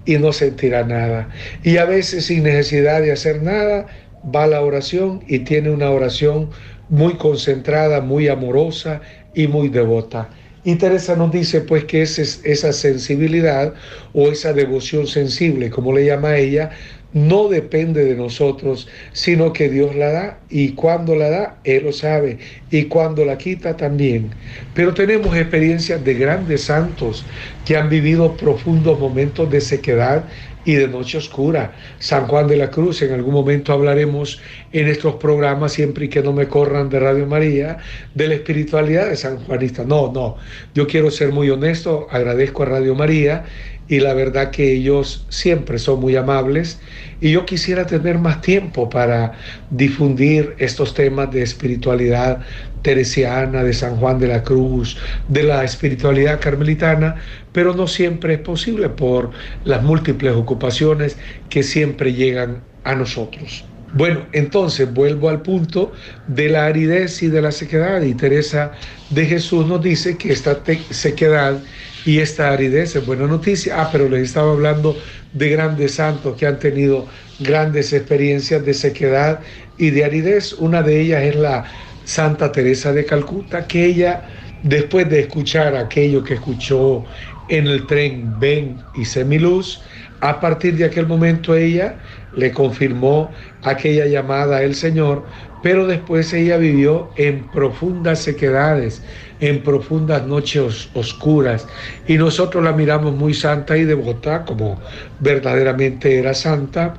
y 0.05 0.19
no 0.19 0.33
sentirá 0.33 0.85
nada. 0.85 1.31
Y 1.63 1.79
a 1.79 1.85
veces 1.85 2.27
sin 2.27 2.43
necesidad 2.43 3.01
de 3.01 3.13
hacer 3.13 3.43
nada, 3.43 3.87
va 4.35 4.45
a 4.45 4.49
la 4.49 4.63
oración 4.63 5.23
y 5.27 5.41
tiene 5.41 5.71
una 5.71 5.91
oración 5.91 6.51
muy 6.91 7.15
concentrada, 7.15 8.01
muy 8.01 8.29
amorosa 8.29 9.01
y 9.35 9.47
muy 9.47 9.69
devota. 9.69 10.29
Y 10.63 10.75
Teresa 10.75 11.17
nos 11.17 11.33
dice 11.33 11.63
pues 11.63 11.85
que 11.85 12.03
esa 12.03 12.73
sensibilidad 12.73 13.73
o 14.13 14.29
esa 14.29 14.53
devoción 14.53 15.07
sensible, 15.07 15.71
como 15.71 15.95
le 15.95 16.05
llama 16.05 16.37
ella, 16.37 16.71
no 17.13 17.49
depende 17.49 18.05
de 18.05 18.15
nosotros, 18.15 18.87
sino 19.13 19.53
que 19.53 19.69
Dios 19.69 19.97
la 19.97 20.13
da 20.13 20.41
y 20.49 20.73
cuando 20.73 21.17
la 21.17 21.31
da, 21.31 21.59
Él 21.65 21.85
lo 21.85 21.93
sabe 21.93 22.39
y 22.71 22.85
cuando 22.85 23.25
la 23.25 23.37
quita 23.39 23.77
también. 23.77 24.31
Pero 24.75 24.95
tenemos 24.95 25.35
experiencias 25.35 26.05
de 26.05 26.15
grandes 26.15 26.65
santos 26.65 27.25
que 27.65 27.77
han 27.77 27.89
vivido 27.89 28.37
profundos 28.37 29.01
momentos 29.01 29.51
de 29.51 29.61
sequedad 29.61 30.25
y 30.65 30.75
de 30.75 30.89
noche 30.89 31.19
oscura. 31.19 31.73
San 31.99 32.27
Juan 32.27 32.47
de 32.47 32.57
la 32.57 32.71
Cruz, 32.71 33.03
en 33.03 33.13
algún 33.13 33.35
momento 33.35 33.73
hablaremos 33.73 34.41
en 34.73 34.89
estos 34.89 35.15
programas, 35.17 35.73
siempre 35.73 36.07
y 36.07 36.09
que 36.09 36.23
no 36.23 36.33
me 36.33 36.49
corran 36.49 36.89
de 36.89 37.01
Radio 37.01 37.27
María, 37.27 37.79
de 38.15 38.29
la 38.29 38.35
espiritualidad 38.35 39.09
de 39.09 39.17
San 39.17 39.39
Juanista. 39.39 39.85
No, 39.85 40.13
no, 40.13 40.37
yo 40.75 40.87
quiero 40.87 41.11
ser 41.11 41.33
muy 41.33 41.51
honesto, 41.51 42.07
agradezco 42.11 42.63
a 42.63 42.67
Radio 42.67 42.95
María 42.95 43.45
y 43.91 43.99
la 43.99 44.15
verdad 44.15 44.53
que 44.53 44.73
ellos 44.73 45.27
siempre 45.31 45.81
son 45.81 46.01
muy 46.01 46.15
amables 46.15 46.81
y 47.21 47.33
yo 47.33 47.45
quisiera 47.45 47.87
tener 47.87 48.19
más 48.19 48.41
tiempo 48.41 48.89
para 48.89 49.33
difundir 49.69 50.55
estos 50.59 50.95
temas 50.95 51.33
de 51.33 51.43
espiritualidad 51.43 52.41
teresiana, 52.83 53.65
de 53.65 53.73
San 53.73 53.97
Juan 53.97 54.21
de 54.21 54.29
la 54.29 54.45
Cruz, 54.45 54.97
de 55.27 55.43
la 55.43 55.65
espiritualidad 55.65 56.41
carmelitana, 56.41 57.17
pero 57.51 57.75
no 57.75 57.89
siempre 57.89 58.35
es 58.35 58.41
posible 58.41 58.91
por 58.91 59.33
las 59.65 59.83
múltiples 59.83 60.35
ocupaciones 60.35 61.19
que 61.49 61.65
siempre 61.65 62.15
llegan 62.15 62.63
a 62.85 62.95
nosotros. 62.95 63.70
Bueno, 63.93 64.29
entonces 64.33 64.93
vuelvo 64.93 65.29
al 65.29 65.43
punto 65.43 65.93
de 66.29 66.49
la 66.49 66.67
aridez 66.67 67.23
y 67.23 67.29
de 67.29 67.43
la 67.43 67.51
sequedad. 67.51 68.03
Y 68.03 68.15
Teresa 68.15 68.73
de 69.09 69.27
Jesús 69.27 69.67
nos 69.67 69.83
dice 69.83 70.17
que 70.17 70.33
esta 70.33 70.63
sequedad 70.91 71.61
y 72.05 72.19
esta 72.19 72.53
aridez 72.53 72.95
es 72.95 73.05
buena 73.05 73.27
noticia. 73.27 73.81
Ah, 73.81 73.89
pero 73.91 74.09
les 74.09 74.23
estaba 74.23 74.53
hablando 74.53 74.97
de 75.33 75.49
grandes 75.51 75.95
santos 75.95 76.37
que 76.37 76.47
han 76.47 76.59
tenido 76.59 77.07
grandes 77.41 77.93
experiencias 77.93 78.65
de 78.65 78.75
sequedad 78.75 79.41
y 79.77 79.91
de 79.91 80.05
aridez. 80.05 80.53
Una 80.53 80.83
de 80.83 81.01
ellas 81.01 81.25
es 81.25 81.37
la 81.37 81.65
Santa 82.05 82.53
Teresa 82.53 82.93
de 82.93 83.05
Calcuta, 83.05 83.67
que 83.67 83.87
ella, 83.87 84.23
después 84.63 85.09
de 85.09 85.21
escuchar 85.21 85.75
aquello 85.75 86.23
que 86.23 86.35
escuchó 86.35 87.05
en 87.49 87.67
el 87.67 87.87
tren 87.87 88.39
Ven 88.39 88.81
y 88.95 89.05
Semiluz, 89.05 89.83
a 90.21 90.41
partir 90.41 90.77
de 90.77 90.85
aquel 90.85 91.07
momento 91.07 91.55
ella 91.55 91.97
le 92.37 92.53
confirmó 92.53 93.31
aquella 93.63 94.07
llamada 94.07 94.59
al 94.59 94.75
Señor, 94.75 95.25
pero 95.63 95.87
después 95.87 96.33
ella 96.33 96.57
vivió 96.57 97.11
en 97.17 97.47
profundas 97.51 98.21
sequedades, 98.21 99.03
en 99.41 99.63
profundas 99.63 100.27
noches 100.27 100.89
oscuras, 100.95 101.67
y 102.07 102.17
nosotros 102.17 102.63
la 102.63 102.73
miramos 102.73 103.15
muy 103.15 103.35
santa 103.35 103.77
y 103.77 103.85
devota, 103.85 104.45
como 104.45 104.81
verdaderamente 105.21 106.19
era 106.19 106.35
santa, 106.35 106.95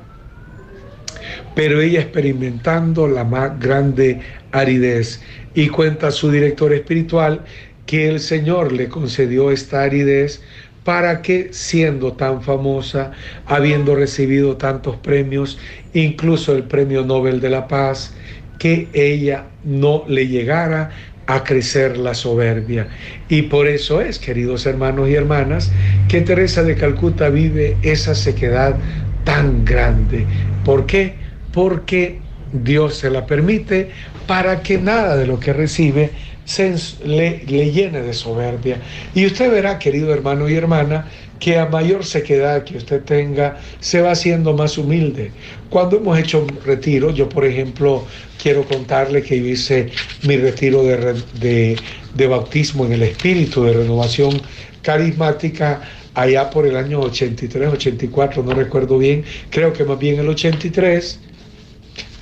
pero 1.54 1.80
ella 1.80 2.00
experimentando 2.00 3.06
la 3.06 3.24
más 3.24 3.58
grande 3.58 4.20
aridez. 4.52 5.20
Y 5.54 5.68
cuenta 5.68 6.10
su 6.10 6.30
director 6.30 6.72
espiritual 6.72 7.44
que 7.86 8.08
el 8.08 8.20
Señor 8.20 8.72
le 8.72 8.88
concedió 8.88 9.50
esta 9.50 9.82
aridez 9.82 10.42
para 10.84 11.22
que 11.22 11.48
siendo 11.52 12.12
tan 12.14 12.42
famosa, 12.42 13.12
habiendo 13.46 13.94
recibido 13.94 14.56
tantos 14.56 14.96
premios, 14.96 15.58
incluso 15.94 16.54
el 16.54 16.64
Premio 16.64 17.04
Nobel 17.04 17.40
de 17.40 17.50
la 17.50 17.68
Paz, 17.68 18.14
que 18.58 18.88
ella 18.92 19.46
no 19.64 20.04
le 20.08 20.28
llegara 20.28 20.90
a 21.26 21.44
crecer 21.44 21.96
la 21.96 22.14
soberbia. 22.14 22.88
Y 23.28 23.42
por 23.42 23.66
eso 23.66 24.00
es, 24.00 24.18
queridos 24.18 24.66
hermanos 24.66 25.08
y 25.08 25.14
hermanas, 25.14 25.70
que 26.08 26.20
Teresa 26.20 26.62
de 26.62 26.76
Calcuta 26.76 27.28
vive 27.28 27.76
esa 27.82 28.14
sequedad 28.14 28.76
tan 29.24 29.64
grande. 29.64 30.26
¿Por 30.64 30.86
qué? 30.86 31.14
Porque 31.52 32.18
Dios 32.52 32.96
se 32.96 33.10
la 33.10 33.26
permite 33.26 33.90
para 34.26 34.62
que 34.62 34.78
nada 34.78 35.16
de 35.16 35.26
lo 35.26 35.38
que 35.40 35.52
recibe 35.52 36.10
se 36.44 36.74
le, 37.04 37.40
llene 37.46 38.02
de 38.02 38.12
soberbia. 38.12 38.80
Y 39.14 39.26
usted 39.26 39.50
verá, 39.50 39.78
querido 39.78 40.12
hermano 40.12 40.48
y 40.48 40.54
hermana, 40.54 41.08
que 41.38 41.58
a 41.58 41.66
mayor 41.66 42.04
sequedad 42.04 42.64
que 42.64 42.76
usted 42.76 43.02
tenga, 43.02 43.58
se 43.80 44.00
va 44.00 44.12
haciendo 44.12 44.54
más 44.54 44.78
humilde. 44.78 45.32
Cuando 45.70 45.96
hemos 45.96 46.18
hecho 46.18 46.46
retiro, 46.64 47.10
yo 47.10 47.28
por 47.28 47.44
ejemplo 47.44 48.04
quiero 48.40 48.64
contarle 48.64 49.22
que 49.22 49.36
hice 49.36 49.90
mi 50.22 50.36
retiro 50.36 50.84
de, 50.84 51.76
de 52.14 52.26
bautismo 52.26 52.86
en 52.86 52.92
el 52.92 53.02
espíritu 53.02 53.64
de 53.64 53.72
renovación 53.72 54.40
carismática 54.82 55.80
allá 56.14 56.50
por 56.50 56.66
el 56.66 56.76
año 56.76 57.00
83, 57.00 57.72
84, 57.72 58.42
no 58.42 58.54
recuerdo 58.54 58.98
bien, 58.98 59.24
creo 59.50 59.72
que 59.72 59.84
más 59.84 59.98
bien 59.98 60.18
el 60.18 60.28
83. 60.28 61.20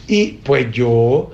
Y 0.06 0.33
pues 0.44 0.70
yo 0.72 1.30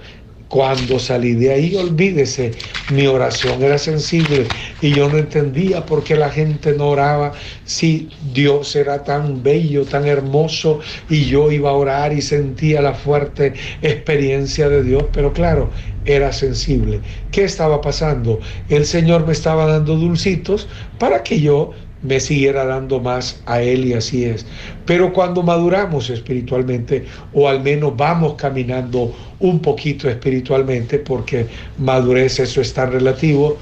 cuando 0.49 0.99
salí 0.99 1.35
de 1.35 1.53
ahí, 1.53 1.77
olvídese, 1.77 2.53
mi 2.93 3.07
oración 3.07 3.63
era 3.63 3.79
sensible 3.79 4.47
y 4.81 4.95
yo 4.95 5.09
no 5.09 5.19
entendía 5.19 5.85
por 5.85 6.05
qué 6.05 6.17
la 6.17 6.31
gente 6.31 6.73
no 6.73 6.91
oraba 6.91 7.33
si 7.65 8.11
Dios 8.33 8.77
era 8.77 9.03
tan 9.03 9.43
bello, 9.43 9.85
tan 9.85 10.07
hermoso 10.07 10.81
y 11.09 11.25
yo 11.25 11.51
iba 11.51 11.71
a 11.71 11.75
orar 11.75 12.13
y 12.13 12.23
sentía 12.23 12.81
la 12.81 12.95
fuerte 12.95 13.55
experiencia 13.83 14.69
de 14.69 14.83
Dios, 14.83 15.05
pero 15.13 15.33
claro, 15.33 15.71
era 16.05 16.33
sensible. 16.33 17.01
¿Qué 17.33 17.45
estaba 17.45 17.81
pasando? 17.81 18.39
El 18.69 18.87
Señor 18.87 19.27
me 19.27 19.33
estaba 19.33 19.67
dando 19.67 19.97
dulcitos 19.97 20.69
para 20.99 21.23
que 21.23 21.41
yo 21.41 21.73
me 22.07 22.21
siguiera 22.21 22.65
dando 22.65 23.01
más 23.01 23.43
a 23.47 23.61
Él 23.61 23.85
y 23.85 23.93
así 23.93 24.25
es. 24.25 24.47
Pero 24.85 25.13
cuando 25.13 25.43
maduramos 25.43 26.09
espiritualmente, 26.11 27.05
o 27.33 27.49
al 27.49 27.63
menos 27.63 27.97
vamos 27.97 28.35
caminando 28.35 29.15
un 29.41 29.61
poquito 29.61 30.09
espiritualmente, 30.09 30.99
porque 30.99 31.47
madurez 31.79 32.39
eso 32.41 32.61
es 32.61 32.73
tan 32.73 32.93
relativo, 32.93 33.59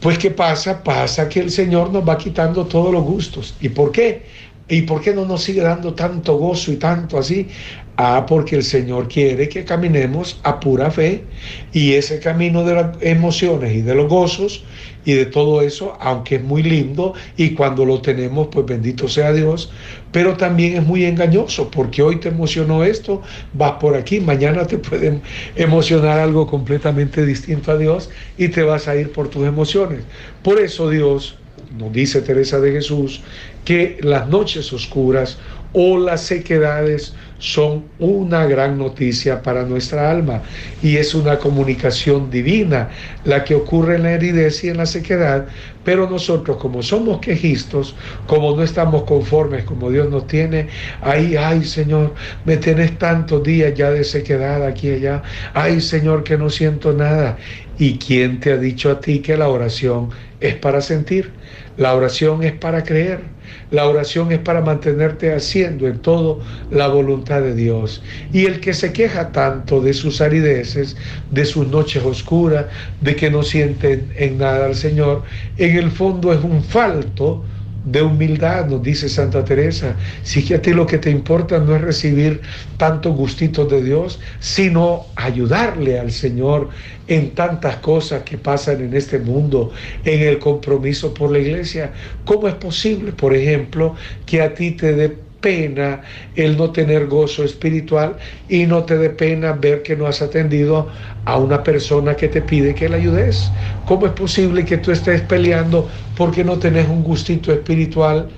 pues 0.00 0.18
¿qué 0.18 0.30
pasa? 0.30 0.82
Pasa 0.82 1.28
que 1.28 1.40
el 1.40 1.50
Señor 1.50 1.92
nos 1.92 2.06
va 2.06 2.18
quitando 2.18 2.66
todos 2.66 2.92
los 2.92 3.02
gustos. 3.02 3.54
¿Y 3.60 3.68
por 3.70 3.92
qué? 3.92 4.22
¿Y 4.68 4.82
por 4.82 5.00
qué 5.00 5.14
no 5.14 5.24
nos 5.24 5.44
sigue 5.44 5.62
dando 5.62 5.94
tanto 5.94 6.36
gozo 6.36 6.72
y 6.72 6.76
tanto 6.76 7.18
así? 7.18 7.48
Ah, 7.96 8.26
porque 8.28 8.56
el 8.56 8.62
Señor 8.62 9.08
quiere 9.08 9.48
que 9.48 9.64
caminemos 9.64 10.40
a 10.42 10.60
pura 10.60 10.90
fe 10.90 11.24
y 11.72 11.92
ese 11.94 12.20
camino 12.20 12.62
de 12.64 12.74
las 12.74 12.96
emociones 13.00 13.74
y 13.74 13.82
de 13.82 13.94
los 13.94 14.08
gozos 14.08 14.64
y 15.06 15.14
de 15.14 15.24
todo 15.24 15.62
eso, 15.62 15.96
aunque 16.00 16.34
es 16.34 16.42
muy 16.42 16.62
lindo 16.62 17.14
y 17.36 17.50
cuando 17.50 17.86
lo 17.86 18.00
tenemos, 18.02 18.48
pues 18.48 18.66
bendito 18.66 19.08
sea 19.08 19.32
Dios, 19.32 19.70
pero 20.12 20.36
también 20.36 20.74
es 20.74 20.84
muy 20.84 21.04
engañoso 21.04 21.70
porque 21.70 22.02
hoy 22.02 22.16
te 22.16 22.28
emocionó 22.28 22.84
esto, 22.84 23.22
vas 23.54 23.74
por 23.80 23.94
aquí, 23.94 24.20
mañana 24.20 24.66
te 24.66 24.78
puede 24.78 25.20
emocionar 25.54 26.18
algo 26.18 26.46
completamente 26.48 27.24
distinto 27.24 27.70
a 27.70 27.78
Dios 27.78 28.10
y 28.36 28.48
te 28.48 28.64
vas 28.64 28.88
a 28.88 28.96
ir 28.96 29.12
por 29.12 29.28
tus 29.28 29.46
emociones. 29.46 30.00
Por 30.42 30.60
eso 30.60 30.90
Dios, 30.90 31.36
nos 31.78 31.92
dice 31.92 32.20
Teresa 32.20 32.58
de 32.58 32.72
Jesús, 32.72 33.22
que 33.64 33.98
las 34.00 34.28
noches 34.28 34.72
oscuras 34.72 35.38
o 35.72 35.98
las 35.98 36.22
sequedades 36.22 37.14
son 37.38 37.84
una 37.98 38.46
gran 38.46 38.78
noticia 38.78 39.42
para 39.42 39.64
nuestra 39.64 40.10
alma 40.10 40.42
y 40.82 40.96
es 40.96 41.14
una 41.14 41.38
comunicación 41.38 42.30
divina 42.30 42.88
la 43.24 43.44
que 43.44 43.54
ocurre 43.54 43.96
en 43.96 44.04
la 44.04 44.12
heridez 44.12 44.64
y 44.64 44.68
en 44.68 44.78
la 44.78 44.86
sequedad, 44.86 45.46
pero 45.84 46.08
nosotros 46.08 46.56
como 46.56 46.82
somos 46.82 47.20
quejistos, 47.20 47.94
como 48.26 48.56
no 48.56 48.62
estamos 48.62 49.04
conformes 49.04 49.64
como 49.64 49.90
Dios 49.90 50.08
nos 50.10 50.26
tiene, 50.26 50.68
ahí, 51.02 51.36
ay 51.36 51.64
Señor, 51.64 52.14
me 52.44 52.56
tienes 52.56 52.98
tantos 52.98 53.42
días 53.42 53.74
ya 53.74 53.90
de 53.90 54.04
sequedad 54.04 54.64
aquí 54.64 54.88
y 54.88 54.94
allá, 54.94 55.22
ay 55.52 55.80
Señor 55.80 56.24
que 56.24 56.38
no 56.38 56.48
siento 56.50 56.92
nada. 56.92 57.36
¿Y 57.78 57.98
quién 57.98 58.40
te 58.40 58.52
ha 58.52 58.56
dicho 58.56 58.90
a 58.90 59.00
ti 59.00 59.20
que 59.20 59.36
la 59.36 59.48
oración 59.48 60.10
es 60.40 60.54
para 60.54 60.80
sentir? 60.80 61.32
La 61.76 61.94
oración 61.94 62.42
es 62.42 62.52
para 62.52 62.82
creer. 62.82 63.35
La 63.70 63.86
oración 63.88 64.32
es 64.32 64.38
para 64.38 64.60
mantenerte 64.60 65.32
haciendo 65.34 65.86
en 65.86 65.98
todo 65.98 66.40
la 66.70 66.88
voluntad 66.88 67.42
de 67.42 67.54
Dios. 67.54 68.02
Y 68.32 68.46
el 68.46 68.60
que 68.60 68.74
se 68.74 68.92
queja 68.92 69.32
tanto 69.32 69.80
de 69.80 69.92
sus 69.92 70.20
arideces, 70.20 70.96
de 71.30 71.44
sus 71.44 71.66
noches 71.68 72.04
oscuras, 72.04 72.66
de 73.00 73.16
que 73.16 73.30
no 73.30 73.42
siente 73.42 74.04
en 74.16 74.38
nada 74.38 74.66
al 74.66 74.74
Señor, 74.74 75.22
en 75.56 75.76
el 75.76 75.90
fondo 75.90 76.32
es 76.32 76.42
un 76.42 76.62
falto 76.62 77.44
de 77.86 78.02
humildad, 78.02 78.66
nos 78.66 78.82
dice 78.82 79.08
Santa 79.08 79.44
Teresa. 79.44 79.94
Si 80.22 80.52
a 80.52 80.60
ti 80.60 80.74
lo 80.74 80.86
que 80.86 80.98
te 80.98 81.08
importa 81.08 81.58
no 81.58 81.74
es 81.76 81.80
recibir 81.80 82.40
tantos 82.76 83.16
gustitos 83.16 83.70
de 83.70 83.82
Dios, 83.82 84.20
sino 84.40 85.06
ayudarle 85.14 85.98
al 85.98 86.10
Señor 86.10 86.68
en 87.06 87.30
tantas 87.30 87.76
cosas 87.76 88.22
que 88.24 88.36
pasan 88.36 88.80
en 88.80 88.94
este 88.94 89.20
mundo, 89.20 89.70
en 90.04 90.20
el 90.20 90.38
compromiso 90.38 91.14
por 91.14 91.30
la 91.30 91.38
iglesia. 91.38 91.92
¿Cómo 92.24 92.48
es 92.48 92.54
posible, 92.54 93.12
por 93.12 93.32
ejemplo, 93.34 93.94
que 94.26 94.42
a 94.42 94.52
ti 94.52 94.72
te 94.72 94.92
dé 94.92 95.16
pena 95.40 96.00
el 96.34 96.56
no 96.56 96.70
tener 96.70 97.06
gozo 97.06 97.44
espiritual 97.44 98.16
y 98.48 98.66
no 98.66 98.82
te 98.82 98.98
dé 98.98 99.10
pena 99.10 99.52
ver 99.52 99.82
que 99.82 99.94
no 99.94 100.06
has 100.06 100.20
atendido 100.20 100.88
a 101.24 101.38
una 101.38 101.62
persona 101.62 102.16
que 102.16 102.26
te 102.26 102.42
pide 102.42 102.74
que 102.74 102.88
la 102.88 102.96
ayudes. 102.96 103.52
¿Cómo 103.84 104.06
es 104.06 104.12
posible 104.12 104.64
que 104.64 104.78
tú 104.78 104.90
estés 104.90 105.20
peleando 105.20 105.88
porque 106.16 106.44
no 106.44 106.58
tenés 106.58 106.88
un 106.88 107.02
gustito 107.02 107.52
espiritual 107.52 108.28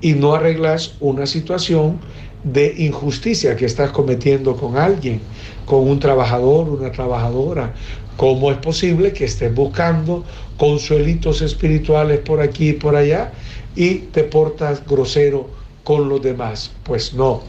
y 0.00 0.12
no 0.12 0.34
arreglas 0.34 0.96
una 1.00 1.26
situación 1.26 1.98
de 2.44 2.74
injusticia 2.78 3.56
que 3.56 3.66
estás 3.66 3.90
cometiendo 3.90 4.56
con 4.56 4.76
alguien, 4.76 5.20
con 5.64 5.88
un 5.88 5.98
trabajador, 5.98 6.68
una 6.68 6.92
trabajadora? 6.92 7.74
¿Cómo 8.16 8.50
es 8.50 8.58
posible 8.58 9.12
que 9.12 9.24
estés 9.24 9.54
buscando 9.54 10.24
consuelitos 10.58 11.40
espirituales 11.40 12.20
por 12.20 12.40
aquí 12.40 12.70
y 12.70 12.72
por 12.74 12.94
allá 12.94 13.32
y 13.74 13.94
te 14.12 14.24
portas 14.24 14.86
grosero? 14.86 15.62
con 15.84 16.08
los 16.08 16.22
demás. 16.22 16.70
Pues 16.84 17.14
no, 17.14 17.42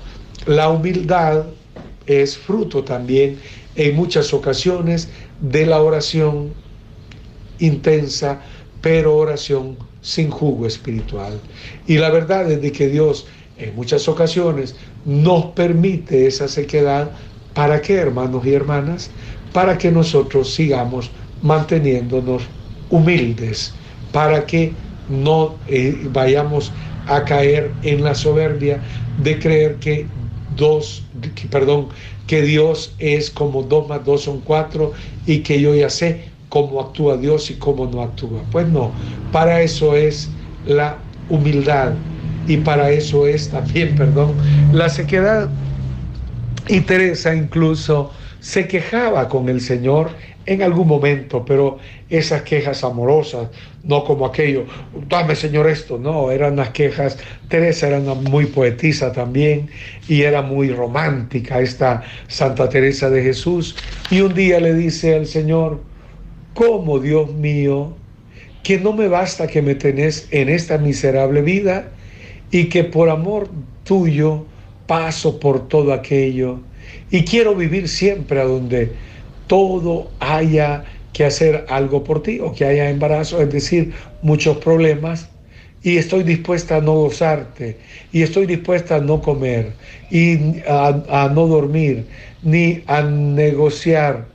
la 0.45 0.69
humildad 0.69 1.45
es 2.05 2.37
fruto 2.37 2.83
también 2.83 3.39
en 3.75 3.95
muchas 3.95 4.33
ocasiones 4.33 5.09
de 5.39 5.65
la 5.65 5.81
oración 5.81 6.53
intensa, 7.59 8.41
pero 8.83 9.15
oración 9.15 9.77
sin 10.01 10.29
jugo 10.29 10.67
espiritual. 10.67 11.39
Y 11.87 11.97
la 11.97 12.11
verdad 12.11 12.51
es 12.51 12.61
de 12.61 12.71
que 12.73 12.89
Dios 12.89 13.25
en 13.57 13.73
muchas 13.75 14.09
ocasiones 14.09 14.75
nos 15.05 15.45
permite 15.55 16.27
esa 16.27 16.49
sequedad. 16.49 17.09
¿Para 17.53 17.81
qué, 17.81 17.95
hermanos 17.95 18.45
y 18.45 18.53
hermanas? 18.53 19.09
Para 19.53 19.77
que 19.77 19.89
nosotros 19.89 20.53
sigamos 20.53 21.09
manteniéndonos 21.41 22.43
humildes, 22.89 23.73
para 24.11 24.45
que 24.45 24.73
no 25.07 25.55
eh, 25.67 26.05
vayamos 26.11 26.71
a 27.07 27.23
caer 27.23 27.71
en 27.83 28.03
la 28.03 28.13
soberbia 28.13 28.81
de 29.23 29.39
creer 29.39 29.75
que 29.75 30.07
dos, 30.57 31.03
perdón, 31.49 31.87
que 32.27 32.41
Dios 32.41 32.95
es 32.99 33.29
como 33.29 33.63
dos 33.63 33.87
más 33.87 34.03
dos 34.03 34.23
son 34.23 34.41
cuatro 34.41 34.91
y 35.25 35.39
que 35.39 35.61
yo 35.61 35.73
ya 35.73 35.89
sé 35.89 36.32
cómo 36.53 36.81
actúa 36.81 37.17
Dios 37.17 37.49
y 37.49 37.55
cómo 37.55 37.87
no 37.87 38.03
actúa. 38.03 38.43
Pues 38.51 38.67
no, 38.67 38.91
para 39.31 39.63
eso 39.63 39.95
es 39.95 40.29
la 40.67 40.97
humildad 41.27 41.93
y 42.47 42.57
para 42.57 42.91
eso 42.91 43.25
es 43.25 43.49
también, 43.49 43.95
perdón, 43.97 44.35
la 44.71 44.87
sequedad. 44.87 45.49
Y 46.67 46.81
Teresa 46.81 47.33
incluso 47.33 48.11
se 48.39 48.67
quejaba 48.67 49.29
con 49.29 49.49
el 49.49 49.61
Señor 49.61 50.11
en 50.45 50.61
algún 50.61 50.87
momento, 50.87 51.43
pero 51.43 51.79
esas 52.11 52.43
quejas 52.43 52.83
amorosas, 52.83 53.47
no 53.83 54.03
como 54.03 54.27
aquello, 54.27 54.67
dame 55.09 55.35
Señor 55.35 55.67
esto, 55.67 55.97
no, 55.97 56.29
eran 56.29 56.57
las 56.57 56.69
quejas, 56.69 57.17
Teresa 57.47 57.87
era 57.87 57.99
muy 57.99 58.45
poetisa 58.45 59.11
también 59.11 59.69
y 60.07 60.21
era 60.21 60.43
muy 60.43 60.69
romántica 60.69 61.61
esta 61.61 62.03
Santa 62.27 62.69
Teresa 62.69 63.09
de 63.09 63.23
Jesús, 63.23 63.75
y 64.11 64.21
un 64.21 64.35
día 64.35 64.59
le 64.59 64.75
dice 64.75 65.15
al 65.15 65.25
Señor, 65.25 65.79
¿cómo 66.53 66.99
Dios 66.99 67.33
mío, 67.33 67.93
que 68.63 68.79
no 68.79 68.93
me 68.93 69.07
basta 69.07 69.47
que 69.47 69.61
me 69.61 69.75
tenés 69.75 70.27
en 70.31 70.49
esta 70.49 70.77
miserable 70.77 71.41
vida 71.41 71.89
y 72.51 72.65
que 72.65 72.83
por 72.83 73.09
amor 73.09 73.49
tuyo 73.83 74.45
paso 74.87 75.39
por 75.39 75.67
todo 75.67 75.93
aquello 75.93 76.59
y 77.11 77.23
quiero 77.23 77.55
vivir 77.55 77.87
siempre 77.87 78.39
a 78.39 78.45
donde 78.45 78.91
todo 79.47 80.11
haya 80.19 80.85
que 81.13 81.25
hacer 81.25 81.65
algo 81.69 82.03
por 82.03 82.23
ti 82.23 82.39
o 82.39 82.53
que 82.53 82.65
haya 82.65 82.89
embarazo, 82.89 83.41
es 83.41 83.51
decir, 83.51 83.93
muchos 84.21 84.57
problemas, 84.57 85.29
y 85.83 85.97
estoy 85.97 86.23
dispuesta 86.23 86.77
a 86.77 86.81
no 86.81 86.93
gozarte, 86.93 87.77
y 88.11 88.23
estoy 88.23 88.45
dispuesta 88.45 88.95
a 88.95 88.99
no 88.99 89.21
comer, 89.21 89.73
y 90.09 90.61
a, 90.67 91.29
no 91.33 91.47
dormir, 91.47 92.05
ni 92.41 92.81
a 92.87 93.03
negociar, 93.03 94.25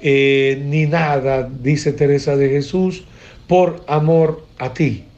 eh, 0.00 0.60
ni 0.64 0.86
nada, 0.86 1.48
dice 1.50 1.92
Teresa 1.92 2.36
de 2.36 2.48
Jesús, 2.50 3.08
por 3.46 3.84
amor 3.88 4.52
a 4.58 4.72
ti. 4.74 5.14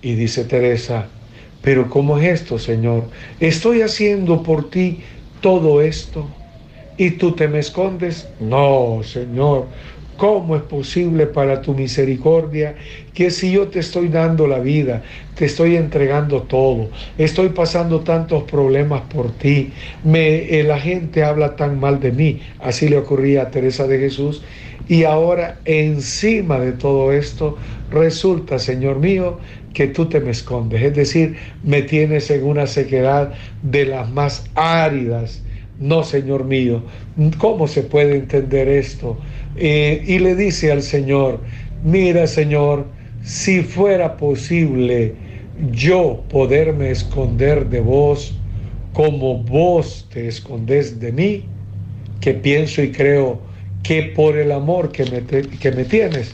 Y 0.00 0.14
dice 0.14 0.44
Teresa, 0.44 1.18
pero 1.60 1.88
¿cómo 1.90 2.18
es 2.18 2.42
esto, 2.42 2.58
Señor? 2.58 3.10
Estoy 3.38 3.82
haciendo 3.82 4.42
por 4.42 4.70
ti 4.70 5.04
todo 5.40 5.80
esto 5.82 6.36
y 6.96 7.12
tú 7.12 7.34
te 7.34 7.48
me 7.48 7.58
escondes. 7.60 8.34
No, 8.38 9.02
Señor, 9.02 9.70
¿cómo 10.16 10.56
es 10.56 10.62
posible 10.62 11.26
para 11.26 11.60
tu 11.62 11.74
misericordia 11.74 12.74
que 13.14 13.30
si 13.30 13.52
yo 13.52 13.68
te 13.68 13.80
estoy 13.80 14.08
dando 14.08 14.46
la 14.46 14.58
vida, 14.58 15.02
te 15.34 15.46
estoy 15.46 15.76
entregando 15.76 16.42
todo, 16.42 16.90
estoy 17.18 17.50
pasando 17.50 18.00
tantos 18.00 18.44
problemas 18.44 19.02
por 19.02 19.32
ti, 19.32 19.72
me, 20.04 20.58
eh, 20.58 20.62
la 20.64 20.78
gente 20.78 21.24
habla 21.24 21.56
tan 21.56 21.78
mal 21.78 22.00
de 22.00 22.12
mí? 22.12 22.40
Así 22.58 22.88
le 22.88 22.98
ocurría 22.98 23.42
a 23.42 23.50
Teresa 23.50 23.86
de 23.86 23.98
Jesús. 23.98 24.42
Y 24.88 25.02
ahora 25.04 25.58
encima 25.64 26.60
de 26.60 26.72
todo 26.72 27.12
esto 27.12 27.56
resulta, 27.90 28.58
Señor 28.58 29.00
mío, 29.00 29.38
que 29.72 29.88
tú 29.88 30.08
te 30.08 30.20
me 30.20 30.30
escondes, 30.30 30.82
es 30.82 30.94
decir, 30.94 31.36
me 31.62 31.82
tienes 31.82 32.30
en 32.30 32.44
una 32.44 32.66
sequedad 32.66 33.34
de 33.62 33.84
las 33.86 34.10
más 34.10 34.44
áridas 34.54 35.42
no, 35.78 36.02
Señor 36.04 36.44
mío, 36.44 36.84
¿cómo 37.38 37.68
se 37.68 37.82
puede 37.82 38.16
entender 38.16 38.68
esto? 38.68 39.18
Eh, 39.56 40.02
y 40.06 40.18
le 40.18 40.34
dice 40.34 40.70
al 40.70 40.82
Señor, 40.82 41.40
mira 41.84 42.26
Señor, 42.26 42.86
si 43.22 43.62
fuera 43.62 44.16
posible 44.16 45.14
yo 45.72 46.22
poderme 46.28 46.90
esconder 46.90 47.68
de 47.68 47.80
vos 47.80 48.34
como 48.92 49.42
vos 49.42 50.06
te 50.12 50.28
escondes 50.28 51.00
de 51.00 51.12
mí, 51.12 51.44
que 52.20 52.34
pienso 52.34 52.82
y 52.82 52.92
creo 52.92 53.40
que 53.82 54.02
por 54.14 54.36
el 54.36 54.52
amor 54.52 54.90
que 54.90 55.04
me, 55.04 55.22
que 55.22 55.72
me 55.72 55.84
tienes, 55.84 56.32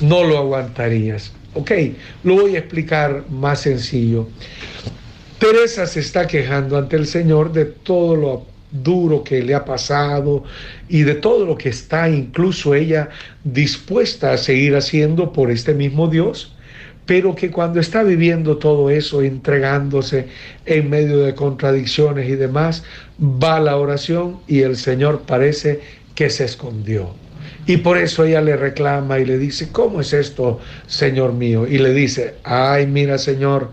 no 0.00 0.24
lo 0.24 0.38
aguantarías. 0.38 1.32
Ok, 1.54 1.70
lo 2.24 2.34
voy 2.34 2.56
a 2.56 2.60
explicar 2.60 3.24
más 3.30 3.60
sencillo. 3.60 4.28
Teresa 5.38 5.86
se 5.86 6.00
está 6.00 6.26
quejando 6.26 6.78
ante 6.78 6.96
el 6.96 7.06
Señor 7.06 7.52
de 7.52 7.64
todo 7.64 8.16
lo 8.16 8.51
duro 8.72 9.22
que 9.22 9.42
le 9.42 9.54
ha 9.54 9.64
pasado 9.64 10.44
y 10.88 11.02
de 11.02 11.14
todo 11.14 11.44
lo 11.44 11.56
que 11.56 11.68
está 11.68 12.08
incluso 12.08 12.74
ella 12.74 13.10
dispuesta 13.44 14.32
a 14.32 14.38
seguir 14.38 14.74
haciendo 14.74 15.32
por 15.32 15.50
este 15.50 15.74
mismo 15.74 16.08
Dios, 16.08 16.56
pero 17.04 17.34
que 17.34 17.50
cuando 17.50 17.80
está 17.80 18.02
viviendo 18.02 18.56
todo 18.56 18.88
eso, 18.88 19.22
entregándose 19.22 20.28
en 20.66 20.88
medio 20.88 21.18
de 21.18 21.34
contradicciones 21.34 22.28
y 22.28 22.36
demás, 22.36 22.84
va 23.20 23.56
a 23.56 23.60
la 23.60 23.76
oración 23.76 24.38
y 24.46 24.60
el 24.60 24.76
Señor 24.76 25.22
parece 25.26 25.80
que 26.14 26.30
se 26.30 26.44
escondió. 26.44 27.14
Y 27.66 27.78
por 27.78 27.96
eso 27.98 28.24
ella 28.24 28.40
le 28.40 28.56
reclama 28.56 29.18
y 29.18 29.24
le 29.24 29.38
dice, 29.38 29.68
¿cómo 29.70 30.00
es 30.00 30.12
esto, 30.12 30.60
Señor 30.86 31.32
mío? 31.32 31.66
Y 31.66 31.78
le 31.78 31.92
dice, 31.92 32.34
ay, 32.42 32.86
mira, 32.86 33.18
Señor, 33.18 33.70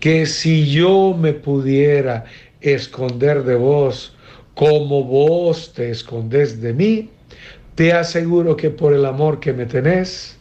que 0.00 0.26
si 0.26 0.70
yo 0.70 1.16
me 1.18 1.32
pudiera 1.32 2.24
esconder 2.60 3.44
de 3.44 3.56
vos, 3.56 4.14
como 4.58 5.04
vos 5.04 5.72
te 5.72 5.90
escondes 5.90 6.60
de 6.60 6.72
mí, 6.72 7.08
te 7.76 7.92
aseguro 7.92 8.56
que 8.56 8.70
por 8.70 8.92
el 8.92 9.04
amor 9.04 9.38
que 9.38 9.52
me 9.52 9.66
tenés, 9.66 10.36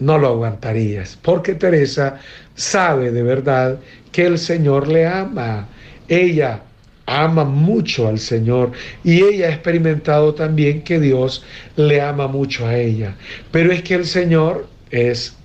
no 0.00 0.18
lo 0.18 0.26
aguantarías. 0.30 1.16
Porque 1.22 1.54
Teresa 1.54 2.18
sabe 2.56 3.12
de 3.12 3.22
verdad 3.22 3.78
que 4.10 4.26
el 4.26 4.38
Señor 4.38 4.88
le 4.88 5.06
ama. 5.06 5.68
Ella 6.08 6.62
ama 7.06 7.44
mucho 7.44 8.08
al 8.08 8.18
Señor 8.18 8.72
y 9.04 9.22
ella 9.22 9.46
ha 9.46 9.52
experimentado 9.52 10.34
también 10.34 10.82
que 10.82 10.98
Dios 10.98 11.44
le 11.76 12.00
ama 12.00 12.26
mucho 12.26 12.66
a 12.66 12.76
ella. 12.76 13.14
Pero 13.52 13.70
es 13.70 13.84
que 13.84 13.94
el 13.94 14.04
Señor 14.04 14.66
es 14.90 15.37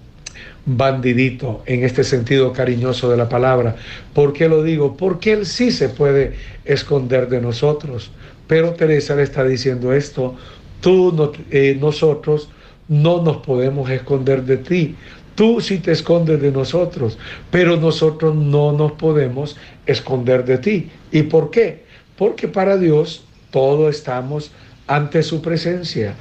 bandidito 0.66 1.62
en 1.66 1.84
este 1.84 2.04
sentido 2.04 2.54
cariñoso 2.54 3.10
de 3.10 3.18
la 3.18 3.28
palabra. 3.28 3.76
¿Por 4.14 4.34
qué 4.34 4.48
lo 4.48 4.64
digo? 4.64 4.96
Porque 4.96 5.34
Él 5.34 5.46
sí 5.46 5.72
se 5.72 5.90
puede 5.90 6.36
esconder 6.66 7.28
de 7.28 7.42
nosotros. 7.42 8.12
Pero 8.48 8.74
Teresa 8.74 9.16
le 9.16 9.24
está 9.24 9.44
diciendo 9.44 9.94
esto, 9.94 10.36
tú, 10.82 11.34
eh, 11.52 11.78
nosotros 11.80 12.50
no 12.88 13.22
nos 13.22 13.38
podemos 13.38 13.90
esconder 13.90 14.44
de 14.44 14.58
ti. 14.58 14.96
Tú 15.36 15.62
sí 15.62 15.80
te 15.80 15.92
escondes 15.92 16.40
de 16.42 16.52
nosotros, 16.52 17.18
pero 17.50 17.76
nosotros 17.78 18.36
no 18.36 18.72
nos 18.72 18.92
podemos 18.92 19.58
esconder 19.88 20.46
de 20.46 20.60
ti. 20.60 20.90
¿Y 21.12 21.24
por 21.24 21.50
qué? 21.50 21.84
Porque 22.18 22.48
para 22.48 22.78
Dios 22.78 23.26
todo 23.50 23.90
estamos 23.90 24.52
ante 24.86 25.24
su 25.24 25.42
presencia. 25.42 26.14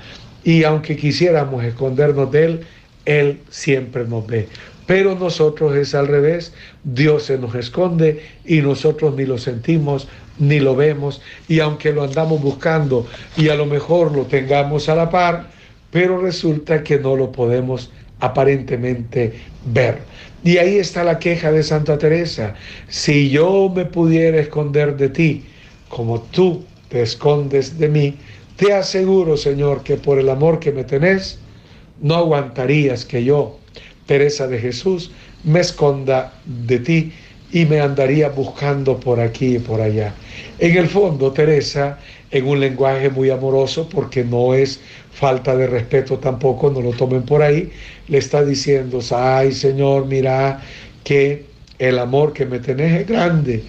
Y 0.44 0.64
aunque 0.64 0.96
quisiéramos 0.96 1.62
escondernos 1.62 2.32
de 2.32 2.44
Él, 2.44 2.60
él 3.04 3.40
siempre 3.50 4.04
nos 4.04 4.26
ve. 4.26 4.48
Pero 4.86 5.14
nosotros 5.14 5.76
es 5.76 5.94
al 5.94 6.08
revés, 6.08 6.52
Dios 6.84 7.24
se 7.24 7.38
nos 7.38 7.54
esconde 7.54 8.22
y 8.44 8.60
nosotros 8.60 9.14
ni 9.14 9.24
lo 9.24 9.38
sentimos 9.38 10.08
ni 10.38 10.60
lo 10.60 10.74
vemos 10.74 11.20
y 11.48 11.60
aunque 11.60 11.92
lo 11.92 12.02
andamos 12.02 12.42
buscando 12.42 13.06
y 13.36 13.48
a 13.48 13.54
lo 13.54 13.66
mejor 13.66 14.14
lo 14.14 14.24
tengamos 14.24 14.88
a 14.88 14.96
la 14.96 15.10
par, 15.10 15.50
pero 15.90 16.20
resulta 16.20 16.82
que 16.82 16.98
no 16.98 17.16
lo 17.16 17.30
podemos 17.30 17.90
aparentemente 18.20 19.34
ver. 19.66 19.98
Y 20.44 20.56
ahí 20.58 20.78
está 20.78 21.04
la 21.04 21.18
queja 21.18 21.52
de 21.52 21.62
Santa 21.62 21.98
Teresa. 21.98 22.54
Si 22.88 23.30
yo 23.30 23.70
me 23.74 23.84
pudiera 23.84 24.40
esconder 24.40 24.96
de 24.96 25.08
ti, 25.08 25.44
como 25.88 26.20
tú 26.20 26.64
te 26.88 27.02
escondes 27.02 27.78
de 27.78 27.88
mí, 27.88 28.14
te 28.56 28.72
aseguro, 28.72 29.36
Señor, 29.36 29.82
que 29.82 29.96
por 29.96 30.18
el 30.18 30.28
amor 30.28 30.58
que 30.58 30.72
me 30.72 30.84
tenés, 30.84 31.38
no 32.02 32.16
aguantarías 32.16 33.04
que 33.04 33.24
yo, 33.24 33.58
Teresa 34.06 34.46
de 34.46 34.58
Jesús, 34.58 35.10
me 35.44 35.60
esconda 35.60 36.32
de 36.44 36.78
ti 36.78 37.12
y 37.52 37.64
me 37.64 37.80
andaría 37.80 38.28
buscando 38.28 38.98
por 38.98 39.20
aquí 39.20 39.56
y 39.56 39.58
por 39.58 39.80
allá. 39.80 40.12
En 40.58 40.76
el 40.76 40.88
fondo, 40.88 41.32
Teresa, 41.32 41.98
en 42.30 42.46
un 42.46 42.60
lenguaje 42.60 43.10
muy 43.10 43.30
amoroso, 43.30 43.88
porque 43.88 44.24
no 44.24 44.54
es 44.54 44.80
falta 45.12 45.54
de 45.54 45.66
respeto 45.66 46.18
tampoco, 46.18 46.70
no 46.70 46.80
lo 46.80 46.90
tomen 46.90 47.22
por 47.22 47.42
ahí, 47.42 47.70
le 48.08 48.18
está 48.18 48.44
diciendo, 48.44 49.00
ay 49.14 49.52
Señor, 49.52 50.06
mira 50.06 50.60
que 51.04 51.44
el 51.78 51.98
amor 51.98 52.32
que 52.32 52.46
me 52.46 52.58
tenés 52.58 53.02
es 53.02 53.06
grande, 53.06 53.62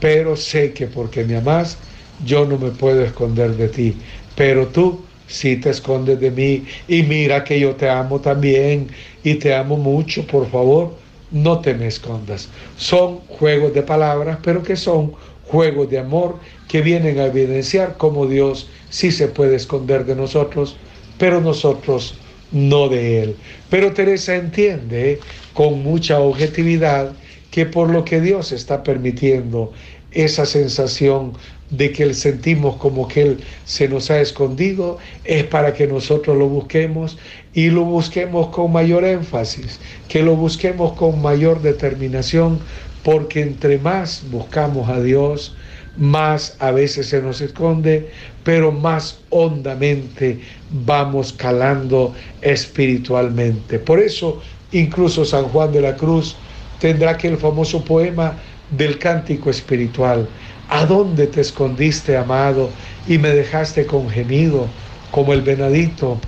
pero 0.00 0.36
sé 0.36 0.72
que 0.72 0.86
porque 0.86 1.24
me 1.24 1.36
amás, 1.36 1.76
yo 2.24 2.46
no 2.46 2.58
me 2.58 2.70
puedo 2.70 3.04
esconder 3.04 3.54
de 3.56 3.68
ti, 3.68 3.96
pero 4.34 4.66
tú 4.68 5.05
sí 5.26 5.56
te 5.56 5.70
escondes 5.70 6.20
de 6.20 6.30
mí 6.30 6.64
y 6.88 7.02
mira 7.02 7.44
que 7.44 7.58
yo 7.58 7.74
te 7.74 7.88
amo 7.88 8.20
también 8.20 8.88
y 9.24 9.34
te 9.34 9.54
amo 9.54 9.76
mucho, 9.76 10.26
por 10.26 10.48
favor 10.50 11.06
no 11.30 11.60
te 11.60 11.74
me 11.74 11.88
escondas. 11.88 12.48
Son 12.76 13.18
juegos 13.28 13.74
de 13.74 13.82
palabras, 13.82 14.38
pero 14.42 14.62
que 14.62 14.76
son 14.76 15.12
juegos 15.44 15.90
de 15.90 15.98
amor 15.98 16.38
que 16.68 16.82
vienen 16.82 17.18
a 17.18 17.26
evidenciar 17.26 17.96
cómo 17.96 18.26
Dios 18.26 18.68
sí 18.90 19.10
se 19.10 19.28
puede 19.28 19.56
esconder 19.56 20.04
de 20.04 20.16
nosotros, 20.16 20.76
pero 21.18 21.40
nosotros 21.40 22.14
no 22.52 22.88
de 22.88 23.22
Él. 23.22 23.36
Pero 23.70 23.92
Teresa 23.92 24.36
entiende 24.36 25.18
con 25.52 25.82
mucha 25.82 26.20
objetividad 26.20 27.12
que 27.50 27.66
por 27.66 27.90
lo 27.90 28.04
que 28.04 28.20
Dios 28.20 28.52
está 28.52 28.82
permitiendo 28.82 29.72
esa 30.12 30.46
sensación 30.46 31.32
de 31.70 31.92
que 31.92 32.14
sentimos 32.14 32.76
como 32.76 33.08
que 33.08 33.22
Él 33.22 33.44
se 33.64 33.88
nos 33.88 34.10
ha 34.10 34.20
escondido, 34.20 34.98
es 35.24 35.44
para 35.44 35.72
que 35.72 35.86
nosotros 35.86 36.36
lo 36.36 36.48
busquemos 36.48 37.18
y 37.54 37.70
lo 37.70 37.84
busquemos 37.84 38.48
con 38.48 38.72
mayor 38.72 39.04
énfasis, 39.04 39.80
que 40.08 40.22
lo 40.22 40.36
busquemos 40.36 40.92
con 40.92 41.20
mayor 41.20 41.62
determinación, 41.62 42.60
porque 43.02 43.42
entre 43.42 43.78
más 43.78 44.24
buscamos 44.30 44.88
a 44.88 45.00
Dios, 45.00 45.54
más 45.96 46.56
a 46.58 46.70
veces 46.70 47.08
se 47.08 47.22
nos 47.22 47.40
esconde, 47.40 48.10
pero 48.44 48.70
más 48.70 49.18
hondamente 49.30 50.40
vamos 50.70 51.32
calando 51.32 52.14
espiritualmente. 52.42 53.78
Por 53.78 54.00
eso, 54.00 54.40
incluso 54.72 55.24
San 55.24 55.44
Juan 55.44 55.72
de 55.72 55.80
la 55.80 55.96
Cruz 55.96 56.36
tendrá 56.80 57.12
aquel 57.12 57.36
famoso 57.36 57.82
poema 57.84 58.34
del 58.70 58.98
cántico 58.98 59.50
espiritual. 59.50 60.28
¿A 60.68 60.84
dónde 60.86 61.26
te 61.28 61.40
escondiste, 61.40 62.16
amado, 62.16 62.70
y 63.06 63.18
me 63.18 63.30
dejaste 63.30 63.86
con 63.86 64.08
gemido, 64.10 64.68
como 65.10 65.32
el 65.32 65.42
venadito? 65.42 66.18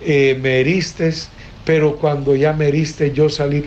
Eh, 0.00 0.38
me 0.40 0.60
heriste, 0.60 1.12
pero 1.64 1.96
cuando 1.96 2.34
ya 2.34 2.52
me 2.52 2.68
heriste, 2.68 3.12
yo 3.12 3.28
salí 3.28 3.62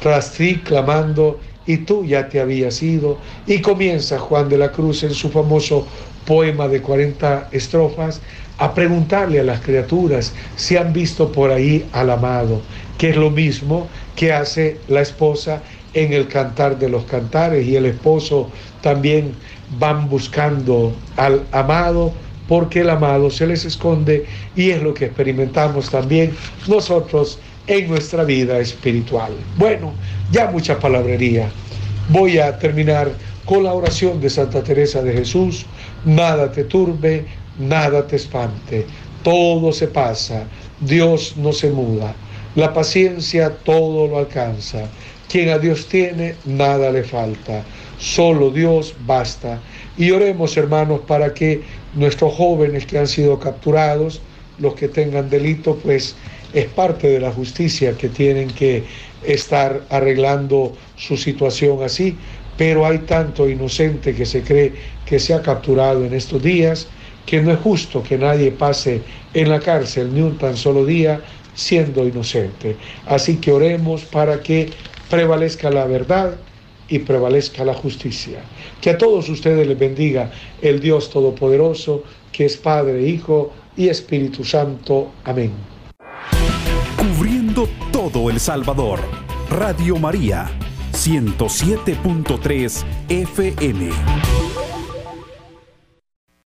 tras 0.00 0.32
ti 0.32 0.56
clamando, 0.64 1.40
y 1.66 1.78
tú 1.78 2.04
ya 2.04 2.28
te 2.28 2.40
habías 2.40 2.82
ido. 2.82 3.18
Y 3.46 3.60
comienza 3.60 4.18
Juan 4.18 4.48
de 4.48 4.58
la 4.58 4.72
Cruz 4.72 5.02
en 5.02 5.14
su 5.14 5.30
famoso 5.30 5.86
poema 6.26 6.68
de 6.68 6.80
40 6.80 7.48
estrofas 7.52 8.20
a 8.58 8.72
preguntarle 8.72 9.40
a 9.40 9.44
las 9.44 9.60
criaturas 9.60 10.32
si 10.56 10.76
han 10.76 10.92
visto 10.92 11.32
por 11.32 11.50
ahí 11.50 11.86
al 11.92 12.10
amado, 12.10 12.60
que 12.98 13.10
es 13.10 13.16
lo 13.16 13.30
mismo 13.30 13.88
que 14.14 14.32
hace 14.32 14.78
la 14.88 15.00
esposa 15.00 15.62
en 15.94 16.12
el 16.12 16.28
cantar 16.28 16.78
de 16.78 16.88
los 16.88 17.04
cantares 17.04 17.66
y 17.66 17.76
el 17.76 17.86
esposo 17.86 18.50
también 18.82 19.32
van 19.78 20.08
buscando 20.08 20.94
al 21.16 21.42
amado 21.52 22.12
porque 22.48 22.80
el 22.80 22.90
amado 22.90 23.30
se 23.30 23.46
les 23.46 23.64
esconde 23.64 24.26
y 24.54 24.70
es 24.70 24.82
lo 24.82 24.92
que 24.92 25.06
experimentamos 25.06 25.88
también 25.90 26.32
nosotros 26.68 27.38
en 27.66 27.88
nuestra 27.88 28.24
vida 28.24 28.58
espiritual. 28.58 29.32
Bueno, 29.56 29.94
ya 30.30 30.50
mucha 30.50 30.78
palabrería. 30.78 31.48
Voy 32.10 32.38
a 32.38 32.58
terminar 32.58 33.10
con 33.46 33.64
la 33.64 33.72
oración 33.72 34.20
de 34.20 34.28
Santa 34.28 34.62
Teresa 34.62 35.02
de 35.02 35.12
Jesús. 35.12 35.64
Nada 36.04 36.52
te 36.52 36.64
turbe, 36.64 37.24
nada 37.58 38.06
te 38.06 38.16
espante. 38.16 38.86
Todo 39.22 39.72
se 39.72 39.88
pasa. 39.88 40.44
Dios 40.80 41.34
no 41.36 41.52
se 41.52 41.70
muda. 41.70 42.14
La 42.56 42.72
paciencia 42.72 43.50
todo 43.64 44.06
lo 44.06 44.18
alcanza. 44.18 44.88
Quien 45.34 45.48
a 45.48 45.58
Dios 45.58 45.88
tiene, 45.88 46.36
nada 46.44 46.92
le 46.92 47.02
falta. 47.02 47.64
Solo 47.98 48.50
Dios 48.50 48.94
basta. 49.04 49.58
Y 49.98 50.12
oremos, 50.12 50.56
hermanos, 50.56 51.00
para 51.08 51.34
que 51.34 51.60
nuestros 51.94 52.34
jóvenes 52.34 52.86
que 52.86 53.00
han 53.00 53.08
sido 53.08 53.40
capturados, 53.40 54.20
los 54.60 54.76
que 54.76 54.86
tengan 54.86 55.28
delito, 55.28 55.76
pues 55.82 56.14
es 56.52 56.66
parte 56.66 57.08
de 57.08 57.18
la 57.18 57.32
justicia 57.32 57.98
que 57.98 58.08
tienen 58.10 58.46
que 58.46 58.84
estar 59.24 59.82
arreglando 59.90 60.72
su 60.94 61.16
situación 61.16 61.82
así. 61.82 62.16
Pero 62.56 62.86
hay 62.86 62.98
tanto 62.98 63.48
inocente 63.48 64.14
que 64.14 64.26
se 64.26 64.42
cree 64.42 64.72
que 65.04 65.18
se 65.18 65.34
ha 65.34 65.42
capturado 65.42 66.04
en 66.04 66.14
estos 66.14 66.44
días 66.44 66.86
que 67.26 67.42
no 67.42 67.50
es 67.50 67.58
justo 67.58 68.04
que 68.04 68.16
nadie 68.16 68.52
pase 68.52 69.02
en 69.32 69.48
la 69.48 69.58
cárcel 69.58 70.14
ni 70.14 70.20
un 70.20 70.38
tan 70.38 70.56
solo 70.56 70.86
día 70.86 71.20
siendo 71.56 72.06
inocente. 72.06 72.76
Así 73.06 73.36
que 73.38 73.50
oremos 73.50 74.04
para 74.04 74.40
que 74.40 74.70
prevalezca 75.10 75.70
la 75.70 75.86
verdad 75.86 76.36
y 76.88 76.98
prevalezca 77.00 77.64
la 77.64 77.74
justicia. 77.74 78.40
Que 78.80 78.90
a 78.90 78.98
todos 78.98 79.28
ustedes 79.28 79.66
les 79.66 79.78
bendiga 79.78 80.30
el 80.60 80.80
Dios 80.80 81.10
Todopoderoso, 81.10 82.04
que 82.32 82.44
es 82.46 82.56
Padre, 82.56 83.06
Hijo 83.06 83.52
y 83.76 83.88
Espíritu 83.88 84.44
Santo. 84.44 85.12
Amén. 85.24 85.52
Cubriendo 86.96 87.68
todo 87.92 88.30
El 88.30 88.40
Salvador, 88.40 89.00
Radio 89.50 89.96
María, 89.96 90.50
107.3 90.92 92.84
FM. 93.08 94.43